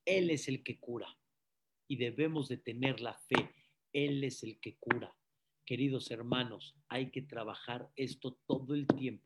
Él 0.04 0.30
es 0.30 0.48
el 0.48 0.62
que 0.62 0.80
cura 0.80 1.16
y 1.86 1.96
debemos 1.96 2.48
de 2.48 2.56
tener 2.56 3.00
la 3.00 3.14
fe 3.14 3.54
Él 3.92 4.24
es 4.24 4.42
el 4.42 4.58
que 4.58 4.76
cura. 4.78 5.14
Queridos 5.64 6.10
hermanos, 6.10 6.74
hay 6.88 7.10
que 7.10 7.22
trabajar 7.22 7.90
esto 7.94 8.38
todo 8.46 8.74
el 8.74 8.86
tiempo. 8.86 9.24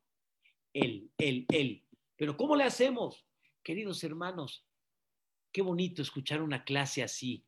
Él, 0.73 1.11
él, 1.17 1.47
él. 1.49 1.85
Pero 2.17 2.37
¿cómo 2.37 2.57
le 2.57 2.65
hacemos? 2.65 3.25
Queridos 3.63 4.03
hermanos, 4.05 4.67
qué 5.53 5.63
bonito 5.63 6.03
escuchar 6.03 6.43
una 6.43 6.65
clase 6.65 7.03
así, 7.03 7.47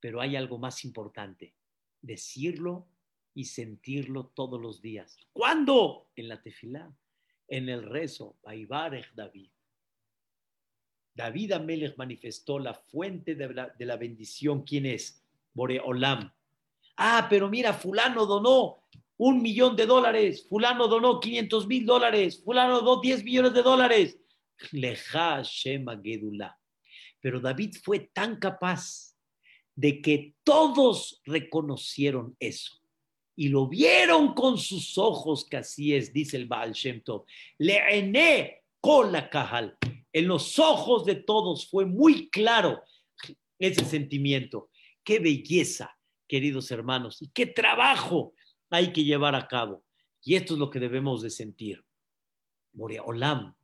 pero 0.00 0.20
hay 0.20 0.36
algo 0.36 0.58
más 0.58 0.84
importante, 0.84 1.54
decirlo 2.00 2.86
y 3.34 3.44
sentirlo 3.44 4.26
todos 4.34 4.60
los 4.60 4.80
días. 4.80 5.16
¿Cuándo? 5.32 6.08
En 6.16 6.28
la 6.28 6.42
tefilá, 6.42 6.92
en 7.48 7.68
el 7.68 7.82
rezo, 7.82 8.36
Baibarech 8.42 9.12
David. 9.14 9.50
David 11.14 11.52
Amelech 11.52 11.96
manifestó 11.96 12.58
la 12.58 12.74
fuente 12.74 13.34
de 13.34 13.52
la, 13.52 13.68
de 13.68 13.84
la 13.84 13.96
bendición. 13.96 14.62
¿Quién 14.62 14.86
es? 14.86 15.24
Boreolam. 15.52 16.32
Ah, 16.96 17.26
pero 17.28 17.48
mira, 17.48 17.72
fulano 17.72 18.24
donó 18.24 18.84
un 19.16 19.42
millón 19.42 19.74
de 19.74 19.84
dólares, 19.86 20.46
fulano 20.48 20.86
donó 20.86 21.18
500 21.18 21.66
mil 21.66 21.84
dólares, 21.84 22.40
fulano 22.44 22.80
donó 22.80 23.00
10 23.00 23.24
millones 23.24 23.52
de 23.52 23.62
dólares. 23.62 24.18
Pero 27.20 27.40
David 27.40 27.76
fue 27.82 27.98
tan 28.12 28.36
capaz 28.36 29.07
de 29.78 30.02
que 30.02 30.34
todos 30.42 31.22
reconocieron 31.24 32.36
eso 32.40 32.80
y 33.36 33.48
lo 33.48 33.68
vieron 33.68 34.34
con 34.34 34.58
sus 34.58 34.98
ojos 34.98 35.46
que 35.48 35.58
así 35.58 35.94
es, 35.94 36.12
dice 36.12 36.36
el 36.36 36.46
Baal 36.46 36.72
Shem 36.72 37.00
Tov. 37.00 37.24
Le 37.58 38.60
con 38.80 39.12
la 39.12 39.30
cajal. 39.30 39.78
En 40.12 40.26
los 40.26 40.58
ojos 40.58 41.04
de 41.04 41.14
todos 41.14 41.70
fue 41.70 41.86
muy 41.86 42.28
claro 42.28 42.82
ese 43.60 43.84
sentimiento. 43.84 44.68
Qué 45.04 45.20
belleza, 45.20 45.96
queridos 46.26 46.72
hermanos, 46.72 47.22
y 47.22 47.28
qué 47.28 47.46
trabajo 47.46 48.34
hay 48.70 48.92
que 48.92 49.04
llevar 49.04 49.36
a 49.36 49.46
cabo. 49.46 49.84
Y 50.24 50.34
esto 50.34 50.54
es 50.54 50.58
lo 50.58 50.70
que 50.70 50.80
debemos 50.80 51.22
de 51.22 51.30
sentir. 51.30 51.84
Moria 52.72 53.04
Olam, 53.04 53.54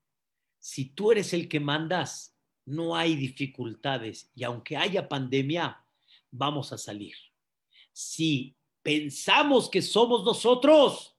si 0.61 0.91
tú 0.91 1.11
eres 1.11 1.33
el 1.33 1.49
que 1.49 1.59
mandas, 1.59 2.37
no 2.65 2.95
hay 2.95 3.17
dificultades 3.17 4.31
y 4.37 4.45
aunque 4.45 4.77
haya 4.77 5.09
pandemia, 5.09 5.84
vamos 6.35 6.73
a 6.73 6.79
salir. 6.79 7.15
Si 7.93 8.57
pensamos 8.83 9.71
que 9.71 9.83
somos 9.83 10.25
nosotros, 10.25 11.17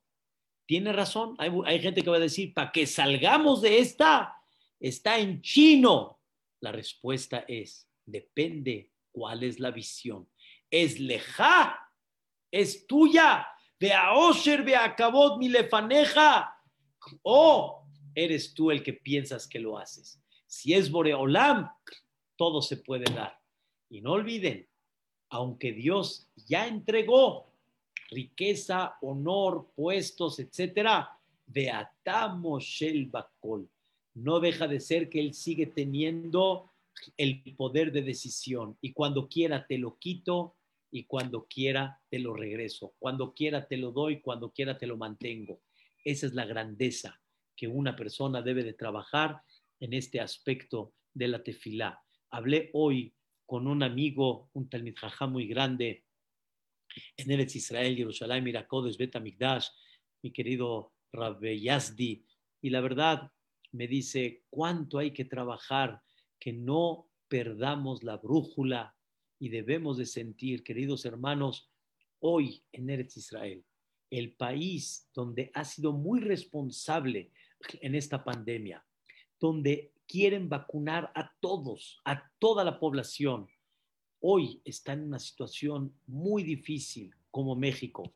tiene 0.66 0.94
razón. 0.94 1.36
Hay, 1.38 1.52
hay 1.66 1.80
gente 1.80 2.02
que 2.02 2.10
va 2.10 2.18
a 2.18 2.20
decir, 2.20 2.54
para 2.54 2.72
que 2.72 2.86
salgamos 2.86 3.62
de 3.62 3.80
esta, 3.80 4.36
está 4.80 5.18
en 5.20 5.42
chino. 5.42 6.20
La 6.60 6.72
respuesta 6.72 7.46
es, 7.48 7.88
depende 8.06 8.92
cuál 9.12 9.44
es 9.44 9.60
la 9.60 9.72
visión. 9.72 10.30
Es 10.70 11.00
leja, 11.00 11.80
es 12.52 12.86
tuya 12.88 13.48
Vea 13.80 14.14
Osher, 14.14 14.64
vea 14.64 14.96
Kabot, 14.96 15.38
mi 15.38 15.50
lefaneja. 15.50 16.58
O 17.24 17.86
eres 18.14 18.54
tú 18.54 18.72
el 18.72 18.82
que 18.82 18.94
piensas 18.94 19.48
que 19.48 19.60
lo 19.60 19.78
haces. 19.78 20.22
Si 20.48 20.74
es 20.74 20.90
Boreolam, 20.90 21.70
todo 22.38 22.62
se 22.62 22.78
puede 22.78 23.14
dar. 23.14 23.40
Y 23.90 24.02
no 24.02 24.14
olviden, 24.14 24.68
aunque 25.36 25.74
Dios 25.74 26.28
ya 26.48 26.66
entregó 26.66 27.52
riqueza, 28.10 28.96
honor, 29.02 29.68
puestos, 29.76 30.40
etcétera, 30.40 31.12
Beatamos 31.48 32.82
el 32.82 33.08
Bakol. 33.08 33.70
No 34.16 34.40
deja 34.40 34.68
de 34.68 34.80
ser 34.80 35.10
que 35.10 35.20
Él 35.20 35.34
sigue 35.34 35.68
teniendo 35.68 36.72
el 37.18 37.44
poder 37.56 37.92
de 37.92 38.02
decisión 38.02 38.78
y 38.82 38.94
cuando 38.94 39.28
quiera 39.28 39.68
te 39.68 39.78
lo 39.78 39.98
quito 40.00 40.56
y 40.90 41.04
cuando 41.04 41.46
quiera 41.46 42.02
te 42.10 42.20
lo 42.20 42.34
regreso, 42.34 42.94
cuando 42.98 43.34
quiera 43.34 43.68
te 43.68 43.78
lo 43.78 43.92
doy, 43.92 44.22
cuando 44.22 44.52
quiera 44.52 44.78
te 44.78 44.88
lo 44.88 44.96
mantengo. 44.96 45.60
Esa 46.06 46.28
es 46.28 46.34
la 46.34 46.46
grandeza 46.46 47.20
que 47.56 47.68
una 47.68 47.96
persona 47.96 48.42
debe 48.42 48.64
de 48.64 48.74
trabajar 48.74 49.42
en 49.82 49.94
este 49.94 50.22
aspecto 50.22 50.94
de 51.14 51.28
la 51.28 51.44
tefilá. 51.44 52.02
Hablé 52.30 52.70
hoy 52.74 53.14
con 53.46 53.68
un 53.68 53.84
amigo, 53.84 54.50
un 54.54 54.70
talmid 54.70 54.96
muy 55.30 55.48
grande 55.48 56.06
en 57.18 57.32
Eretz 57.32 57.56
Israel, 57.56 57.96
Jerusalén, 57.96 58.44
Miracodes, 58.44 58.98
Betamigdash, 58.98 59.68
mi 60.22 60.32
querido 60.32 60.94
Rabbe 61.12 61.60
Yazdi, 61.60 62.26
y 62.62 62.70
la 62.70 62.82
verdad 62.82 63.32
me 63.72 63.88
dice 63.88 64.44
cuánto 64.50 64.98
hay 64.98 65.12
que 65.12 65.26
trabajar, 65.26 66.02
que 66.40 66.54
no 66.54 67.10
perdamos 67.28 68.04
la 68.04 68.18
brújula, 68.18 68.96
y 69.40 69.50
debemos 69.50 69.98
de 69.98 70.06
sentir, 70.06 70.64
queridos 70.64 71.06
hermanos, 71.06 71.70
hoy 72.20 72.64
en 72.72 72.90
Eretz 72.90 73.18
Israel, 73.18 73.64
el 74.10 74.34
país 74.34 75.10
donde 75.14 75.52
ha 75.54 75.66
sido 75.66 75.92
muy 75.92 76.22
responsable 76.22 77.32
en 77.82 77.96
esta 77.96 78.24
pandemia, 78.24 78.86
donde 79.40 79.92
quieren 80.08 80.50
vacunar 80.50 81.12
a 81.16 81.32
todos, 81.40 82.02
a 82.06 82.30
toda 82.40 82.64
la 82.64 82.80
población, 82.80 83.48
hoy 84.20 84.62
está 84.66 84.94
en 84.94 85.04
una 85.04 85.20
situación 85.20 85.94
muy 86.08 86.44
difícil 86.44 87.14
como 87.32 87.56
México. 87.56 88.14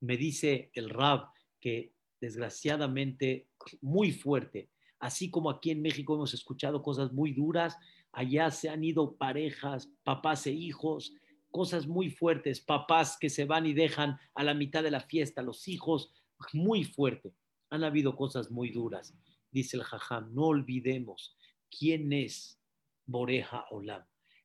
Me 0.00 0.16
dice 0.16 0.70
el 0.74 0.90
RAB 0.90 1.28
que 1.60 1.92
desgraciadamente 2.20 3.48
muy 3.80 4.12
fuerte, 4.12 4.70
así 4.98 5.30
como 5.30 5.50
aquí 5.50 5.70
en 5.70 5.82
México 5.82 6.14
hemos 6.14 6.34
escuchado 6.34 6.82
cosas 6.82 7.12
muy 7.12 7.32
duras, 7.32 7.76
Allá 8.16 8.50
se 8.50 8.70
han 8.70 8.82
ido 8.82 9.14
parejas, 9.16 9.90
papás 10.02 10.46
e 10.46 10.50
hijos, 10.50 11.12
cosas 11.50 11.86
muy 11.86 12.08
fuertes, 12.08 12.62
papás 12.62 13.18
que 13.20 13.28
se 13.28 13.44
van 13.44 13.66
y 13.66 13.74
dejan 13.74 14.18
a 14.34 14.42
la 14.42 14.54
mitad 14.54 14.82
de 14.82 14.90
la 14.90 15.00
fiesta, 15.00 15.42
los 15.42 15.68
hijos, 15.68 16.14
muy 16.54 16.84
fuerte. 16.84 17.34
Han 17.68 17.84
habido 17.84 18.16
cosas 18.16 18.50
muy 18.50 18.70
duras. 18.70 19.14
Dice 19.56 19.78
el 19.78 19.84
Jajam, 19.84 20.34
no 20.34 20.48
olvidemos 20.48 21.34
quién 21.70 22.12
es 22.12 22.60
Boreja 23.06 23.64
Olam, 23.70 24.04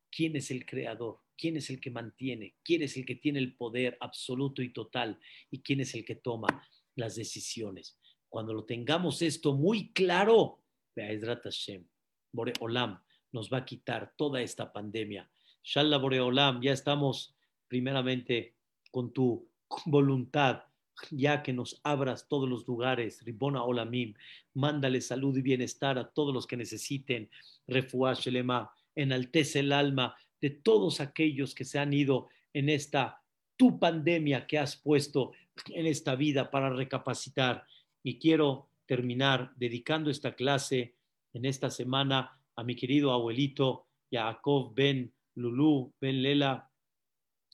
quién 0.09 0.37
es 0.37 0.51
el 0.51 0.65
creador, 0.65 1.19
quién 1.37 1.57
es 1.57 1.69
el 1.69 1.81
que 1.81 1.91
mantiene, 1.91 2.55
quién 2.63 2.81
es 2.81 2.95
el 2.95 3.05
que 3.05 3.15
tiene 3.15 3.39
el 3.39 3.57
poder 3.57 3.97
absoluto 3.99 4.61
y 4.61 4.71
total 4.71 5.19
y 5.49 5.59
quién 5.59 5.81
es 5.81 5.95
el 5.95 6.05
que 6.05 6.15
toma 6.15 6.65
las 6.95 7.17
decisiones. 7.17 7.99
Cuando 8.29 8.53
lo 8.53 8.63
tengamos 8.63 9.21
esto 9.21 9.53
muy 9.53 9.91
claro, 9.91 10.63
Hashem, 10.95 11.85
Bore 12.31 12.53
Olam, 12.61 13.03
nos 13.33 13.51
va 13.51 13.57
a 13.57 13.65
quitar 13.65 14.13
toda 14.15 14.41
esta 14.41 14.71
pandemia. 14.71 15.29
Shalom 15.61 16.01
Boreolam, 16.01 16.61
ya 16.61 16.71
estamos 16.71 17.35
primeramente 17.67 18.55
con 18.91 19.11
tu 19.11 19.45
voluntad, 19.87 20.63
ya 21.09 21.43
que 21.43 21.53
nos 21.53 21.79
abras 21.83 22.27
todos 22.27 22.49
los 22.49 22.67
lugares, 22.67 23.23
Ribona 23.23 23.63
Olamim, 23.63 24.13
mándale 24.53 25.01
salud 25.01 25.35
y 25.37 25.41
bienestar 25.41 25.97
a 25.97 26.09
todos 26.09 26.33
los 26.33 26.47
que 26.47 26.57
necesiten, 26.57 27.29
Refuah 27.67 28.13
Shelema, 28.13 28.71
enaltece 28.95 29.59
el 29.59 29.71
alma 29.71 30.15
de 30.39 30.49
todos 30.49 30.99
aquellos 30.99 31.55
que 31.55 31.65
se 31.65 31.79
han 31.79 31.93
ido 31.93 32.29
en 32.53 32.69
esta 32.69 33.21
tu 33.55 33.79
pandemia 33.79 34.47
que 34.47 34.57
has 34.57 34.75
puesto 34.75 35.33
en 35.67 35.85
esta 35.85 36.15
vida 36.15 36.49
para 36.49 36.69
recapacitar. 36.71 37.65
Y 38.03 38.17
quiero 38.17 38.69
terminar 38.87 39.53
dedicando 39.55 40.09
esta 40.09 40.33
clase 40.33 40.95
en 41.33 41.45
esta 41.45 41.69
semana 41.69 42.39
a 42.55 42.63
mi 42.63 42.75
querido 42.75 43.11
abuelito 43.11 43.85
Yaakov 44.09 44.73
ben 44.73 45.13
Lulu, 45.35 45.93
ben 46.01 46.21
Lela, 46.21 46.69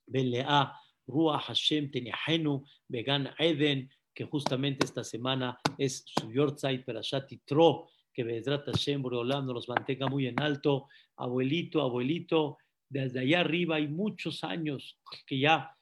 ben 0.08 0.32
Lea, 0.32 0.72
Ruach 1.08 1.46
Hashem 1.48 1.90
Teniahenu, 1.92 2.64
Began 2.88 3.30
Eden, 3.40 3.90
que 4.14 4.26
justamente 4.26 4.86
esta 4.86 5.04
semana 5.04 5.60
es 5.78 6.04
su 6.06 6.32
Yortzeit 6.32 6.84
Perashat 6.84 7.32
Tro, 7.46 7.88
que 8.14 8.24
Bedrat 8.24 8.66
Hashem 8.66 9.02
Boreolam 9.02 9.46
nos 9.46 9.56
los 9.56 9.70
mantenga 9.70 10.08
muy 10.08 10.28
en 10.28 10.40
alto. 10.42 10.88
Abuelito, 11.18 11.82
abuelito, 11.82 12.58
desde 12.90 13.20
allá 13.20 13.42
arriba 13.42 13.76
hay 13.76 13.88
muchos 13.88 14.44
años 14.44 15.00
que 15.26 15.40
ya 15.40 15.76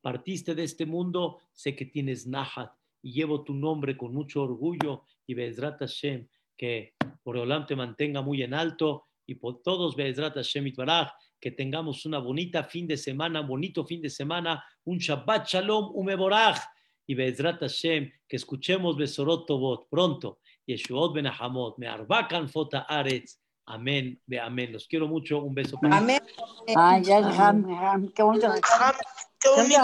partiste 0.00 0.54
de 0.54 0.64
este 0.64 0.86
mundo, 0.86 1.38
sé 1.52 1.74
que 1.74 1.86
tienes 1.86 2.26
Nahat 2.26 2.72
y 3.02 3.12
llevo 3.12 3.42
tu 3.42 3.54
nombre 3.54 3.96
con 3.96 4.14
mucho 4.14 4.42
orgullo 4.42 5.04
y 5.26 5.34
Bedrat 5.34 5.80
Hashem, 5.80 6.28
que 6.56 6.94
Boreolam 7.24 7.66
te 7.66 7.74
mantenga 7.74 8.22
muy 8.22 8.42
en 8.42 8.54
alto 8.54 9.06
y 9.30 9.36
por 9.36 9.62
todos, 9.62 9.94
Be'ezrat 9.94 10.34
Hashem 10.34 10.72
Baraj, 10.76 11.10
que 11.40 11.50
tengamos 11.50 12.04
una 12.06 12.18
bonita 12.18 12.64
fin 12.64 12.86
de 12.86 12.96
semana, 12.96 13.40
bonito 13.40 13.84
fin 13.84 14.02
de 14.02 14.10
semana, 14.10 14.62
un 14.84 14.98
Shabbat 14.98 15.48
Shalom, 15.48 15.90
un 15.94 16.06
Meboraj, 16.06 16.58
y 17.06 17.14
Be'ezrat 17.14 17.60
Hashem, 17.60 18.10
que 18.28 18.36
escuchemos 18.36 18.96
Besorot 18.96 19.46
Tobot 19.46 19.88
pronto, 19.88 20.38
Yeshuot 20.66 21.14
Ben 21.14 21.26
Ahamot, 21.26 21.78
Me'arbakan 21.78 22.48
Fota 22.48 22.80
Aretz, 22.88 23.40
Amén, 23.70 24.20
ve 24.26 24.40
amén. 24.40 24.72
Los 24.72 24.88
quiero 24.88 25.06
mucho. 25.06 25.42
Un 25.42 25.54
beso 25.54 25.78
para 25.78 25.98
Amén. 25.98 26.20
Ay, 26.74 27.04
ya, 27.04 27.20
qué 28.16 28.22
bonito. 28.22 28.48
Qué 29.38 29.48
bonito. 29.48 29.82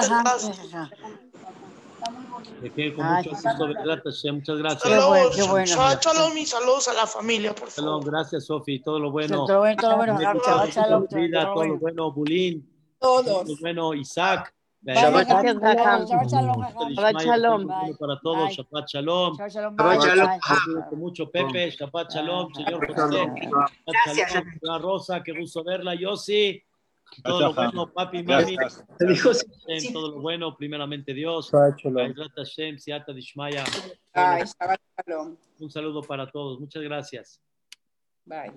Me 2.61 2.73
quedo 2.73 2.97
con 2.97 3.07
mucho 3.07 3.31
gusto, 3.31 3.69
gracias, 3.85 4.35
muchas 4.35 4.59
gracias. 4.59 4.83
Saludos, 4.83 5.37
qué 5.37 5.43
bueno, 5.43 5.67
shalom 5.67 6.39
y 6.39 6.47
saludos 6.47 6.89
a 6.89 6.95
la 6.95 7.07
familia, 7.07 7.55
por 7.55 7.69
favor. 7.69 7.91
Shalom, 7.91 8.05
gracias, 8.05 8.47
Sofi, 8.47 8.81
todo 8.81 8.99
lo 8.99 9.11
bueno. 9.11 9.47
Todo, 9.47 9.59
bueno, 9.61 9.81
todo 9.81 9.91
lo 9.91 9.97
bueno, 9.97 10.19
todo, 10.43 10.67
todo, 10.69 11.07
todo 11.07 11.65
lo 11.65 11.79
bueno, 11.79 12.13
Bulín, 12.13 12.69
todos. 12.99 13.61
Bueno, 13.61 13.95
Isaac. 13.95 14.53
Shabbat 14.87 15.29
shalom. 17.23 17.67
Para 17.99 18.21
todos, 18.21 18.53
Shabbat 18.53 18.87
shalom. 18.87 19.37
Shabbat 19.37 20.93
mucho, 20.93 21.29
Pepe. 21.29 21.71
Shabbat 21.71 22.13
shalom, 22.13 22.55
señor 22.55 22.87
José. 22.87 23.33
Señora 24.05 24.79
Rosa. 24.79 25.23
Qué 25.25 25.33
gusto 25.33 25.65
verla, 25.65 25.95
Yossi. 25.95 26.63
Todo 27.23 27.41
lo 27.41 27.55
bueno, 27.55 27.93
papi, 27.93 28.23
mami. 28.23 28.57
Todo 29.93 30.11
lo 30.11 30.21
bueno, 30.21 30.57
primeramente 30.57 31.15
Dios. 31.15 31.51
Un 35.59 35.71
saludo 35.71 36.03
para 36.03 36.31
todos. 36.31 36.61
Muchas 36.61 36.83
gracias. 36.83 37.41
Bye. 38.25 38.53